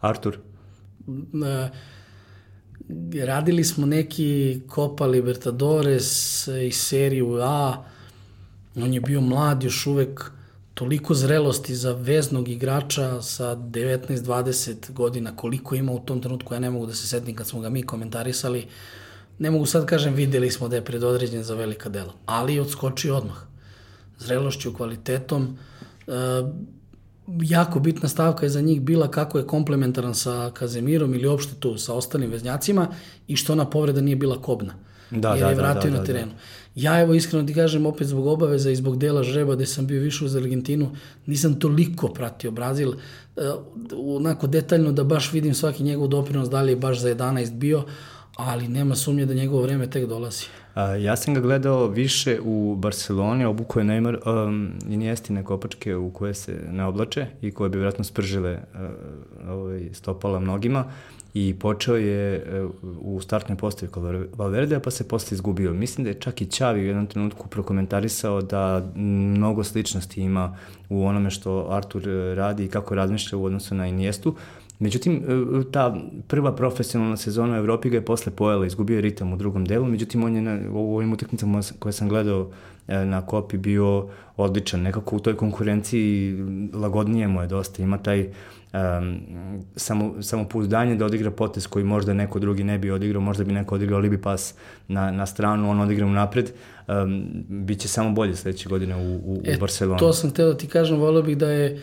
Artur? 0.00 0.38
E, 1.44 1.68
radili 3.24 3.64
smo 3.64 3.86
neki 3.86 4.60
Copa 4.74 5.06
Libertadores 5.06 6.46
i 6.48 6.72
seriju 6.72 7.38
A, 7.42 7.84
on 8.76 8.94
je 8.94 9.00
bio 9.00 9.20
mlad 9.20 9.62
još 9.62 9.86
uvek, 9.86 10.32
toliko 10.74 11.14
zrelosti 11.14 11.74
za 11.74 11.92
veznog 11.92 12.48
igrača 12.48 13.22
sa 13.22 13.56
19-20 13.56 14.92
godina, 14.92 15.36
koliko 15.36 15.74
ima 15.74 15.92
u 15.92 16.00
tom 16.00 16.22
trenutku, 16.22 16.54
ja 16.54 16.60
ne 16.60 16.70
mogu 16.70 16.86
da 16.86 16.94
se 16.94 17.08
setim 17.08 17.36
kad 17.36 17.46
smo 17.46 17.60
ga 17.60 17.68
mi 17.70 17.82
komentarisali, 17.82 18.66
ne 19.38 19.50
mogu 19.50 19.66
sad 19.66 19.86
kažem 19.86 20.14
videli 20.14 20.50
smo 20.50 20.68
da 20.68 20.76
je 20.76 20.84
predodređen 20.84 21.42
za 21.42 21.54
velika 21.54 21.88
dela, 21.88 22.12
ali 22.26 22.54
je 22.54 22.62
odskočio 22.62 23.16
odmah. 23.16 23.36
Zrelošću, 24.18 24.74
kvalitetom, 24.74 25.58
e, 26.06 26.12
jako 27.42 27.80
bitna 27.80 28.08
stavka 28.08 28.46
je 28.46 28.50
za 28.50 28.60
njih 28.60 28.80
bila 28.80 29.10
kako 29.10 29.38
je 29.38 29.46
komplementaran 29.46 30.14
sa 30.14 30.50
Kazemirom 30.54 31.14
ili 31.14 31.28
uopšte 31.28 31.54
tu 31.60 31.78
sa 31.78 31.94
ostalim 31.94 32.30
veznjacima 32.30 32.88
i 33.28 33.36
što 33.36 33.52
ona 33.52 33.70
povreda 33.70 34.00
nije 34.00 34.16
bila 34.16 34.42
kobna. 34.42 34.74
Da, 35.10 35.28
jer 35.28 35.40
da, 35.40 35.48
je 35.48 35.54
vratio 35.54 35.90
da, 35.90 35.96
da, 35.96 36.00
na 36.00 36.04
terenu. 36.04 36.32
Da, 36.32 36.34
da. 36.34 36.40
Ja 36.74 37.00
evo 37.00 37.14
iskreno 37.14 37.46
ti 37.46 37.54
kažem 37.54 37.86
opet 37.86 38.06
zbog 38.06 38.26
obaveza 38.26 38.70
i 38.70 38.76
zbog 38.76 38.98
dela 38.98 39.22
žreba 39.22 39.54
gde 39.54 39.66
sam 39.66 39.86
bio 39.86 40.00
više 40.00 40.24
uz 40.24 40.36
Argentinu, 40.36 40.90
nisam 41.26 41.54
toliko 41.60 42.08
pratio 42.08 42.50
Brazil, 42.50 42.88
uh, 42.88 42.94
onako 44.16 44.46
detaljno 44.46 44.92
da 44.92 45.04
baš 45.04 45.32
vidim 45.32 45.54
svaki 45.54 45.82
njegov 45.82 46.08
doprinos, 46.08 46.50
da 46.50 46.62
li 46.62 46.72
je 46.72 46.76
baš 46.76 47.00
za 47.00 47.14
11 47.14 47.52
bio, 47.52 47.84
ali 48.36 48.68
nema 48.68 48.96
sumnje 48.96 49.26
da 49.26 49.34
njegovo 49.34 49.62
vreme 49.62 49.90
tek 49.90 50.06
dolazi. 50.06 50.44
A, 50.74 50.84
ja 50.94 51.16
sam 51.16 51.34
ga 51.34 51.40
gledao 51.40 51.86
više 51.86 52.38
u 52.44 52.76
Barceloni, 52.78 53.44
obuko 53.44 53.78
je 53.78 53.84
Neymar 53.84 54.46
um, 54.46 54.70
i 54.88 54.96
nijestine 54.96 55.44
kopačke 55.44 55.96
u 55.96 56.10
koje 56.10 56.34
se 56.34 56.60
ne 56.70 56.84
oblače 56.84 57.26
i 57.42 57.52
koje 57.52 57.70
bi 57.70 57.78
vjerojatno 57.78 58.04
spržile 58.04 58.52
uh, 58.52 58.80
ovaj, 59.48 59.88
stopala 59.92 60.40
mnogima 60.40 60.84
i 61.34 61.54
počeo 61.58 61.96
je 61.96 62.46
uh, 62.62 62.70
u 63.00 63.20
startnoj 63.20 63.56
postavi 63.58 63.92
kod 63.92 64.28
Valverde, 64.36 64.80
pa 64.80 64.90
se 64.90 65.08
posle 65.08 65.34
izgubio. 65.34 65.72
Mislim 65.72 66.04
da 66.04 66.10
je 66.10 66.20
čak 66.20 66.40
i 66.40 66.46
Čavi 66.46 66.80
u 66.80 66.86
jednom 66.86 67.06
trenutku 67.06 67.48
prokomentarisao 67.48 68.42
da 68.42 68.92
mnogo 68.94 69.64
sličnosti 69.64 70.22
ima 70.22 70.56
u 70.88 71.06
onome 71.06 71.30
što 71.30 71.66
Artur 71.70 72.08
uh, 72.08 72.36
radi 72.36 72.64
i 72.64 72.68
kako 72.68 72.94
razmišlja 72.94 73.38
u 73.38 73.44
odnosu 73.44 73.74
na 73.74 73.86
Inijestu, 73.86 74.34
Međutim, 74.80 75.16
e, 75.16 75.70
ta 75.72 75.96
prva 76.26 76.56
profesionalna 76.56 77.16
sezona 77.16 77.54
u 77.54 77.56
Evropi 77.56 77.90
ga 77.90 77.96
je 77.96 78.04
posle 78.04 78.32
pojela, 78.32 78.66
izgubio 78.66 78.94
je 78.94 79.00
ritam 79.00 79.32
u 79.32 79.36
drugom 79.36 79.64
delu, 79.64 79.86
međutim 79.86 80.24
on 80.24 80.36
je 80.36 80.42
na, 80.42 80.58
u 80.72 80.96
ovim 80.96 81.12
utakmicama 81.12 81.60
koje 81.78 81.92
sam 81.92 82.08
gledao 82.08 82.50
e, 82.88 83.04
na 83.04 83.26
kopi 83.26 83.58
bio 83.58 84.08
odličan, 84.36 84.82
nekako 84.82 85.16
u 85.16 85.20
toj 85.20 85.36
konkurenciji 85.36 86.36
lagodnije 86.74 87.28
mu 87.28 87.40
je 87.40 87.46
dosta, 87.46 87.82
ima 87.82 87.98
taj 87.98 88.20
um, 88.72 89.20
samo, 89.76 90.14
samopouzdanje 90.22 90.94
da 90.94 91.06
odigra 91.06 91.30
potes 91.30 91.66
koji 91.66 91.84
možda 91.84 92.14
neko 92.14 92.38
drugi 92.38 92.64
ne 92.64 92.78
bi 92.78 92.90
odigrao, 92.90 93.22
možda 93.22 93.44
bi 93.44 93.52
neko 93.52 93.74
odigrao 93.74 94.00
libi 94.00 94.18
pas 94.18 94.54
na, 94.88 95.10
na 95.10 95.26
stranu, 95.26 95.70
on 95.70 95.80
odigra 95.80 96.06
u 96.06 96.10
napred, 96.10 96.52
um, 96.88 97.24
bit 97.48 97.80
će 97.80 97.88
samo 97.88 98.10
bolje 98.10 98.36
sledeće 98.36 98.68
godine 98.68 98.96
u, 98.96 99.16
u, 99.16 99.42
e, 99.44 99.56
u 99.56 99.60
Barcelonu. 99.60 99.98
To 99.98 100.12
sam 100.12 100.30
teo 100.30 100.48
da 100.48 100.56
ti 100.56 100.66
kažem, 100.66 100.96
volio 100.96 101.22
bih 101.22 101.38
da 101.38 101.50
je 101.50 101.82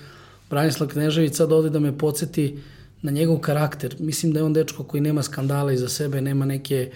Branislav 0.50 0.89
Knežević 0.89 1.36
sad 1.36 1.52
ovde 1.52 1.70
da 1.70 1.80
me 1.80 1.98
podsjeti 1.98 2.54
uh, 2.54 2.77
na 3.02 3.12
njegov 3.12 3.39
karakter. 3.39 3.95
Mislim 4.00 4.34
da 4.34 4.39
je 4.39 4.43
on 4.43 4.54
dečko 4.54 4.84
koji 4.84 5.02
nema 5.02 5.24
skandala 5.24 5.72
iza 5.72 5.89
sebe, 5.89 6.22
nema 6.22 6.45
neke 6.45 6.91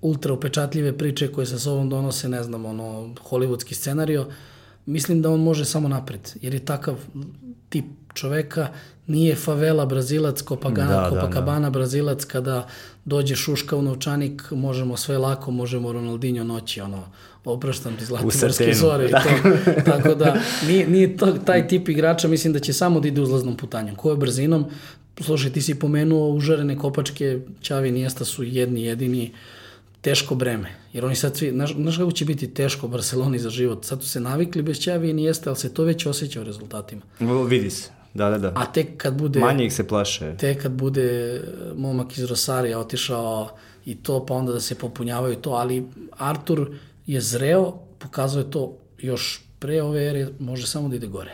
ultra 0.00 0.32
upečatljive 0.32 0.98
priče 0.98 1.32
koje 1.32 1.46
sa 1.46 1.58
sobom 1.58 1.88
donose, 1.90 2.28
ne 2.28 2.42
znam, 2.42 2.64
ono, 2.64 3.14
hollywoodski 3.30 3.74
scenario. 3.74 4.26
Mislim 4.86 5.22
da 5.22 5.30
on 5.30 5.40
može 5.40 5.64
samo 5.64 5.88
napred, 5.88 6.30
jer 6.40 6.54
je 6.54 6.64
takav 6.64 6.94
tip 7.68 7.84
čoveka, 8.14 8.68
nije 9.06 9.34
favela 9.36 9.86
brazilac, 9.86 10.42
Copacabana, 10.42 11.00
da, 11.00 11.10
Copacabana 11.10 11.60
da, 11.60 11.64
da. 11.64 11.70
brazilac, 11.70 12.24
kada 12.24 12.68
dođe 13.04 13.36
šuška 13.36 13.76
u 13.76 13.82
novčanik, 13.82 14.42
možemo 14.50 14.96
sve 14.96 15.18
lako, 15.18 15.50
možemo 15.50 15.92
Ronaldinho 15.92 16.44
noći, 16.44 16.80
ono, 16.80 17.04
opraštam 17.44 17.96
ti 17.96 18.04
zlatiborske 18.04 18.74
zore 18.74 19.06
i 19.06 19.10
to. 19.10 19.18
Tako 19.90 20.14
da, 20.14 20.36
nije, 20.66 20.88
nije 20.88 21.16
to, 21.16 21.32
taj 21.32 21.68
tip 21.68 21.88
igrača, 21.88 22.28
mislim 22.28 22.52
da 22.52 22.58
će 22.58 22.72
samo 22.72 23.00
da 23.00 23.08
ide 23.08 23.20
uzlaznom 23.20 23.56
putanjem. 23.56 23.94
Ko 23.94 24.10
je 24.10 24.16
brzinom, 24.16 24.64
Slušaj, 25.20 25.52
ti 25.52 25.62
si 25.62 25.74
pomenuo 25.74 26.28
užarene 26.28 26.78
kopačke, 26.78 27.40
Ćavi 27.62 27.90
Nijesta 27.90 28.24
su 28.24 28.44
jedni 28.44 28.82
jedini 28.82 29.32
teško 30.00 30.34
breme. 30.34 30.68
Jer 30.92 31.04
oni 31.04 31.14
sad 31.14 31.36
svi, 31.36 31.50
znaš, 31.50 31.74
znaš 31.74 31.96
kako 31.96 32.12
će 32.12 32.24
biti 32.24 32.54
teško 32.54 32.88
Barceloni 32.88 33.38
za 33.38 33.50
život? 33.50 33.84
Sad 33.84 34.02
su 34.02 34.08
se 34.08 34.20
navikli 34.20 34.62
bez 34.62 34.80
Ćavi 34.80 35.10
i 35.10 35.12
Nijesta, 35.12 35.50
ali 35.50 35.56
se 35.56 35.74
to 35.74 35.84
već 35.84 36.06
osjeća 36.06 36.40
u 36.40 36.44
rezultatima. 36.44 37.02
Vidi 37.48 37.70
se. 37.70 37.90
Da, 38.14 38.30
da, 38.30 38.38
da. 38.38 38.52
A 38.54 38.72
tek 38.72 38.96
kad 38.96 39.14
bude... 39.14 39.40
Manje 39.40 39.66
ih 39.66 39.74
se 39.74 39.88
plaše. 39.88 40.36
Tek 40.36 40.62
kad 40.62 40.72
bude 40.72 41.40
momak 41.76 42.18
iz 42.18 42.24
Rosarija 42.24 42.78
otišao 42.78 43.48
i 43.84 43.94
to, 43.94 44.26
pa 44.26 44.34
onda 44.34 44.52
da 44.52 44.60
se 44.60 44.74
popunjavaju 44.74 45.36
to, 45.36 45.50
ali 45.50 45.84
Artur 46.10 46.70
je 47.06 47.20
zreo, 47.20 47.72
pokazuje 47.98 48.50
to 48.50 48.78
još 48.98 49.42
pre 49.58 49.82
ove 49.82 50.06
ere, 50.06 50.28
može 50.38 50.66
samo 50.66 50.88
da 50.88 50.96
ide 50.96 51.06
gore. 51.06 51.32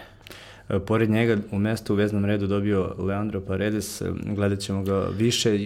E, 0.69 0.79
pored 0.79 1.11
njega 1.11 1.37
u 1.51 1.59
mestu 1.59 1.93
u 1.93 1.97
veznom 1.97 2.25
redu 2.25 2.47
dobio 2.47 2.95
Leandro 2.99 3.41
Paredes, 3.41 4.01
e, 4.01 4.05
gledat 4.25 4.59
ćemo 4.59 4.83
ga 4.83 5.09
više, 5.17 5.59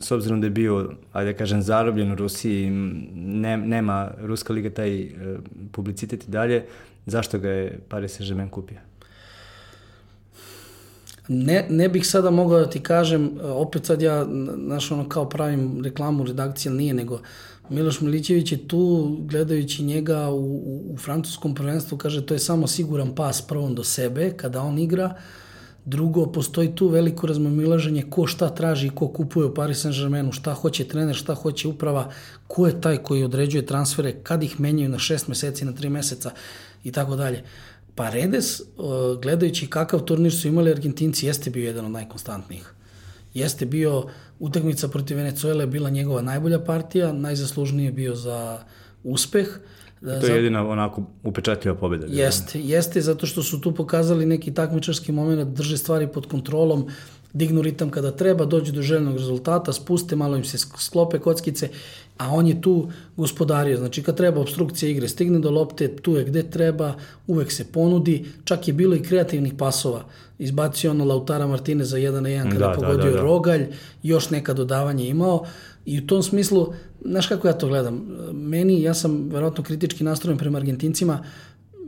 s 0.00 0.10
obzirom 0.10 0.40
da 0.40 0.46
je 0.46 0.50
bio, 0.50 0.90
ajde 1.12 1.32
da 1.32 1.38
kažem, 1.38 1.62
zarobljen 1.62 2.12
u 2.12 2.14
Rusiji, 2.14 2.70
ne, 3.14 3.56
nema 3.56 4.10
Ruska 4.20 4.52
liga 4.52 4.70
taj 4.70 5.02
e, 5.02 5.08
publicitet 5.72 6.28
i 6.28 6.30
dalje, 6.30 6.64
zašto 7.06 7.38
ga 7.38 7.48
je 7.48 7.78
Paris 7.88 8.20
Saint-Germain 8.20 8.50
kupio? 8.50 8.87
Ne, 11.28 11.66
ne 11.70 11.88
bih 11.88 12.06
sada 12.06 12.30
mogao 12.30 12.58
da 12.58 12.70
ti 12.70 12.80
kažem, 12.80 13.30
opet 13.42 13.86
sad 13.86 14.02
ja, 14.02 14.26
znaš, 14.64 14.90
ono, 14.90 15.08
kao 15.08 15.28
pravim 15.28 15.84
reklamu 15.84 16.24
redakcije, 16.24 16.70
ali 16.70 16.78
nije, 16.78 16.94
nego 16.94 17.20
Miloš 17.70 18.00
Milićević 18.00 18.52
je 18.52 18.68
tu, 18.68 19.16
gledajući 19.20 19.82
njega 19.82 20.28
u, 20.28 20.36
u, 20.36 20.92
u 20.92 20.96
francuskom 20.96 21.54
prvenstvu, 21.54 21.98
kaže 21.98 22.26
to 22.26 22.34
je 22.34 22.38
samo 22.38 22.66
siguran 22.66 23.14
pas 23.14 23.42
prvom 23.42 23.74
do 23.74 23.84
sebe 23.84 24.30
kada 24.36 24.62
on 24.62 24.78
igra. 24.78 25.14
Drugo, 25.84 26.26
postoji 26.26 26.74
tu 26.74 26.88
veliko 26.88 27.26
razmamilaženje 27.26 28.02
ko 28.10 28.26
šta 28.26 28.48
traži 28.48 28.86
i 28.86 28.90
ko 28.90 29.08
kupuje 29.08 29.46
u 29.46 29.54
Paris 29.54 29.84
Saint-Germainu, 29.84 30.32
šta 30.32 30.52
hoće 30.52 30.84
trener, 30.84 31.16
šta 31.16 31.34
hoće 31.34 31.68
uprava, 31.68 32.10
ko 32.46 32.66
je 32.66 32.80
taj 32.80 32.96
koji 32.96 33.24
određuje 33.24 33.66
transfere, 33.66 34.12
kad 34.22 34.42
ih 34.42 34.60
menjaju 34.60 34.88
na 34.88 34.98
šest 34.98 35.28
meseci, 35.28 35.64
na 35.64 35.72
tri 35.72 35.88
meseca 35.88 36.30
i 36.84 36.92
tako 36.92 37.16
dalje. 37.16 37.42
Pa 37.98 38.10
Redes, 38.10 38.62
gledajući 39.22 39.66
kakav 39.66 40.00
turnir 40.00 40.32
su 40.32 40.48
imali 40.48 40.70
Argentinci, 40.70 41.26
jeste 41.26 41.50
bio 41.50 41.66
jedan 41.66 41.84
od 41.84 41.90
najkonstantnijih. 41.90 42.74
Jeste 43.34 43.66
bio 43.66 44.04
Utakmica 44.38 44.88
protiv 44.88 45.16
Venezuele 45.16 45.62
je 45.62 45.66
bila 45.66 45.90
njegova 45.90 46.22
najbolja 46.22 46.58
partija, 46.58 47.12
najzaslužniji 47.12 47.84
je 47.84 47.92
bio 47.92 48.14
za 48.14 48.58
uspeh. 49.04 49.60
To 50.00 50.26
je 50.26 50.34
jedina 50.34 50.68
onako 50.68 51.02
upečatljiva 51.24 51.76
pobjeda. 51.76 52.06
Jeste, 52.10 52.60
jeste, 52.60 53.00
zato 53.00 53.26
što 53.26 53.42
su 53.42 53.60
tu 53.60 53.74
pokazali 53.74 54.26
neki 54.26 54.54
takmičarski 54.54 55.12
moment, 55.12 55.56
drže 55.56 55.78
stvari 55.78 56.06
pod 56.06 56.26
kontrolom, 56.26 56.86
dignu 57.32 57.62
ritam 57.62 57.90
kada 57.90 58.10
treba, 58.10 58.44
dođu 58.44 58.72
do 58.72 58.82
željenog 58.82 59.16
rezultata, 59.16 59.72
spuste, 59.72 60.16
malo 60.16 60.36
im 60.36 60.44
se 60.44 60.58
sklope 60.58 61.18
kockice, 61.18 61.68
a 62.18 62.34
on 62.34 62.46
je 62.46 62.60
tu 62.62 62.88
gospodario. 63.16 63.76
Znači, 63.76 64.02
kad 64.02 64.16
treba 64.16 64.40
obstrukcija 64.40 64.90
igre, 64.90 65.08
stigne 65.08 65.38
do 65.38 65.50
lopte, 65.50 65.96
tu 65.96 66.16
je 66.16 66.24
gde 66.24 66.42
treba, 66.50 66.94
uvek 67.26 67.52
se 67.52 67.64
ponudi, 67.64 68.24
čak 68.44 68.68
je 68.68 68.74
bilo 68.74 68.94
i 68.94 69.02
kreativnih 69.02 69.54
pasova. 69.58 70.04
Izbacio 70.38 70.90
ono 70.90 71.04
Lautara 71.04 71.46
Martinez 71.46 71.90
za 71.90 71.96
1 71.98 72.20
na 72.20 72.28
1 72.28 72.52
kada 72.52 72.58
da, 72.58 72.70
je 72.70 72.74
pogodio 72.74 73.04
da, 73.04 73.10
da, 73.10 73.16
da. 73.16 73.22
rogalj, 73.22 73.66
još 74.02 74.30
neka 74.30 74.54
dodavanja 74.54 75.04
imao 75.04 75.44
i 75.86 75.98
u 75.98 76.06
tom 76.06 76.22
smislu, 76.22 76.72
znaš 77.04 77.26
kako 77.26 77.48
ja 77.48 77.52
to 77.52 77.68
gledam, 77.68 78.06
meni, 78.32 78.82
ja 78.82 78.94
sam 78.94 79.28
verovatno 79.30 79.64
kritički 79.64 80.04
nastrojen 80.04 80.38
prema 80.38 80.58
Argentincima, 80.58 81.24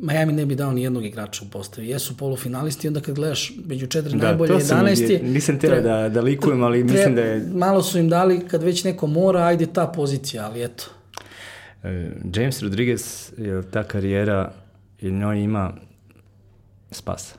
Miami 0.03 0.33
ne 0.33 0.47
bi 0.47 0.55
dao 0.55 0.73
ni 0.73 0.83
jednog 0.83 1.05
igrača 1.05 1.45
u 1.45 1.51
postavi. 1.51 1.89
Jesu 1.89 2.17
polufinalisti, 2.17 2.89
onda 2.89 3.01
kad 3.01 3.15
gledaš 3.15 3.53
među 3.65 3.87
četiri 3.87 4.19
da, 4.19 4.25
najbolje 4.25 4.55
11 4.55 5.11
je... 5.11 5.23
Nisam 5.23 5.59
teo 5.59 5.81
da, 5.81 6.09
da 6.09 6.21
likujem, 6.21 6.63
ali 6.63 6.87
tre, 6.87 6.97
mislim 6.97 7.15
da 7.15 7.23
je... 7.23 7.49
Malo 7.55 7.83
su 7.83 7.99
im 7.99 8.09
dali, 8.09 8.41
kad 8.49 8.63
već 8.63 8.85
neko 8.85 9.07
mora, 9.07 9.41
ajde 9.41 9.67
ta 9.67 9.87
pozicija, 9.87 10.45
ali 10.45 10.65
eto. 10.65 10.85
E, 11.83 12.11
James 12.35 12.63
Rodriguez 12.63 13.33
je 13.39 13.63
ta 13.71 13.83
karijera 13.83 14.53
i 15.01 15.11
njoj 15.11 15.41
ima 15.41 15.73
spasa. 16.91 17.35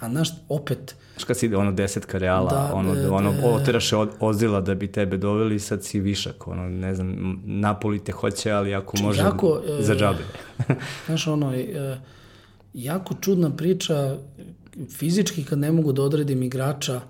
A 0.00 0.08
znaš, 0.08 0.28
opet, 0.48 0.94
Znaš 1.20 1.26
kad 1.26 1.36
si 1.36 1.54
ono 1.54 1.72
desetka 1.72 2.18
reala, 2.18 2.50
da, 2.50 2.74
ono, 2.74 2.94
da, 2.94 3.12
ono 3.12 3.32
da, 3.32 3.46
oteraše 3.46 3.96
od, 3.96 4.10
ozila 4.20 4.60
da 4.60 4.74
bi 4.74 4.86
tebe 4.92 5.16
doveli, 5.16 5.58
sad 5.58 5.84
si 5.84 6.00
višak, 6.00 6.48
ono, 6.48 6.68
ne 6.68 6.94
znam, 6.94 7.40
Napoli 7.44 7.98
te 7.98 8.12
hoće, 8.12 8.50
ali 8.50 8.74
ako 8.74 8.96
Či, 8.96 9.02
može, 9.02 9.22
jako, 9.22 9.60
e, 9.78 9.82
za 9.82 9.94
džabe. 9.94 10.24
znaš, 11.06 11.26
ono, 11.26 11.54
e, 11.54 12.00
jako 12.74 13.14
čudna 13.20 13.50
priča, 13.56 14.16
fizički 14.98 15.44
kad 15.44 15.58
ne 15.58 15.72
mogu 15.72 15.92
da 15.92 16.02
odredim 16.02 16.42
igrača, 16.42 17.00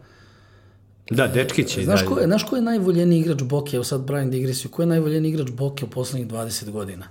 Da, 1.11 1.27
dečki 1.27 1.65
će. 1.65 1.83
Znaš, 1.85 2.01
da, 2.01 2.07
ko, 2.07 2.21
znaš 2.25 2.45
ko 2.45 2.57
je 2.57 2.63
najvoljeniji 2.63 3.21
igrač 3.21 3.43
Boke, 3.43 3.77
evo 3.77 3.85
sad 3.85 4.01
Brian 4.01 4.31
digresiju, 4.31 4.71
ko 4.71 4.83
je 4.83 4.87
najvoljeniji 4.87 5.33
igrač 5.33 5.51
Boke 5.51 5.85
u 5.85 5.89
poslednjih 5.89 6.29
20 6.31 6.71
godina? 6.71 7.07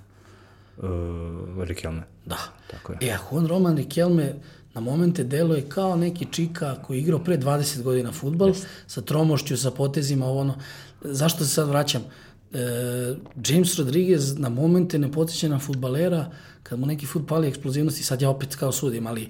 Uh, 0.79 1.63
Rikelme. 1.63 2.03
Da. 2.25 2.37
Tako 2.71 2.93
je. 2.93 2.97
E, 3.01 3.17
Juan 3.31 3.47
Roman 3.47 3.77
Riquelme 3.77 4.33
na 4.73 4.81
momente 4.81 5.23
deluje 5.23 5.61
kao 5.69 5.95
neki 5.95 6.27
čika 6.31 6.75
koji 6.75 6.97
je 6.97 7.01
igrao 7.01 7.19
pre 7.19 7.37
20 7.37 7.81
godina 7.81 8.11
futbal, 8.11 8.49
yes. 8.49 8.65
sa 8.87 9.01
tromošću, 9.01 9.57
sa 9.57 9.71
potezima, 9.71 10.25
ovo 10.25 10.39
ono. 10.39 10.55
Zašto 11.01 11.43
se 11.43 11.49
sad 11.49 11.69
vraćam? 11.69 12.01
E, 12.53 12.59
James 13.47 13.77
Rodriguez 13.77 14.37
na 14.37 14.49
momente 14.49 14.99
ne 14.99 15.11
potiče 15.11 15.49
na 15.49 15.59
futbalera, 15.59 16.31
kad 16.63 16.79
mu 16.79 16.85
neki 16.85 17.05
fut 17.05 17.27
pali 17.27 17.47
eksplozivnosti, 17.47 18.03
sad 18.03 18.21
ja 18.21 18.29
opet 18.29 18.55
kao 18.55 18.71
sudim, 18.71 19.07
ali 19.07 19.29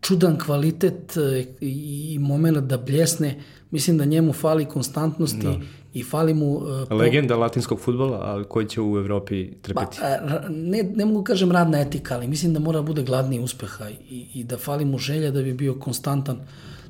čudan 0.00 0.38
kvalitet 0.38 1.16
e, 1.16 1.46
i 1.60 2.18
moment 2.20 2.58
da 2.58 2.78
bljesne, 2.78 3.40
mislim 3.70 3.98
da 3.98 4.04
njemu 4.04 4.32
fali 4.32 4.64
konstantnosti 4.64 5.42
da. 5.42 5.60
I 5.98 6.02
fali 6.02 6.34
mu... 6.34 6.56
Uh, 6.56 6.90
Legenda 6.90 7.34
po... 7.34 7.40
latinskog 7.40 7.80
futbola, 7.80 8.20
ali 8.22 8.44
koji 8.44 8.66
će 8.66 8.80
u 8.80 8.98
Evropi 8.98 9.52
trpeti. 9.62 9.98
Ba, 10.00 10.40
ne, 10.48 10.82
ne 10.82 11.04
mogu 11.04 11.24
kažem 11.24 11.52
radna 11.52 11.80
etika, 11.80 12.14
ali 12.14 12.28
mislim 12.28 12.52
da 12.52 12.60
mora 12.60 12.78
da 12.78 12.82
bude 12.82 13.02
gladni 13.02 13.40
uspeha 13.40 13.88
i, 13.90 14.26
i 14.34 14.44
da 14.44 14.58
fali 14.58 14.84
mu 14.84 14.98
želja 14.98 15.30
da 15.30 15.42
bi 15.42 15.52
bio 15.52 15.74
konstantan. 15.74 16.40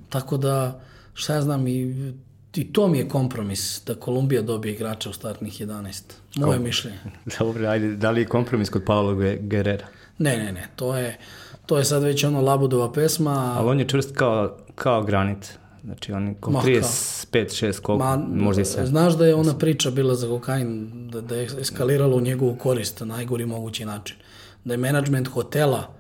Tako 0.09 0.37
da, 0.37 0.81
šta 1.15 1.35
ja 1.35 1.43
znam, 1.43 1.67
i, 1.67 2.13
i 2.55 2.73
to 2.73 2.89
mi 2.89 2.99
je 2.99 3.09
kompromis 3.09 3.83
da 3.87 3.95
Kolumbija 3.95 4.43
dobije 4.43 4.75
igrača 4.75 5.11
u 5.11 5.13
startnih 5.13 5.61
11. 5.61 6.03
Moje 6.37 6.57
Kom... 6.57 6.65
mišljenje. 6.65 6.99
Dobro, 7.39 7.69
ajde, 7.69 7.97
da 7.97 8.11
li 8.11 8.21
je 8.21 8.27
kompromis 8.27 8.71
kod 8.71 8.85
Paolo 8.85 9.15
Guerrera? 9.41 9.87
Ne, 10.19 10.37
ne, 10.37 10.53
ne, 10.53 10.69
to 10.77 10.97
je, 10.97 11.19
to 11.67 11.79
je 11.79 11.85
sad 11.85 12.03
već 12.03 12.25
ono 12.25 12.41
Labudova 12.41 12.93
pesma. 12.93 13.55
Ali 13.59 13.69
on 13.69 13.81
je 13.81 13.89
čvrst 13.89 14.17
kao, 14.17 14.57
kao 14.75 15.03
granit. 15.03 15.59
Znači, 15.89 16.13
on 16.13 16.35
ko 16.41 16.51
35-6, 16.51 17.81
koliko, 17.81 18.05
Ma, 18.05 18.17
možda 18.17 18.63
i. 18.63 18.65
Znaš 18.65 19.17
da 19.17 19.27
je 19.27 19.35
ona 19.35 19.55
priča 19.59 19.91
bila 19.91 20.15
za 20.15 20.27
kokain, 20.27 20.91
da, 21.11 21.21
da 21.21 21.37
je 21.37 21.49
eskaliralo 21.61 22.17
u 22.17 22.21
njegovu 22.21 22.57
korist 22.57 23.01
na 23.01 23.07
najgori 23.07 23.47
mogući 23.47 23.85
način. 23.85 24.17
Da 24.65 24.75
je 24.75 24.79
menadžment 24.79 25.29
hotela 25.29 25.95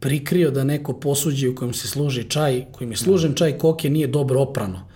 prikrio 0.00 0.50
da 0.50 0.64
neko 0.64 0.92
posuđe 0.92 1.48
u 1.48 1.54
kojem 1.54 1.74
se 1.74 1.88
služi 1.88 2.24
čaj, 2.24 2.64
kojim 2.72 2.90
je 2.90 2.96
služen 2.96 3.34
čaj 3.34 3.58
koke 3.58 3.90
nije 3.90 4.06
dobro 4.06 4.40
oprano. 4.40 4.86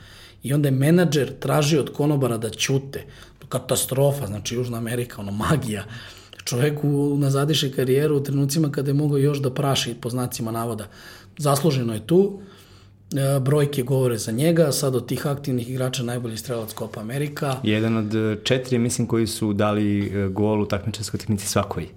I 0.43 0.55
onda 0.55 0.69
je 0.69 0.73
menadžer 0.73 1.33
tražio 1.41 1.81
od 1.81 1.93
konobara 1.93 2.39
da 2.39 2.51
ćute. 2.51 3.05
Katastrofa, 3.49 4.27
znači 4.27 4.55
Južna 4.55 4.79
Amerika, 4.79 5.21
ono 5.21 5.33
magija. 5.33 5.85
Čovek 6.45 6.85
u, 6.85 7.17
nazadiše 7.19 7.73
karijeru 7.73 8.17
u 8.17 8.23
trenucima 8.23 8.71
kada 8.71 8.91
je 8.91 8.95
mogao 8.95 9.19
još 9.19 9.43
da 9.43 9.55
praši 9.55 9.95
po 10.01 10.11
znacima 10.11 10.51
navoda. 10.51 10.87
Zasluženo 11.39 11.95
je 11.95 12.07
tu, 12.07 12.41
brojke 13.41 13.83
govore 13.83 14.19
za 14.19 14.33
njega, 14.33 14.73
sad 14.73 14.95
od 14.95 15.09
tih 15.09 15.27
aktivnih 15.27 15.71
igrača 15.71 16.03
najbolji 16.03 16.37
strelac 16.37 16.75
Copa 16.75 17.01
Amerika. 17.01 17.57
Jedan 17.63 17.97
od 17.97 18.15
e, 18.15 18.37
četiri, 18.45 18.79
mislim, 18.79 19.07
koji 19.07 19.27
su 19.27 19.53
dali 19.53 20.07
e, 20.07 20.29
gol 20.29 20.63
u 20.63 20.67
takmičarskoj 20.67 21.21
tehnici 21.21 21.47
svakoj 21.47 21.89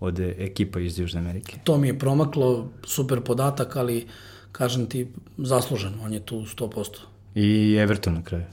od 0.00 0.20
ekipa 0.20 0.80
iz 0.80 0.98
Južne 0.98 1.20
Amerike. 1.20 1.56
To 1.64 1.78
mi 1.78 1.86
je 1.86 1.98
promaklo, 1.98 2.68
super 2.84 3.20
podatak, 3.20 3.76
ali 3.76 4.06
kažem 4.52 4.86
ti, 4.86 5.08
zaslužen, 5.38 5.94
on 6.04 6.12
je 6.12 6.20
tu 6.20 6.40
100%. 6.40 6.86
I 7.34 7.76
Everton 7.76 8.14
na 8.14 8.22
kraju. 8.22 8.44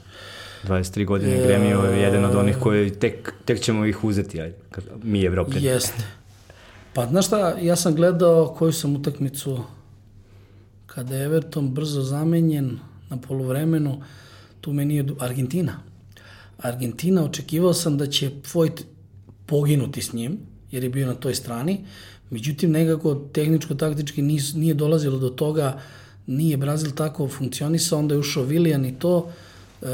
23 0.64 1.06
godine 1.06 1.36
e, 1.36 1.46
Gremio 1.46 1.80
je 1.80 2.02
jedan 2.02 2.24
od 2.24 2.34
onih 2.34 2.56
koji 2.60 2.90
tek, 2.90 3.34
tek 3.44 3.60
ćemo 3.60 3.86
ih 3.86 4.04
uzeti, 4.04 4.40
aj, 4.40 4.52
mi 5.02 5.22
Evropljani. 5.22 5.66
Jeste. 5.66 6.02
Pa 6.92 7.06
znaš 7.06 7.26
šta, 7.26 7.56
ja 7.60 7.76
sam 7.76 7.94
gledao 7.94 8.54
koju 8.58 8.72
sam 8.72 8.96
utakmicu 8.96 9.64
kada 10.96 11.16
je 11.16 11.24
Everton 11.24 11.68
brzo 11.68 12.02
zamenjen 12.02 12.78
na 13.10 13.16
polovremenu, 13.16 14.02
tu 14.60 14.72
meni 14.72 14.96
je 14.96 15.04
Argentina. 15.20 15.80
Argentina, 16.58 17.24
očekivao 17.24 17.74
sam 17.74 17.98
da 17.98 18.06
će 18.06 18.30
Foyt 18.52 18.82
poginuti 19.46 20.02
s 20.02 20.12
njim, 20.12 20.38
jer 20.70 20.84
je 20.84 20.90
bio 20.90 21.06
na 21.06 21.14
toj 21.14 21.34
strani, 21.34 21.84
međutim 22.30 22.70
nekako 22.70 23.14
tehničko-taktički 23.32 24.22
nije 24.54 24.74
dolazilo 24.74 25.18
do 25.18 25.28
toga, 25.28 25.80
nije 26.26 26.56
Brazil 26.56 26.90
tako 26.90 27.28
funkcionisao, 27.28 27.98
onda 27.98 28.14
je 28.14 28.18
ušao 28.18 28.44
Viljan 28.44 28.86
i 28.86 28.98
to, 28.98 29.28
e, 29.82 29.86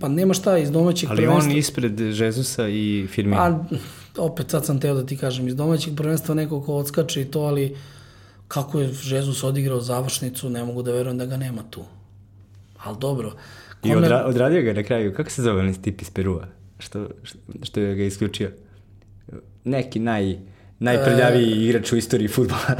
pa 0.00 0.08
nema 0.08 0.34
šta 0.34 0.58
iz 0.58 0.70
domaćeg 0.70 1.10
Ali 1.10 1.16
prvenstva. 1.16 1.42
Ali 1.44 1.52
on 1.52 1.58
ispred 1.58 2.00
Jezusa 2.00 2.68
i 2.68 3.06
Firmina. 3.10 3.36
Pa, 3.36 4.22
opet 4.22 4.50
sad 4.50 4.64
sam 4.66 4.80
teo 4.80 4.94
da 4.94 5.06
ti 5.06 5.16
kažem, 5.16 5.48
iz 5.48 5.56
domaćeg 5.56 5.96
prvenstva 5.96 6.34
neko 6.34 6.60
ko 6.62 6.74
odskače 6.74 7.22
i 7.22 7.24
to, 7.24 7.40
ali 7.40 7.76
kako 8.48 8.80
je 8.80 8.92
Žezus 8.92 9.44
odigrao 9.44 9.80
završnicu, 9.80 10.50
ne 10.50 10.64
mogu 10.64 10.82
da 10.82 10.92
verujem 10.92 11.18
da 11.18 11.26
ga 11.26 11.36
nema 11.36 11.62
tu. 11.70 11.84
Ali 12.84 12.96
dobro. 12.98 13.32
Kome... 13.80 13.94
I 13.94 13.96
odra, 13.96 14.24
odradio 14.26 14.62
ga 14.62 14.72
na 14.72 14.82
kraju. 14.82 15.14
Kako 15.14 15.30
se 15.30 15.42
zove 15.42 15.60
onaj 15.60 15.74
tip 15.74 16.02
iz 16.02 16.10
Perua? 16.10 16.46
Što, 16.78 17.08
što, 17.22 17.38
što 17.62 17.80
je 17.80 17.94
ga 17.94 18.02
isključio? 18.02 18.50
Neki 19.64 19.98
naj, 19.98 20.36
najprljaviji 20.78 21.52
e... 21.52 21.64
igrač 21.64 21.92
u 21.92 21.96
istoriji 21.96 22.28
futbola. 22.28 22.76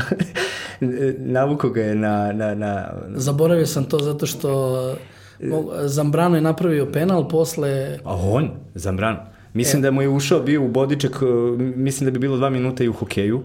Navuko 1.19 1.71
ga 1.71 1.83
je 1.83 1.95
na, 1.95 2.33
na, 2.33 2.55
na... 2.55 2.93
Zaboravio 3.15 3.67
sam 3.67 3.85
to 3.85 3.99
zato 3.99 4.27
što 4.27 4.97
Zambrano 5.85 6.37
je 6.37 6.43
napravio 6.43 6.87
penal 6.93 7.29
posle... 7.29 7.99
A 8.05 8.17
on? 8.17 8.51
Zambrano? 8.75 9.19
Mislim 9.55 9.83
e... 9.83 9.83
da 9.83 9.91
mu 9.91 10.03
je 10.03 10.09
ušao, 10.09 10.41
bio 10.41 10.65
u 10.65 10.69
bodičak, 10.69 11.21
mislim 11.59 12.05
da 12.05 12.11
bi 12.11 12.19
bilo 12.19 12.37
dva 12.37 12.51
minuta 12.51 12.85
i 12.85 12.89
u 12.89 12.93
hokeju. 12.93 13.43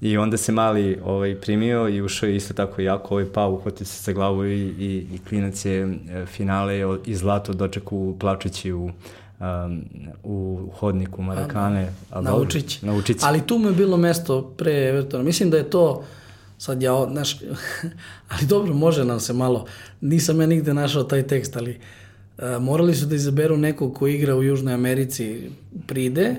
I 0.00 0.16
onda 0.16 0.36
se 0.36 0.52
mali 0.52 0.98
ovaj, 1.04 1.34
primio 1.34 1.88
i 1.88 2.02
ušao 2.02 2.28
je 2.28 2.36
isto 2.36 2.54
tako 2.54 2.82
jako, 2.82 3.14
ovaj 3.14 3.32
pao, 3.32 3.52
uhvatio 3.52 3.86
se 3.86 4.02
sa 4.02 4.12
glavu 4.12 4.46
i, 4.46 4.60
i, 4.60 5.06
i 5.14 5.18
klinac 5.28 5.64
je 5.64 5.82
e, 5.82 6.26
finale 6.26 6.80
i 7.06 7.14
zlato 7.14 7.52
dočeku 7.52 8.16
plačeći 8.20 8.72
u 8.72 8.90
um, 9.40 9.84
u 10.24 10.68
hodniku 10.74 11.22
Marakane. 11.22 11.92
A, 12.10 12.20
na 12.20 12.36
Učić. 12.36 12.82
Na 12.82 12.94
Učić. 12.94 13.16
Ali 13.22 13.46
tu 13.46 13.58
mu 13.58 13.68
je 13.68 13.74
bilo 13.74 13.96
mesto 13.96 14.42
pre 14.42 14.88
Evertona. 14.88 15.24
Mislim 15.24 15.50
da 15.50 15.56
je 15.56 15.70
to 15.70 16.04
sad 16.58 16.82
ja, 16.82 17.06
znaš, 17.10 17.40
ali 18.32 18.46
dobro, 18.46 18.74
može 18.74 19.04
nam 19.04 19.20
se 19.20 19.32
malo, 19.32 19.66
nisam 20.00 20.40
ja 20.40 20.46
nigde 20.46 20.74
našao 20.74 21.02
taj 21.02 21.22
tekst, 21.22 21.56
ali 21.56 21.78
uh, 22.38 22.62
morali 22.62 22.94
su 22.94 23.06
da 23.06 23.14
izaberu 23.14 23.56
nekog 23.56 23.94
ko 23.94 24.06
igra 24.06 24.36
u 24.36 24.42
Južnoj 24.42 24.74
Americi 24.74 25.50
pride, 25.86 26.36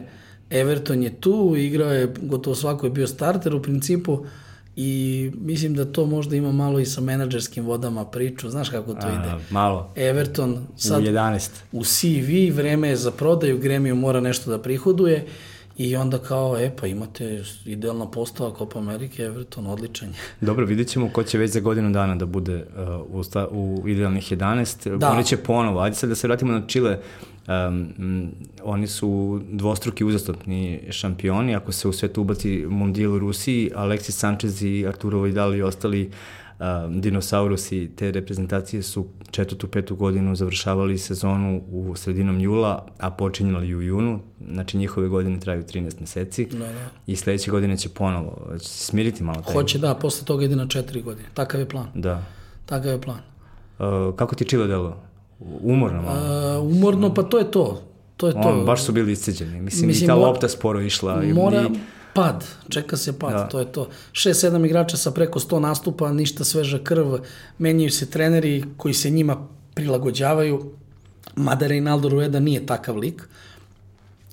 Everton 0.52 1.04
je 1.04 1.22
tu, 1.22 1.56
igrao 1.58 1.92
je, 1.92 2.14
gotovo 2.22 2.56
svako 2.56 2.86
je 2.86 2.90
bio 2.90 3.08
starter 3.08 3.56
u 3.56 3.62
principu 3.62 4.26
i 4.76 5.32
mislim 5.36 5.76
da 5.76 5.86
to 5.86 6.06
možda 6.06 6.36
ima 6.36 6.52
malo 6.52 6.80
i 6.80 6.86
sa 6.86 7.02
menadžerskim 7.02 7.66
vodama 7.66 8.06
priču, 8.06 8.50
znaš 8.50 8.70
kako 8.70 8.94
to 8.94 9.08
A, 9.08 9.12
ide. 9.12 9.44
Malo. 9.50 9.90
Everton 9.96 10.68
sad 10.76 11.04
u 11.04 11.06
11. 11.06 11.50
U 11.72 11.84
CV 11.84 12.58
vreme 12.58 12.90
je 12.90 12.96
za 12.96 13.12
prodaju, 13.12 13.58
Gremio 13.58 13.96
mora 13.96 14.20
nešto 14.20 14.52
da 14.52 14.62
prihoduje 14.62 15.26
I 15.78 15.96
onda 15.96 16.18
kao, 16.18 16.58
e 16.58 16.72
pa 16.82 16.88
imate 16.88 17.44
idealna 17.66 18.12
postava 18.12 18.54
Copa 18.58 18.80
Amerike, 18.80 19.24
Everton, 19.24 19.68
odličan 19.68 20.10
je. 20.10 20.16
Dobro, 20.48 20.66
vidit 20.66 20.88
ćemo 20.88 21.10
ko 21.10 21.24
će 21.24 21.38
već 21.38 21.52
za 21.52 21.60
godinu 21.60 21.92
dana 21.92 22.16
da 22.16 22.26
bude 22.26 22.56
uh, 22.56 23.16
u, 23.20 23.24
sta, 23.24 23.48
u 23.52 23.84
idealnih 23.88 24.32
11. 24.32 24.98
Da. 24.98 25.12
Oni 25.12 25.24
će 25.24 25.38
ponovo, 25.38 25.80
ajde 25.80 25.96
sad 25.96 26.10
da 26.10 26.16
se 26.16 26.28
vratimo 26.28 26.52
na 26.52 26.68
Chile, 26.68 27.00
Um, 27.48 28.32
oni 28.64 28.88
su 28.88 29.42
dvostruki 29.52 30.06
uzastopni 30.06 30.82
šampioni, 30.90 31.56
ako 31.56 31.72
se 31.72 31.88
u 31.88 31.94
svetu 31.94 32.22
ubaci 32.22 32.66
Mundial 32.70 33.14
u 33.14 33.20
Rusiji, 33.20 33.72
Alexis 33.76 34.12
Sanchez 34.12 34.64
i 34.64 34.88
Arturo 34.88 35.22
Vidal 35.22 35.56
i 35.56 35.62
ostali 35.62 36.12
um, 36.60 37.02
dinosaurusi 37.02 37.92
te 37.96 38.12
reprezentacije 38.12 38.84
su 38.84 39.08
četvrtu, 39.32 39.68
petu 39.68 39.96
godinu 39.96 40.36
završavali 40.36 40.98
sezonu 40.98 41.62
u 41.72 41.96
sredinom 41.96 42.40
jula, 42.40 42.86
a 42.98 43.12
počinjali 43.12 43.76
u 43.76 43.82
junu, 43.82 44.20
znači 44.52 44.78
njihove 44.78 45.08
godine 45.08 45.40
traju 45.40 45.64
13 45.64 46.00
meseci 46.00 46.46
da, 46.46 46.58
da. 46.58 46.90
i 47.08 47.16
sledeće 47.16 47.52
godine 47.52 47.78
će 47.78 47.90
ponovo, 47.90 48.58
će 48.60 48.70
se 48.70 48.86
smiriti 48.86 49.24
malo 49.24 49.42
taj. 49.42 49.54
Hoće 49.54 49.78
da, 49.78 49.96
posle 49.96 50.26
toga 50.26 50.46
ide 50.46 50.56
na 50.56 50.68
četiri 50.68 51.02
godine, 51.02 51.30
takav 51.34 51.60
je 51.60 51.70
plan. 51.70 51.88
Da. 51.96 52.24
Takav 52.66 52.92
je 52.92 53.02
plan. 53.02 53.20
Uh, 53.80 54.16
kako 54.16 54.36
ti 54.36 54.46
Chile 54.46 54.68
delo? 54.68 55.11
Umorno 55.62 56.02
malo. 56.02 56.60
Uh, 56.60 56.72
umorno, 56.72 57.14
pa 57.14 57.24
to 57.24 57.40
je 57.40 57.52
to. 57.52 57.82
To 58.18 58.28
je 58.28 58.34
to. 58.34 58.40
On, 58.40 58.66
baš 58.66 58.84
su 58.84 58.92
bili 58.92 59.12
isceđeni. 59.12 59.62
Mislim, 59.62 59.88
Mislim 59.88 60.06
i 60.06 60.08
ta 60.08 60.16
lopta 60.16 60.50
sporo 60.50 60.82
išla. 60.82 61.22
Mora, 61.34 61.62
i... 61.62 61.78
pad, 62.14 62.46
čeka 62.70 62.98
se 62.98 63.20
pad, 63.20 63.34
da. 63.34 63.48
to 63.48 63.60
je 63.60 63.72
to. 63.72 63.90
6-7 64.12 64.66
igrača 64.66 64.98
sa 64.98 65.12
preko 65.12 65.40
100 65.40 65.60
nastupa, 65.60 66.12
ništa 66.14 66.44
sveža 66.44 66.80
krv, 66.84 67.18
menjaju 67.58 67.92
se 67.92 68.10
treneri 68.10 68.64
koji 68.78 68.94
se 68.94 69.10
njima 69.10 69.48
prilagođavaju, 69.74 70.72
mada 71.36 71.68
Reinaldo 71.68 72.10
Rueda 72.10 72.40
nije 72.40 72.66
takav 72.66 72.98
lik, 72.98 73.24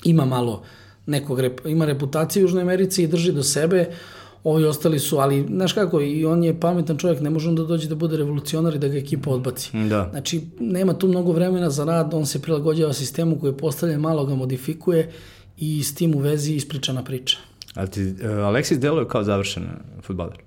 ima 0.04 0.24
malo 0.24 0.62
nekog, 1.06 1.40
ima 1.64 1.84
reputaciju 1.84 2.40
u 2.40 2.44
Južnoj 2.44 2.62
Americi 2.62 3.02
i 3.02 3.06
drži 3.06 3.32
do 3.32 3.42
sebe, 3.42 3.80
uh, 3.88 4.17
ovi 4.50 4.64
ostali 4.64 4.98
su, 4.98 5.18
ali 5.18 5.46
znaš 5.48 5.72
kako, 5.72 6.00
i 6.00 6.24
on 6.24 6.44
je 6.44 6.60
pametan 6.60 6.96
čovjek, 6.96 7.20
ne 7.20 7.30
može 7.30 7.48
on 7.48 7.54
da 7.54 7.64
dođe 7.64 7.88
da 7.88 7.94
bude 7.94 8.16
revolucionar 8.16 8.74
i 8.74 8.78
da 8.78 8.88
ga 8.88 8.98
ekipa 8.98 9.30
odbaci. 9.30 9.70
Da. 9.88 10.08
Znači, 10.10 10.40
nema 10.60 10.94
tu 10.94 11.08
mnogo 11.08 11.32
vremena 11.32 11.70
za 11.70 11.84
rad, 11.84 12.14
on 12.14 12.26
se 12.26 12.42
prilagođava 12.42 12.92
sistemu 12.92 13.38
koji 13.38 13.50
je 13.50 13.56
postavljen, 13.56 14.00
malo 14.00 14.26
ga 14.26 14.34
modifikuje 14.34 15.12
i 15.56 15.82
s 15.82 15.94
tim 15.94 16.14
u 16.14 16.18
vezi 16.18 16.54
ispričana 16.54 17.04
priča. 17.04 17.38
Ali 17.74 17.90
ti, 17.90 18.02
uh, 18.02 18.20
Alexis 18.20 18.78
deluje 18.78 19.08
kao 19.08 19.24
završen 19.24 19.66
futbaler? 20.02 20.38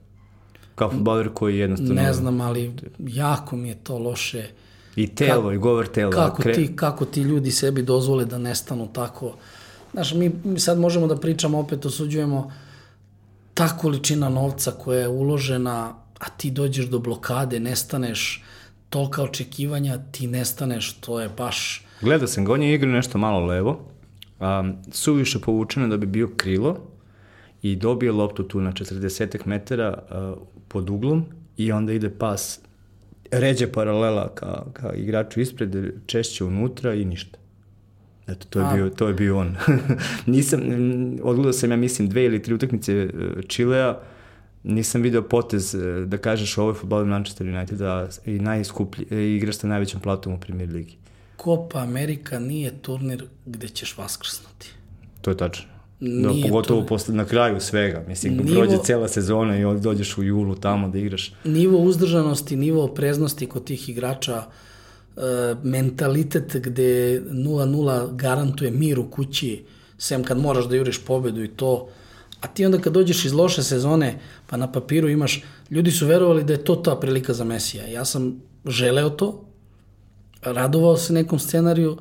Kao 0.76 0.92
futbaler 0.92 1.30
koji 1.34 1.58
jednostavno... 1.58 2.02
Ne 2.02 2.14
znam, 2.14 2.42
ali 2.42 2.72
jako 3.00 3.56
mi 3.56 3.70
je 3.70 3.76
to 3.76 3.98
loše. 3.98 4.48
I 4.96 5.08
telo, 5.16 5.42
kako, 5.42 5.52
i 5.52 5.58
govor 5.58 5.88
tela. 5.88 6.12
Kako, 6.12 6.42
kre... 6.42 6.54
ti, 6.54 6.76
kako 6.76 7.06
ti 7.06 7.22
ljudi 7.22 7.52
sebi 7.52 7.82
dozvole 7.82 8.26
da 8.26 8.38
nestanu 8.38 8.88
tako 8.94 9.34
Znaš, 9.94 10.14
mi, 10.14 10.32
sad 10.60 10.80
možemo 10.80 11.08
da 11.08 11.16
pričamo, 11.16 11.60
opet 11.60 11.86
osuđujemo 11.86 12.52
ta 13.62 13.68
količina 13.78 14.30
novca 14.30 14.72
koja 14.72 15.00
je 15.00 15.08
uložena, 15.08 15.94
a 16.20 16.30
ti 16.38 16.52
dođeš 16.52 16.86
do 16.86 17.00
blokade, 17.00 17.60
nestaneš, 17.60 18.44
tolika 18.90 19.24
očekivanja, 19.24 19.98
ti 20.12 20.28
nestaneš, 20.28 20.94
to 20.94 21.20
je 21.20 21.30
baš... 21.30 21.86
Gledao 22.02 22.28
sam 22.28 22.46
ga, 22.46 22.54
on 22.54 22.64
je 22.64 22.74
igrao 22.74 22.92
nešto 22.92 23.18
malo 23.18 23.46
levo, 23.46 23.80
um, 24.40 24.76
suviše 24.92 25.40
povučeno 25.40 25.88
da 25.88 25.98
bi 25.98 26.06
bio 26.06 26.30
krilo 26.38 26.78
i 27.62 27.76
dobije 27.76 28.12
loptu 28.12 28.44
tu 28.44 28.62
na 28.62 28.72
40 28.72 29.46
metara 29.46 29.94
uh, 29.94 30.48
pod 30.68 30.90
uglom 30.90 31.26
i 31.58 31.72
onda 31.72 31.94
ide 31.94 32.10
pas 32.10 32.60
ređe 33.32 33.72
paralela 33.72 34.36
ka, 34.36 34.64
ka 34.74 34.94
igraču 34.94 35.42
ispred, 35.42 35.76
češće 36.06 36.44
unutra 36.44 36.94
i 36.94 37.06
ništa. 37.06 37.38
Eto, 38.32 38.46
to 38.50 38.60
je, 38.60 38.66
A. 38.66 38.74
bio, 38.76 38.90
to 38.90 39.08
je 39.08 39.14
bio 39.14 39.38
on. 39.38 39.56
Nisam, 40.26 40.62
odgledao 41.24 41.54
sam, 41.54 41.72
ja 41.72 41.78
mislim, 41.78 42.10
dve 42.10 42.26
ili 42.26 42.44
tri 42.44 42.54
utakmice 42.54 42.94
e, 42.94 43.10
Čilea, 43.48 43.98
nisam 44.64 45.02
video 45.02 45.22
potez 45.22 45.76
e, 45.76 46.06
da 46.06 46.18
kažeš 46.18 46.58
ovo 46.58 46.70
je 46.70 46.76
futbol 46.76 47.06
Manchester 47.06 47.48
United 47.48 47.78
da 47.78 48.10
i 48.26 48.40
najskuplji, 48.40 49.06
e, 49.12 49.36
igraš 49.36 49.58
sa 49.58 49.68
najvećom 49.68 50.02
platom 50.02 50.34
u 50.34 50.40
premier 50.40 50.70
ligi. 50.70 50.98
Copa 51.44 51.80
Amerika 51.80 52.40
nije 52.40 52.72
turnir 52.82 53.26
gde 53.46 53.68
ćeš 53.68 53.98
vaskrsnuti. 53.98 54.70
To 55.22 55.32
je 55.32 55.38
tačno. 55.38 55.66
Da, 56.00 56.30
pogotovo 56.44 56.82
to... 56.82 56.88
posle, 56.88 57.16
na 57.16 57.26
kraju 57.26 57.60
svega. 57.60 58.04
Mislim, 58.08 58.38
nivo, 58.38 58.56
prođe 58.56 58.78
cela 58.84 59.08
sezona 59.08 59.58
i 59.58 59.80
dođeš 59.80 60.18
u 60.18 60.24
julu 60.24 60.56
tamo 60.56 60.90
da 60.90 61.00
igraš. 61.00 61.34
Nivo 61.44 61.78
uzdržanosti, 61.78 62.56
nivo 62.56 62.84
opreznosti 62.84 63.46
kod 63.46 63.64
tih 63.64 63.90
igrača, 63.90 64.38
e, 64.38 64.71
mentalitet 65.64 66.56
gde 66.56 67.22
0-0 67.22 68.16
garantuje 68.16 68.72
mir 68.72 69.00
u 69.00 69.10
kući, 69.12 69.64
sem 69.98 70.24
kad 70.24 70.38
moraš 70.38 70.66
da 70.66 70.76
juriš 70.76 71.06
pobedu 71.06 71.44
i 71.44 71.48
to. 71.48 71.90
A 72.42 72.48
ti 72.48 72.66
onda 72.66 72.78
kad 72.78 72.94
dođeš 72.94 73.26
iz 73.26 73.34
loše 73.34 73.64
sezone, 73.64 74.20
pa 74.48 74.58
na 74.58 74.72
papiru 74.72 75.10
imaš, 75.10 75.44
ljudi 75.70 75.92
su 75.92 76.06
verovali 76.06 76.44
da 76.44 76.54
je 76.54 76.64
to 76.64 76.76
ta 76.76 76.96
prilika 76.96 77.34
za 77.34 77.44
Mesija. 77.44 77.88
Ja 77.88 78.06
sam 78.06 78.42
želeo 78.66 79.10
to, 79.10 79.46
radovao 80.42 80.98
se 80.98 81.14
nekom 81.14 81.40
scenariju, 81.40 81.98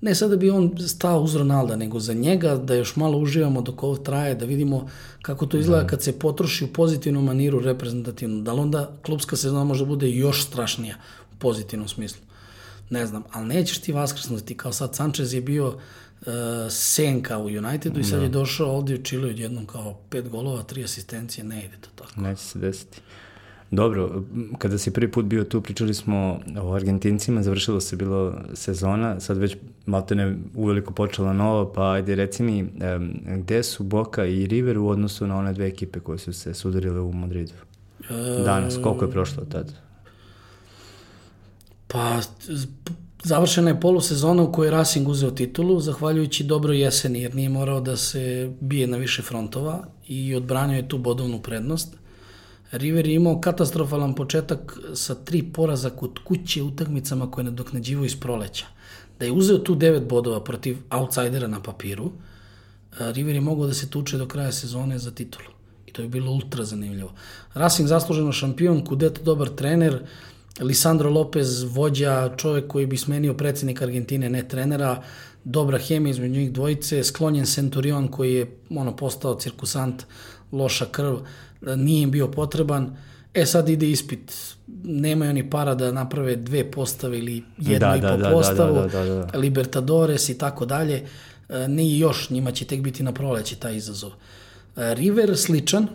ne 0.00 0.14
sad 0.14 0.30
da 0.30 0.36
bi 0.36 0.50
on 0.50 0.72
stao 0.88 1.20
uz 1.20 1.36
Ronalda, 1.36 1.76
nego 1.76 2.00
za 2.00 2.14
njega 2.14 2.56
da 2.56 2.74
još 2.74 2.96
malo 2.96 3.18
uživamo 3.18 3.62
dok 3.62 3.82
ovo 3.82 3.96
traje, 3.96 4.34
da 4.34 4.44
vidimo 4.44 4.88
kako 5.22 5.46
to 5.46 5.58
izgleda 5.58 5.82
da. 5.82 5.88
kad 5.88 6.02
se 6.02 6.18
potroši 6.18 6.64
u 6.64 6.72
pozitivnu 6.72 7.22
maniru 7.22 7.60
reprezentativnu. 7.60 8.42
Da 8.42 8.52
li 8.52 8.60
onda 8.60 8.90
klubska 9.02 9.36
sezona 9.36 9.64
može 9.64 9.84
da 9.84 9.88
bude 9.88 10.10
još 10.10 10.44
strašnija 10.44 10.96
u 11.32 11.38
pozitivnom 11.38 11.88
smislu? 11.88 12.23
Ne 12.90 13.06
znam, 13.06 13.22
ali 13.32 13.46
nećeš 13.46 13.78
ti 13.78 13.92
vaskrsnuti 13.92 14.56
kao 14.56 14.72
sad 14.72 14.94
Sanchez 14.94 15.34
je 15.34 15.40
bio 15.40 15.66
uh, 15.68 16.32
senka 16.70 17.38
u 17.38 17.44
Unitedu 17.44 18.00
i 18.00 18.04
sad 18.04 18.18
da. 18.18 18.24
je 18.24 18.28
došao 18.28 18.76
ovde 18.76 18.94
u 18.94 19.02
Chile 19.02 19.30
odjednom 19.30 19.66
kao 19.66 19.98
pet 20.10 20.28
golova, 20.28 20.62
tri 20.62 20.84
asistencije, 20.84 21.44
ne 21.44 21.64
ide 21.64 21.76
to 21.80 21.88
tako. 21.94 22.20
Neće 22.20 22.42
se 22.42 22.58
desiti. 22.58 23.00
Dobro, 23.70 24.22
kada 24.58 24.78
si 24.78 24.90
prvi 24.90 25.10
put 25.10 25.24
bio 25.24 25.44
tu, 25.44 25.60
pričali 25.60 25.94
smo 25.94 26.40
o 26.60 26.74
Argentincima, 26.74 27.42
završilo 27.42 27.80
se 27.80 27.96
bilo 27.96 28.34
sezona, 28.54 29.20
sad 29.20 29.36
već 29.36 29.56
maltene 29.86 30.36
uveliko 30.54 30.92
počela 30.92 31.32
nova, 31.32 31.72
pa 31.72 31.92
ajde 31.92 32.14
reci 32.14 32.42
mi, 32.42 32.66
gde 33.36 33.62
su 33.62 33.82
Boca 33.82 34.24
i 34.24 34.46
River 34.46 34.78
u 34.78 34.88
odnosu 34.88 35.26
na 35.26 35.36
one 35.36 35.52
dve 35.52 35.66
ekipe 35.66 36.00
koje 36.00 36.18
su 36.18 36.32
se 36.32 36.54
sudarile 36.54 37.00
u 37.00 37.12
Madridu? 37.12 37.52
Danas, 38.44 38.78
koliko 38.82 39.04
je 39.04 39.10
prošlo 39.10 39.42
od 39.42 39.52
tada? 39.52 39.72
Pa, 41.86 42.20
završena 43.24 43.70
je 43.70 43.80
polusezona 43.80 44.42
u 44.42 44.52
kojoj 44.52 44.70
Racing 44.70 45.08
uzeo 45.08 45.30
titulu, 45.30 45.80
zahvaljujući 45.80 46.44
dobroj 46.44 46.80
jeseni, 46.80 47.22
jer 47.22 47.34
nije 47.34 47.48
morao 47.48 47.80
da 47.80 47.96
se 47.96 48.50
bije 48.60 48.86
na 48.86 48.96
više 48.96 49.22
frontova 49.22 49.86
i 50.08 50.34
odbranio 50.34 50.76
je 50.76 50.88
tu 50.88 50.98
bodovnu 50.98 51.42
prednost. 51.42 51.96
River 52.70 53.06
je 53.06 53.14
imao 53.14 53.40
katastrofalan 53.40 54.14
početak 54.14 54.78
sa 54.94 55.14
tri 55.14 55.42
poraza 55.42 55.90
kod 55.90 56.18
kuće 56.24 56.62
utakmicama 56.62 57.30
koje 57.30 57.44
nadoknađivo 57.44 58.04
iz 58.04 58.20
proleća. 58.20 58.66
Da 59.18 59.24
je 59.24 59.32
uzeo 59.32 59.58
tu 59.58 59.74
devet 59.74 60.08
bodova 60.08 60.44
protiv 60.44 60.78
outsidera 60.90 61.46
na 61.46 61.62
papiru, 61.62 62.12
River 62.98 63.34
je 63.34 63.40
mogao 63.40 63.66
da 63.66 63.74
se 63.74 63.90
tuče 63.90 64.18
do 64.18 64.26
kraja 64.26 64.52
sezone 64.52 64.98
za 64.98 65.10
titulu. 65.10 65.48
I 65.86 65.92
to 65.92 66.02
je 66.02 66.08
bilo 66.08 66.32
ultra 66.32 66.64
zanimljivo. 66.64 67.12
Racing 67.54 67.88
zasluženo 67.88 68.32
šampion, 68.32 68.84
Kudet 68.84 69.20
dobar 69.24 69.48
trener, 69.48 70.02
Lisandro 70.60 71.10
Lopez 71.10 71.62
vođa, 71.62 72.34
čovek 72.36 72.66
koji 72.68 72.86
bi 72.86 72.96
smenio 72.96 73.34
predsednik 73.34 73.82
Argentine, 73.82 74.30
ne 74.30 74.48
trenera, 74.48 75.02
dobra 75.44 75.78
hemija 75.78 76.10
između 76.10 76.32
njih 76.32 76.52
dvojice, 76.52 77.04
sklonjen 77.04 77.46
Centurion 77.46 78.08
koji 78.08 78.34
je 78.34 78.56
ono 78.70 78.96
postao 78.96 79.34
cirkusant, 79.34 80.02
loša 80.52 80.86
krv, 80.86 81.16
nije 81.76 82.02
im 82.02 82.10
bio 82.10 82.28
potreban. 82.28 82.96
E 83.34 83.46
sad 83.46 83.68
ide 83.68 83.90
ispit, 83.90 84.32
nemaju 84.84 85.30
oni 85.30 85.50
para 85.50 85.74
da 85.74 85.92
naprave 85.92 86.36
dve 86.36 86.70
postave 86.70 87.18
ili 87.18 87.42
jednu 87.58 87.78
da, 87.78 87.96
i 87.96 88.00
po 88.00 88.06
da, 88.06 88.16
da, 88.16 88.30
postavu, 88.30 88.74
da, 88.74 88.86
da, 88.86 89.04
da, 89.04 89.26
da. 89.32 89.38
Libertadores 89.38 90.28
i 90.28 90.38
tako 90.38 90.66
dalje. 90.66 91.06
E, 91.48 91.68
nije 91.68 91.98
još, 91.98 92.30
njima 92.30 92.52
će 92.52 92.64
tek 92.64 92.80
biti 92.80 93.02
na 93.02 93.12
proleći 93.12 93.56
taj 93.56 93.76
izazov. 93.76 94.10
E, 94.76 94.94
River 94.94 95.36
sličan, 95.36 95.88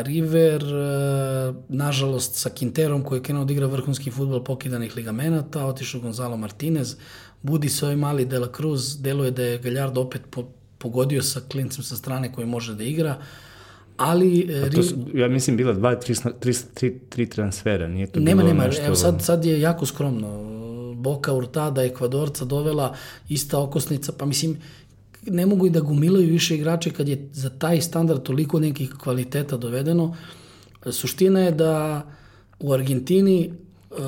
River, 0.00 0.62
e, 0.62 1.52
nažalost, 1.68 2.34
sa 2.34 2.50
Quinterom 2.50 3.02
koji 3.04 3.18
je 3.18 3.22
krenuo 3.22 3.44
da 3.44 3.52
igra 3.52 3.66
vrhunski 3.66 4.10
futbol 4.10 4.44
pokidanih 4.44 4.96
ligamenata, 4.96 5.66
otišao 5.66 6.00
Gonzalo 6.00 6.36
Martinez, 6.36 6.96
budi 7.42 7.68
se 7.68 7.84
ovaj 7.84 7.96
mali 7.96 8.24
De 8.24 8.38
La 8.38 8.48
Cruz, 8.56 9.02
deluje 9.02 9.30
da 9.30 9.42
je 9.42 9.58
Galjardo 9.58 10.00
opet 10.00 10.22
pogodio 10.78 11.22
sa 11.22 11.40
klincem 11.40 11.84
sa 11.84 11.96
strane 11.96 12.32
koji 12.32 12.46
može 12.46 12.74
da 12.74 12.84
igra. 12.84 13.18
Ali... 13.96 14.48
A 14.66 14.70
to 14.70 14.82
su, 14.82 14.94
ja 15.14 15.28
mislim, 15.28 15.56
bila 15.56 15.72
dva, 15.72 15.94
tri, 15.94 16.14
tri, 16.40 16.54
tri, 16.74 16.98
tri 17.08 17.26
transfera, 17.30 17.88
nije 17.88 18.06
to 18.06 18.20
nema, 18.20 18.42
bilo 18.42 18.54
nema, 18.54 18.66
nešto... 18.66 18.84
Evo 18.84 18.94
sad, 18.94 19.22
sad 19.22 19.44
je 19.44 19.60
jako 19.60 19.86
skromno. 19.86 20.52
Boka 20.96 21.32
Urtada, 21.32 21.82
Ekvadorca 21.82 22.44
dovela 22.44 22.94
ista 23.28 23.58
okosnica, 23.58 24.12
pa 24.18 24.26
mislim, 24.26 24.56
ne 25.26 25.46
mogu 25.46 25.66
i 25.66 25.70
da 25.70 25.80
gumilaju 25.80 26.28
više 26.28 26.54
igrače 26.54 26.90
kad 26.90 27.08
je 27.08 27.28
za 27.32 27.50
taj 27.50 27.80
standard 27.80 28.22
toliko 28.22 28.60
nekih 28.60 28.94
kvaliteta 29.02 29.56
dovedeno. 29.56 30.16
Suština 30.90 31.40
je 31.40 31.50
da 31.50 32.02
u 32.60 32.72
Argentini 32.72 33.50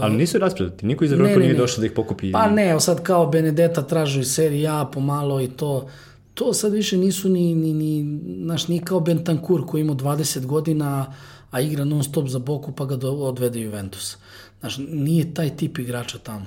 Ali 0.01 0.17
nisu 0.17 0.39
raspredati, 0.39 0.87
niko 0.87 1.05
iz 1.05 1.13
Evropa 1.13 1.39
nije 1.39 1.55
došao 1.55 1.81
da 1.81 1.87
ih 1.87 1.93
pokupi. 1.93 2.33
Pa 2.33 2.51
ne, 2.51 2.81
sad 2.81 3.03
kao 3.03 3.27
Benedetta 3.27 3.83
tražu 3.83 4.21
iz 4.21 4.35
serije 4.35 4.69
A 4.69 4.85
pomalo 4.85 5.41
i 5.41 5.49
to 5.49 5.89
to 6.35 6.53
sad 6.53 6.73
više 6.73 6.97
nisu 6.97 7.29
ni, 7.29 7.55
ni, 7.55 7.75
ni 7.75 8.03
naš, 8.25 8.69
ni 8.69 8.79
kao 8.79 9.01
Bentancur 9.01 9.67
koji 9.67 9.81
ima 9.81 9.95
20 9.95 10.47
godina, 10.47 11.13
a 11.51 11.61
igra 11.61 11.85
non 11.85 12.05
stop 12.05 12.29
za 12.29 12.39
boku 12.39 12.73
pa 12.73 12.85
ga 12.85 12.97
do, 12.97 13.11
odvede 13.11 13.61
Juventus. 13.61 14.17
Znaš, 14.61 14.79
nije 14.89 15.35
taj 15.35 15.57
tip 15.57 15.79
igrača 15.79 16.19
tamo. 16.19 16.47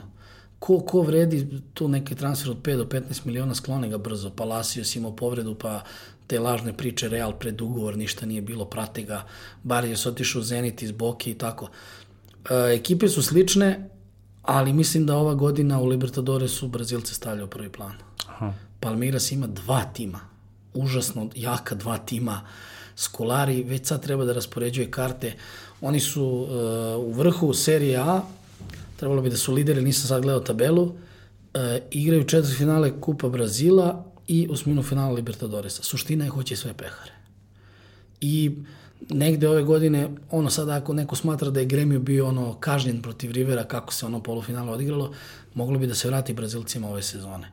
Ko, 0.60 0.80
ko 0.80 1.02
vredi 1.02 1.62
tu 1.74 1.88
neki 1.88 2.16
transfer 2.16 2.52
od 2.52 2.62
5 2.64 2.78
do 2.78 2.86
15 2.86 3.26
miliona, 3.26 3.56
sklone 3.56 3.90
ga 3.90 3.98
brzo. 3.98 4.30
Palacios 4.30 4.96
imao 4.96 5.16
povredu, 5.16 5.56
pa 5.56 5.84
te 6.28 6.40
lažne 6.40 6.74
priče, 6.74 7.10
Real 7.10 7.34
pred 7.40 7.62
ugovor, 7.62 7.98
ništa 7.98 8.26
nije 8.26 8.42
bilo, 8.42 8.66
prate 8.66 9.02
ga. 9.02 9.24
Barrios 9.64 10.06
otišao 10.06 10.40
u 10.40 10.44
Zenit 10.44 10.82
iz 10.82 10.92
Boki 10.92 11.32
i 11.32 11.38
tako. 11.38 11.70
E, 12.50 12.74
ekipe 12.76 13.08
su 13.10 13.24
slične, 13.24 13.90
ali 14.42 14.74
mislim 14.74 15.06
da 15.06 15.16
ova 15.16 15.34
godina 15.34 15.80
u 15.80 15.86
Libertadoresu 15.86 16.68
Brazilce 16.68 17.14
stavljaju 17.14 17.46
u 17.46 17.50
prvi 17.50 17.70
plan. 17.70 17.94
Aha. 18.28 18.54
Palmeiras 18.80 19.32
ima 19.32 19.48
dva 19.48 19.84
tima, 19.94 20.20
užasno 20.74 21.30
jaka 21.36 21.76
dva 21.76 21.98
tima. 21.98 22.42
Skolari 22.96 23.64
već 23.64 23.88
sad 23.88 24.04
treba 24.04 24.26
da 24.26 24.34
raspoređuje 24.34 24.92
karte. 24.92 25.34
Oni 25.82 26.00
su 26.00 26.24
uh, 26.26 26.50
u 27.06 27.12
vrhu 27.12 27.54
serije 27.54 27.98
A, 27.98 28.22
trebalo 28.98 29.22
bi 29.22 29.30
da 29.30 29.38
su 29.38 29.54
lideri, 29.54 29.82
nisam 29.82 30.08
sad 30.08 30.22
gledao 30.22 30.42
tabelu, 30.42 30.84
uh, 30.84 30.94
igraju 31.92 32.24
četiri 32.24 32.56
finale 32.56 33.02
Kupa 33.02 33.30
Brazila 33.30 34.06
i 34.28 34.48
osminu 34.52 34.84
finala 34.84 35.14
Libertadoresa. 35.14 35.84
Suština 35.84 36.24
je 36.24 36.30
hoće 36.30 36.56
sve 36.56 36.74
pehare. 36.74 37.12
I 38.22 38.52
negde 39.10 39.50
ove 39.50 39.64
godine, 39.64 40.10
ono 40.32 40.50
sada 40.50 40.76
ako 40.76 40.94
neko 40.94 41.16
smatra 41.16 41.50
da 41.50 41.60
je 41.60 41.66
Gremio 41.66 42.00
bio 42.00 42.28
ono 42.28 42.54
kažnjen 42.60 43.02
protiv 43.02 43.32
Rivera 43.32 43.64
kako 43.64 43.94
se 43.94 44.06
ono 44.06 44.24
polufinalo 44.24 44.72
odigralo, 44.72 45.14
moglo 45.54 45.80
bi 45.80 45.88
da 45.88 45.96
se 45.96 46.08
vrati 46.08 46.34
Brazilcima 46.34 46.90
ove 46.90 47.04
sezone. 47.04 47.52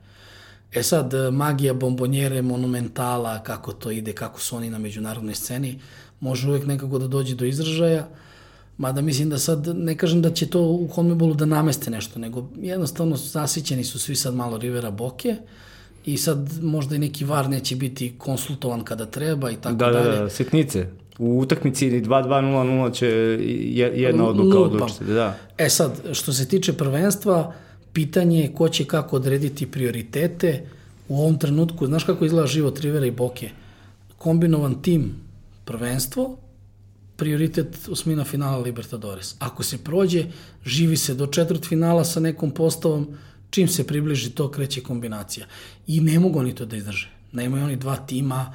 E 0.73 0.83
sad, 0.83 1.15
e, 1.15 1.31
magija 1.31 1.75
bombonjere, 1.75 2.43
monumentala, 2.43 3.43
kako 3.43 3.73
to 3.73 3.91
ide, 3.91 4.13
kako 4.13 4.41
su 4.41 4.57
oni 4.57 4.71
na 4.71 4.79
međunarodnoj 4.79 5.35
sceni, 5.35 5.81
može 6.21 6.49
uvek 6.49 6.67
nekako 6.67 6.99
da 6.99 7.07
dođe 7.07 7.35
do 7.35 7.45
izražaja, 7.45 8.09
mada 8.79 9.01
mislim 9.01 9.31
da 9.31 9.39
sad, 9.39 9.67
ne 9.77 9.97
kažem 9.97 10.23
da 10.23 10.31
će 10.31 10.47
to 10.47 10.61
u 10.63 10.89
Conmebolu 10.95 11.35
da 11.35 11.45
nameste 11.45 11.91
nešto, 11.91 12.19
nego 12.19 12.49
jednostavno 12.57 13.17
zasićeni 13.17 13.85
su 13.85 13.99
svi 13.99 14.17
sad 14.17 14.35
malo 14.35 14.59
Rivera 14.59 14.91
Boke, 14.91 15.37
i 16.07 16.17
sad 16.17 16.63
možda 16.63 16.97
i 16.97 16.99
neki 16.99 17.25
var 17.25 17.49
neće 17.49 17.77
biti 17.77 18.15
konsultovan 18.19 18.85
kada 18.85 19.07
treba 19.07 19.51
i 19.51 19.57
tako 19.57 19.75
da, 19.75 19.91
dalje. 19.91 20.17
Da, 20.17 20.23
da, 20.23 20.31
sitnice. 20.31 20.87
U 21.19 21.41
utakmici 21.41 21.91
2-2-0-0 21.91 22.95
će 22.95 23.07
jedna 24.01 24.29
odluka 24.29 24.59
odlučiti. 24.59 25.05
Da. 25.05 25.39
E 25.59 25.69
sad, 25.69 26.01
što 26.13 26.33
se 26.33 26.49
tiče 26.49 26.73
prvenstva, 26.73 27.53
Pitanje 27.95 28.41
je 28.41 28.55
ko 28.55 28.69
će 28.69 28.85
kako 28.85 29.17
odrediti 29.17 29.71
prioritete, 29.71 30.67
u 31.09 31.21
ovom 31.21 31.39
trenutku, 31.39 31.87
znaš 31.87 32.05
kako 32.05 32.25
izgleda 32.25 32.47
život 32.47 32.81
Rivera 32.81 33.07
i 33.07 33.11
Boke? 33.11 33.51
Kombinovan 34.19 34.83
tim, 34.83 35.15
prvenstvo, 35.65 36.37
prioritet 37.17 37.89
osmina 37.91 38.25
finala 38.25 38.59
Libertadores. 38.59 39.37
Ako 39.39 39.63
se 39.63 39.79
prođe, 39.85 40.25
živi 40.65 40.97
se 40.97 41.15
do 41.15 41.27
četvrt 41.27 41.67
finala 41.67 42.05
sa 42.05 42.21
nekom 42.21 42.51
postavom, 42.51 43.09
čim 43.51 43.69
se 43.69 43.87
približi 43.87 44.31
to 44.31 44.51
kreće 44.51 44.81
kombinacija. 44.81 45.47
I 45.87 46.01
ne 46.01 46.19
mogu 46.21 46.39
oni 46.39 46.55
to 46.55 46.65
da 46.67 46.77
izdrže. 46.77 47.11
Nemaju 47.33 47.65
oni 47.65 47.77
dva 47.77 47.97
tima, 47.97 48.55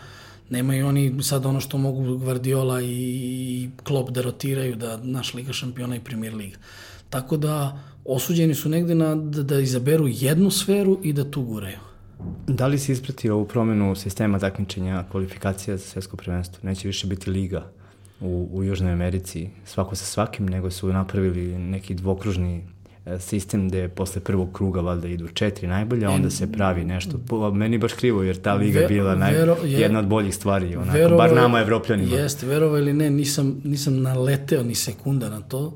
nemaju 0.49 0.87
oni 0.87 1.23
sad 1.23 1.45
ono 1.45 1.59
što 1.59 1.77
mogu 1.77 2.17
Guardiola 2.17 2.81
i 2.81 3.69
Klopp 3.83 4.09
da 4.09 4.21
rotiraju, 4.21 4.75
da 4.75 4.97
naš 4.97 5.33
Liga 5.33 5.53
šampiona 5.53 5.95
i 5.95 6.03
Premier 6.03 6.35
Liga. 6.35 6.57
Tako 7.09 7.37
da 7.37 7.79
osuđeni 8.05 8.55
su 8.55 8.69
negde 8.69 8.95
na, 8.95 9.15
da, 9.15 9.43
da 9.43 9.59
izaberu 9.59 10.07
jednu 10.07 10.51
sferu 10.51 10.99
i 11.03 11.13
da 11.13 11.31
tu 11.31 11.41
guraju. 11.41 11.77
Da 12.47 12.67
li 12.67 12.79
si 12.79 12.91
ispratio 12.91 13.35
ovu 13.35 13.47
promenu 13.47 13.95
sistema 13.95 14.39
takmičenja 14.39 15.03
kvalifikacija 15.11 15.77
za 15.77 15.83
svetsko 15.83 16.17
prvenstvo? 16.17 16.59
Neće 16.63 16.87
više 16.87 17.07
biti 17.07 17.29
liga 17.29 17.71
u, 18.21 18.49
u 18.53 18.63
Južnoj 18.63 18.91
Americi, 18.91 19.49
svako 19.65 19.95
sa 19.95 20.05
svakim, 20.05 20.45
nego 20.49 20.71
su 20.71 20.93
napravili 20.93 21.57
neki 21.57 21.93
dvokružni 21.93 22.63
e, 23.05 23.19
sistem 23.19 23.67
gde 23.67 23.87
posle 23.87 24.21
prvog 24.21 24.53
kruga 24.53 24.81
valjda 24.81 25.07
idu 25.07 25.27
četiri 25.27 25.67
najbolje, 25.67 26.05
a 26.05 26.09
onda 26.09 26.29
se 26.29 26.51
pravi 26.51 26.83
nešto. 26.83 27.19
Po, 27.27 27.51
meni 27.51 27.77
baš 27.77 27.93
krivo, 27.93 28.23
jer 28.23 28.41
ta 28.41 28.53
liga 28.53 28.79
Ve, 28.79 28.87
bila 28.87 29.15
naj, 29.15 29.33
vero, 29.33 29.57
je, 29.63 29.79
jedna 29.79 29.99
od 29.99 30.07
boljih 30.07 30.35
stvari, 30.35 30.75
onako, 30.75 30.97
vero, 30.97 31.17
bar 31.17 31.33
nama 31.33 31.59
evropljanima. 31.59 32.15
Jeste, 32.15 32.45
verovo 32.45 32.77
ili 32.77 32.93
ne, 32.93 33.09
nisam, 33.09 33.61
nisam 33.63 34.01
naleteo 34.01 34.63
ni 34.63 34.75
sekunda 34.75 35.29
na 35.29 35.41
to. 35.41 35.73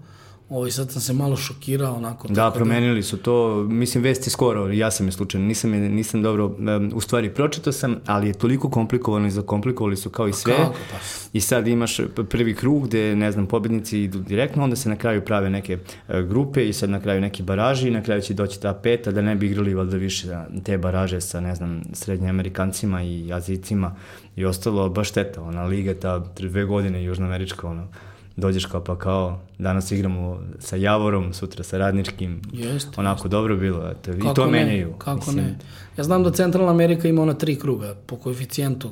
Ovaj, 0.54 0.72
sad 0.72 0.92
sam 0.92 1.02
se 1.02 1.14
malo 1.14 1.36
šokirao 1.36 1.96
onako. 1.96 2.28
Da, 2.28 2.34
da- 2.34 2.52
promenili 2.52 3.00
da... 3.00 3.04
su 3.04 3.18
to, 3.18 3.64
mislim, 3.64 4.04
vesti 4.04 4.30
skoro, 4.30 4.72
ja 4.72 4.92
sam 4.92 5.06
je 5.06 5.12
slučajno, 5.12 5.48
nisam, 5.48 5.72
nisam 5.72 6.22
dobro, 6.22 6.46
um, 6.46 6.92
u 6.96 7.02
stvari 7.02 7.34
pročitao 7.34 7.74
sam, 7.74 7.96
ali 8.06 8.28
je 8.28 8.34
toliko 8.34 8.70
komplikovano 8.70 9.28
i 9.28 9.32
zakomplikovali 9.32 9.98
su 9.98 10.10
kao 10.10 10.28
i 10.28 10.34
sve. 10.34 10.56
Kako, 10.56 10.74
pa? 10.92 10.98
I 11.34 11.42
sad 11.42 11.68
imaš 11.68 11.98
prvi 12.30 12.56
krug 12.56 12.88
gde, 12.88 13.16
ne 13.16 13.32
znam, 13.32 13.46
pobednici 13.46 14.00
idu 14.00 14.20
direktno, 14.20 14.64
onda 14.64 14.76
se 14.76 14.90
na 14.90 14.96
kraju 14.96 15.26
prave 15.26 15.50
neke 15.50 15.78
uh, 15.78 16.16
grupe 16.20 16.70
i 16.70 16.74
sad 16.74 16.90
na 16.90 17.00
kraju 17.00 17.22
neki 17.22 17.44
baraži 17.44 17.88
i 17.88 17.92
na 17.92 18.04
kraju 18.04 18.22
će 18.22 18.34
doći 18.34 18.62
ta 18.62 18.74
peta 18.74 19.12
da 19.12 19.22
ne 19.22 19.36
bi 19.36 19.46
igrali 19.46 19.74
valjda 19.74 19.98
više 19.98 20.28
te 20.64 20.78
baraže 20.78 21.22
sa, 21.22 21.42
ne 21.42 21.56
znam, 21.56 21.82
srednje 21.94 22.30
Amerikancima 22.30 23.02
i 23.04 23.34
Azicima 23.34 23.96
i 24.36 24.46
ostalo 24.46 24.90
baš 24.90 25.10
šteta, 25.10 25.42
ona 25.42 25.64
liga 25.64 25.94
ta 25.94 26.20
dve 26.38 26.66
godine 26.66 27.04
južnoamerička, 27.04 27.68
ono, 27.68 27.88
dođeš 28.36 28.66
kao 28.66 28.84
pa 28.84 29.00
kao 29.00 29.40
danas 29.60 29.92
igramo 29.92 30.42
sa 30.60 30.76
Javorom, 30.76 31.34
sutra 31.34 31.64
sa 31.64 31.78
Radničkim. 31.78 32.42
Jeste. 32.54 32.92
Onako 32.98 33.18
jeste. 33.18 33.30
dobro 33.30 33.58
bilo, 33.58 33.90
eto, 33.92 34.12
i 34.12 34.36
to 34.36 34.46
ne, 34.46 34.52
menjaju. 34.52 34.94
Kako 34.98 35.16
mislim. 35.16 35.46
ne? 35.46 35.58
Ja 35.98 36.04
znam 36.04 36.24
da 36.24 36.32
Centralna 36.32 36.72
Amerika 36.72 37.08
ima 37.08 37.22
ona 37.22 37.34
tri 37.34 37.56
kruga 37.56 37.96
po 38.06 38.16
koeficijentu. 38.16 38.92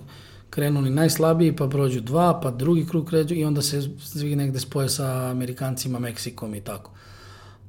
Krenu 0.50 0.82
ni 0.82 0.89
najslabiji, 0.89 1.56
pa 1.56 1.68
prođu 1.68 2.02
dva, 2.02 2.39
pa 2.44 2.52
drugi 2.52 2.86
krug 2.86 3.10
kređu 3.10 3.36
i 3.36 3.44
onda 3.44 3.62
se 3.62 3.82
svi 4.00 4.36
negde 4.36 4.60
spoje 4.60 4.89
sa 4.89 5.30
Amerikancima, 5.30 6.00
Meksikom 6.00 6.56
i 6.56 6.62
tako. 6.62 6.92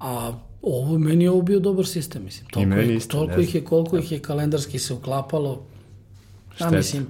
A 0.00 0.32
ovo, 0.62 0.98
meni 0.98 1.24
je 1.24 1.30
ovo 1.30 1.42
bio 1.42 1.60
dobar 1.60 1.86
sistem, 1.86 2.24
mislim. 2.24 2.46
Toliko, 2.48 2.72
I 2.72 2.76
meni 2.76 2.94
isto, 2.94 3.18
toliko 3.18 3.40
ih 3.40 3.54
je, 3.54 3.64
koliko 3.64 3.96
ih 3.96 4.12
je 4.12 4.18
kalendarski 4.18 4.78
se 4.78 4.94
uklapalo. 4.94 5.62
Ja 6.60 6.70
mislim, 6.70 7.06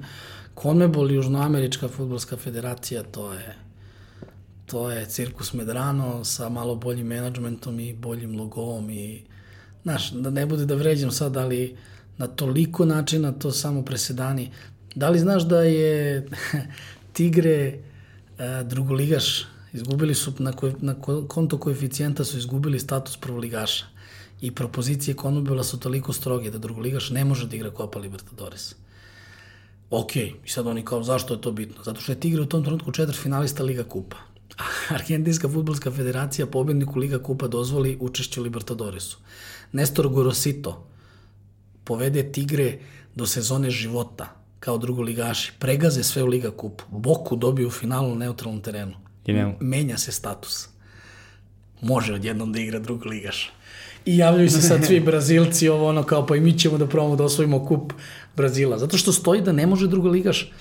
Conmebol, 0.63 1.11
Južnoamerička 1.11 1.89
futbolska 1.89 2.37
federacija, 2.37 3.03
to 3.03 3.33
je 3.33 3.62
to 4.73 4.91
je 4.91 5.07
Cirkus 5.07 5.53
Medrano 5.53 6.25
sa 6.25 6.49
malo 6.49 6.75
boljim 6.75 7.07
menadžmentom 7.07 7.81
i 7.81 7.93
boljim 7.93 8.39
logovom 8.39 8.91
i 8.91 9.23
znaš, 9.83 10.11
da 10.11 10.31
ne 10.31 10.47
bude 10.47 10.65
da 10.67 10.75
vređam 10.75 11.11
sad, 11.11 11.37
ali 11.37 11.77
na 12.17 12.27
toliko 12.27 12.85
načina 12.85 13.33
to 13.33 13.51
samo 13.51 13.83
presedani. 13.85 14.51
Da 14.95 15.11
li 15.11 15.19
znaš 15.19 15.43
da 15.43 15.63
je 15.63 16.27
Tigre 17.13 17.53
e, 17.53 17.79
drugoligaš, 18.65 19.45
izgubili 19.73 20.15
su 20.15 20.33
na, 20.39 20.53
ko, 20.53 20.73
na 20.81 20.95
konto 21.29 21.59
koeficijenta 21.59 22.25
su 22.25 22.39
izgubili 22.39 22.81
status 22.81 23.17
prvoligaša 23.17 23.85
i 24.41 24.51
propozicije 24.51 25.15
Konobela 25.15 25.65
su 25.65 25.81
toliko 25.81 26.13
stroge 26.13 26.51
da 26.51 26.59
drugoligaš 26.59 27.11
ne 27.11 27.25
može 27.25 27.47
da 27.47 27.57
igra 27.57 27.71
Copa 27.77 27.99
Libertadores. 27.99 28.75
Ok, 29.91 30.17
i 30.17 30.49
sad 30.49 30.67
oni 30.67 30.85
kao, 30.85 31.03
zašto 31.03 31.35
je 31.35 31.41
to 31.41 31.53
bitno? 31.53 31.85
Zato 31.85 32.01
što 32.01 32.13
je 32.13 32.21
Tigre 32.21 32.43
u 32.43 32.47
tom 32.47 32.65
trenutku 32.65 32.93
četvrt 32.93 33.19
finalista 33.19 33.63
Liga 33.63 33.85
Kupa. 33.85 34.32
Argentinska 34.97 35.49
futbolska 35.49 35.91
federacija 35.91 36.47
pobedniku 36.47 36.99
Liga 36.99 37.19
Kupa 37.19 37.49
dozvoli 37.49 37.97
učešće 38.01 38.41
u 38.41 38.45
Libertadoresu. 38.45 39.19
Nestor 39.73 40.09
Gorosito 40.09 40.87
povede 41.85 42.33
Tigre 42.33 42.79
do 43.15 43.27
sezone 43.27 43.71
života 43.71 44.43
kao 44.61 44.79
drugoligaši, 44.79 45.53
pregaze 45.59 46.03
sve 46.03 46.23
u 46.23 46.27
Liga 46.27 46.51
Kupu, 46.51 46.85
Boku 46.91 47.37
dobiju 47.37 47.69
u 47.69 47.71
finalu 47.71 48.09
na 48.09 48.15
neutralnom 48.15 48.63
terenu. 48.63 48.95
I 49.27 49.33
nema. 49.33 49.55
Menja 49.61 49.99
se 49.99 50.13
status. 50.13 50.69
Može 51.81 52.15
odjednom 52.15 52.53
da 52.53 52.61
igra 52.61 52.79
drugoligaš. 52.79 53.53
I 54.05 54.17
javljaju 54.17 54.51
se 54.51 54.63
sad 54.63 54.87
svi 54.87 55.01
Brazilci, 55.11 55.69
ovo 55.69 55.89
ono 55.89 56.03
kao 56.03 56.27
pa 56.27 56.37
i 56.37 56.41
mi 56.41 56.59
ćemo 56.59 56.79
da 56.79 56.87
probamo 56.87 57.17
da 57.17 57.25
osvojimo 57.25 57.67
kup 57.67 57.93
Brazila. 58.37 58.79
Zato 58.79 58.97
što 58.97 59.13
stoji 59.13 59.41
da 59.41 59.53
ne 59.53 59.67
može 59.67 59.89
drugoligaš 59.89 60.53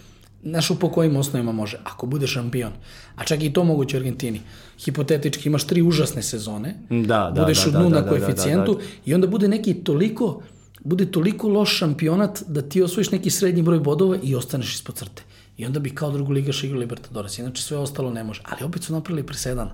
Znaš 0.44 0.68
po 0.80 0.90
kojim 0.90 1.16
osnovima 1.16 1.52
može? 1.52 1.78
Ako 1.84 2.06
bude 2.06 2.28
šampion. 2.28 2.72
A 3.16 3.24
čak 3.24 3.44
i 3.44 3.54
to 3.54 3.64
moguće 3.64 3.98
u 3.98 4.00
Argentini. 4.00 4.42
Hipotetički 4.80 5.50
imaš 5.50 5.68
tri 5.68 5.82
užasne 5.82 6.24
sezone. 6.24 6.76
Da, 6.90 7.32
da, 7.36 7.42
budeš 7.42 7.64
da, 7.64 7.70
u 7.70 7.72
dnu 7.72 7.90
da, 7.90 7.96
na 7.96 8.02
da, 8.02 8.10
koeficijentu 8.10 8.74
da, 8.74 8.80
da, 8.80 8.86
da. 8.86 8.92
i 9.06 9.14
onda 9.14 9.28
bude 9.28 9.48
neki 9.48 9.74
toliko 9.74 10.42
bude 10.84 11.12
toliko 11.12 11.50
loš 11.50 11.78
šampionat 11.78 12.44
da 12.48 12.62
ti 12.62 12.82
osvojiš 12.82 13.12
neki 13.12 13.30
srednji 13.30 13.62
broj 13.62 13.80
bodova 13.80 14.18
i 14.24 14.36
ostaneš 14.36 14.74
ispod 14.74 14.96
crte. 14.96 15.24
I 15.58 15.66
onda 15.66 15.80
bi 15.80 15.96
kao 15.96 16.12
drugu 16.12 16.32
ligaš 16.32 16.64
igrao 16.64 16.80
Libertadores. 16.80 17.40
Inače 17.40 17.62
sve 17.64 17.78
ostalo 17.78 18.12
ne 18.12 18.24
može. 18.24 18.42
Ali 18.46 18.64
opet 18.64 18.84
su 18.84 18.94
napravili 18.94 19.28
presedan. 19.28 19.70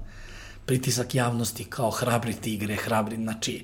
Pritisak 0.66 1.16
javnosti 1.16 1.64
kao 1.64 1.90
hrabri 1.90 2.34
tigre, 2.34 2.76
hrabri, 2.76 3.16
znači 3.16 3.64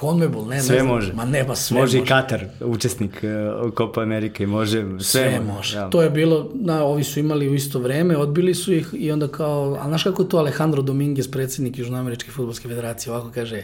Conmebol, 0.00 0.46
ne, 0.46 0.62
sve 0.62 0.76
ne 0.76 0.82
znam, 0.82 0.94
može. 0.94 1.12
Ma 1.12 1.24
ne, 1.24 1.44
ba 1.44 1.56
sve 1.56 1.80
može. 1.80 1.98
Može 1.98 2.04
i 2.04 2.08
Katar, 2.08 2.44
učesnik 2.60 3.24
uh, 3.62 3.72
Copa 3.76 4.02
Amerike, 4.02 4.46
može, 4.46 4.82
sve, 4.82 5.00
sve 5.00 5.40
može. 5.40 5.76
Ja. 5.76 5.90
To 5.90 6.02
je 6.02 6.10
bilo, 6.10 6.50
na, 6.54 6.84
ovi 6.84 7.04
su 7.04 7.20
imali 7.20 7.48
u 7.48 7.54
isto 7.54 7.78
vreme, 7.78 8.16
odbili 8.16 8.54
su 8.54 8.72
ih 8.72 8.88
i 8.92 9.12
onda 9.12 9.28
kao, 9.28 9.78
a 9.80 9.88
znaš 9.88 10.02
kako 10.02 10.24
to 10.24 10.38
Alejandro 10.38 10.82
Dominguez, 10.82 11.30
predsednik 11.30 11.78
Južnoameričke 11.78 12.30
futbolske 12.30 12.68
federacije, 12.68 13.12
ovako 13.12 13.30
kaže, 13.34 13.62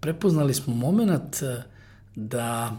prepoznali 0.00 0.54
smo 0.54 0.74
moment 0.74 1.42
eh, 1.42 1.62
da 2.14 2.72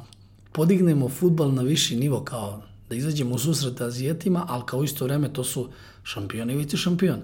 podignemo 0.52 1.10
futbal 1.10 1.54
na 1.54 1.62
viši 1.62 1.96
nivo, 1.96 2.24
kao 2.24 2.62
da 2.90 2.96
izađemo 2.96 3.36
u 3.36 3.40
susret 3.40 3.82
Azijetima, 3.82 4.46
ali 4.50 4.64
kao 4.66 4.84
isto 4.84 5.06
vreme 5.06 5.34
to 5.34 5.44
su 5.44 5.70
šampioni 6.04 6.54
i 6.54 6.58
vice 6.58 6.78
šampion. 6.78 7.22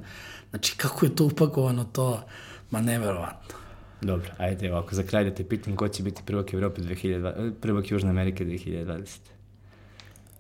Znači, 0.50 0.78
kako 0.78 1.06
je 1.06 1.16
to 1.16 1.26
upakovano 1.26 1.84
to, 1.84 2.24
ma 2.72 2.82
neverovatno. 2.82 3.59
Dobro, 4.02 4.32
ajde 4.38 4.72
ovako, 4.72 4.96
za 4.96 5.04
kraj 5.04 5.24
da 5.24 5.36
te 5.36 5.44
pitam 5.44 5.76
ko 5.76 5.88
će 5.88 6.04
biti 6.04 6.22
prvak 6.26 6.54
Evrope 6.54 6.82
2020, 6.82 7.54
prvak 7.62 7.92
Južne 7.92 8.10
Amerike 8.10 8.46
2020? 8.46 9.18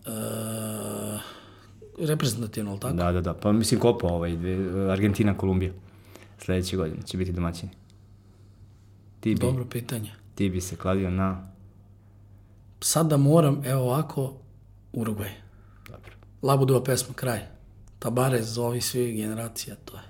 Uh, 0.05 0.13
reprezentativno, 2.07 2.71
ali 2.71 2.79
tako? 2.79 2.93
Da, 2.93 3.11
da, 3.11 3.21
da, 3.21 3.33
pa 3.33 3.51
mislim 3.51 3.79
kopa 3.79 4.07
ovaj, 4.07 4.37
Argentina, 4.91 5.37
Kolumbija, 5.37 5.71
sledeće 6.37 6.77
godine 6.77 7.01
će 7.01 7.17
biti 7.17 7.31
domaćini. 7.31 7.71
Ti 9.19 9.35
bi, 9.35 9.41
Dobro 9.41 9.65
pitanje. 9.65 10.11
Ti 10.35 10.49
bi 10.49 10.61
se 10.61 10.75
kladio 10.75 11.09
na... 11.09 11.51
Sad 12.81 13.07
da 13.07 13.17
moram, 13.17 13.61
evo 13.65 13.81
ovako, 13.81 14.33
Uruguay. 14.93 15.31
Dobro. 15.89 16.11
Labudova 16.41 16.83
pesma, 16.83 17.13
kraj. 17.15 17.39
Tabarez, 17.99 18.57
ovi 18.57 18.81
svi 18.81 19.13
generacija, 19.13 19.75
to 19.85 19.97
je. 19.97 20.08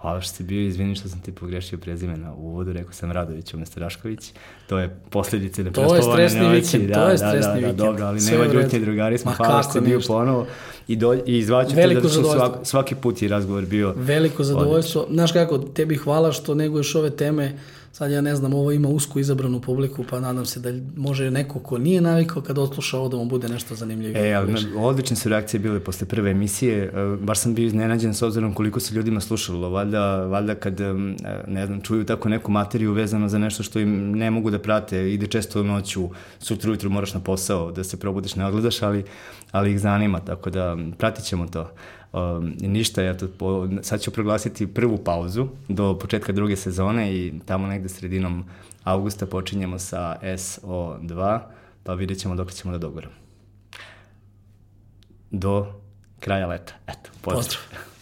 Hvala 0.00 0.20
što 0.20 0.34
si 0.34 0.42
bio, 0.42 0.66
izvini 0.66 0.94
što 0.94 1.08
sam 1.08 1.20
ti 1.20 1.32
pogrešio 1.32 1.78
prezime 1.78 2.16
na 2.16 2.34
uvodu, 2.34 2.72
rekao 2.72 2.92
sam 2.92 3.12
Radović 3.12 3.54
umesto 3.54 3.80
Rašković. 3.80 4.32
To 4.66 4.78
je 4.78 4.96
posledice 5.10 5.62
da 5.62 5.70
To 5.70 5.94
je 5.94 6.02
stresni 6.02 6.48
vikend, 6.48 6.88
da, 6.88 6.94
to 6.94 7.08
je 7.08 7.18
stresni 7.18 7.40
da, 7.40 7.48
da, 7.48 7.54
vikend. 7.54 7.76
Da, 7.76 7.84
dobro, 7.84 8.04
ali 8.04 8.20
Sve 8.20 8.38
nema 8.38 8.52
ljutnje, 8.52 8.78
drugari 8.78 9.18
smo, 9.18 9.32
hvala 9.32 9.62
što 9.62 9.72
si 9.72 9.80
bio 9.80 10.00
ponovo. 10.06 10.46
I, 10.88 10.96
do, 10.96 11.14
i 11.14 11.38
izvaću 11.38 11.74
te 11.74 11.86
da 11.86 12.08
što 12.08 12.32
svak, 12.32 12.52
svaki 12.62 12.94
put 12.94 13.22
je 13.22 13.28
razgovor 13.28 13.64
bio 13.66 13.94
Veliko 13.96 14.44
zadovoljstvo. 14.44 15.06
Znaš 15.10 15.32
kako, 15.32 15.58
tebi 15.58 15.96
hvala 15.96 16.32
što 16.32 16.54
neguješ 16.54 16.94
ove 16.94 17.10
teme 17.10 17.58
Sad 17.96 18.10
ja 18.10 18.20
ne 18.20 18.36
znam, 18.36 18.54
ovo 18.54 18.72
ima 18.72 18.88
usko 18.88 19.18
izabranu 19.18 19.60
publiku, 19.60 20.04
pa 20.10 20.20
nadam 20.20 20.44
se 20.46 20.60
da 20.60 20.72
može 20.96 21.30
neko 21.30 21.58
ko 21.58 21.78
nije 21.78 22.00
navikao 22.00 22.42
kad 22.42 22.58
odsluša 22.58 22.98
ovo 22.98 23.08
da 23.08 23.16
mu 23.16 23.24
bude 23.24 23.48
nešto 23.48 23.74
zanimljivo. 23.74 24.18
E, 24.18 24.32
ali 24.32 24.54
odlične 24.76 25.16
su 25.16 25.28
reakcije 25.28 25.60
bile 25.60 25.80
posle 25.80 26.06
prve 26.06 26.30
emisije, 26.30 26.84
e, 26.84 27.16
baš 27.20 27.38
sam 27.38 27.54
bio 27.54 27.66
iznenađen 27.66 28.14
s 28.14 28.22
obzirom 28.22 28.54
koliko 28.54 28.80
se 28.80 28.94
ljudima 28.94 29.20
slušalo, 29.20 29.70
valjda, 29.70 30.26
valjda 30.26 30.54
kad, 30.54 30.80
e, 30.80 30.92
ne 31.46 31.66
znam, 31.66 31.80
čuju 31.80 32.04
tako 32.04 32.28
neku 32.28 32.50
materiju 32.50 32.92
vezano 32.92 33.28
za 33.28 33.38
nešto 33.38 33.62
što 33.62 33.78
im 33.78 34.12
ne 34.12 34.30
mogu 34.30 34.50
da 34.50 34.58
prate, 34.58 35.12
ide 35.12 35.26
često 35.26 35.62
noću, 35.62 36.08
sutra 36.38 36.70
ujutru 36.70 36.90
moraš 36.90 37.14
na 37.14 37.20
posao 37.20 37.72
da 37.72 37.84
se 37.84 37.96
probudiš, 37.96 38.36
ne 38.36 38.46
odgledaš, 38.46 38.82
ali, 38.82 39.04
ali 39.50 39.70
ih 39.70 39.80
zanima, 39.80 40.20
tako 40.20 40.50
da 40.50 40.76
pratit 40.98 41.24
ćemo 41.24 41.46
to. 41.46 41.70
Um, 42.16 42.54
ništa, 42.60 43.02
ja 43.02 43.16
to, 43.16 43.28
po, 43.38 43.68
sad 43.82 44.00
ću 44.00 44.10
proglasiti 44.10 44.66
prvu 44.66 44.98
pauzu 44.98 45.48
do 45.68 45.98
početka 45.98 46.32
druge 46.32 46.56
sezone 46.56 47.14
i 47.14 47.32
tamo 47.44 47.66
negde 47.66 47.88
sredinom 47.88 48.44
augusta 48.84 49.26
počinjemo 49.26 49.78
sa 49.78 50.16
SO2, 50.22 51.40
pa 51.82 51.94
vidjet 51.94 52.18
ćemo 52.18 52.34
dok 52.34 52.52
ćemo 52.52 52.72
da 52.72 52.78
dogoramo. 52.78 53.14
Do 55.30 55.72
kraja 56.20 56.46
leta. 56.46 56.74
Eto, 56.86 57.10
pozdrav. 57.22 57.42
Pozdrav. 57.42 57.95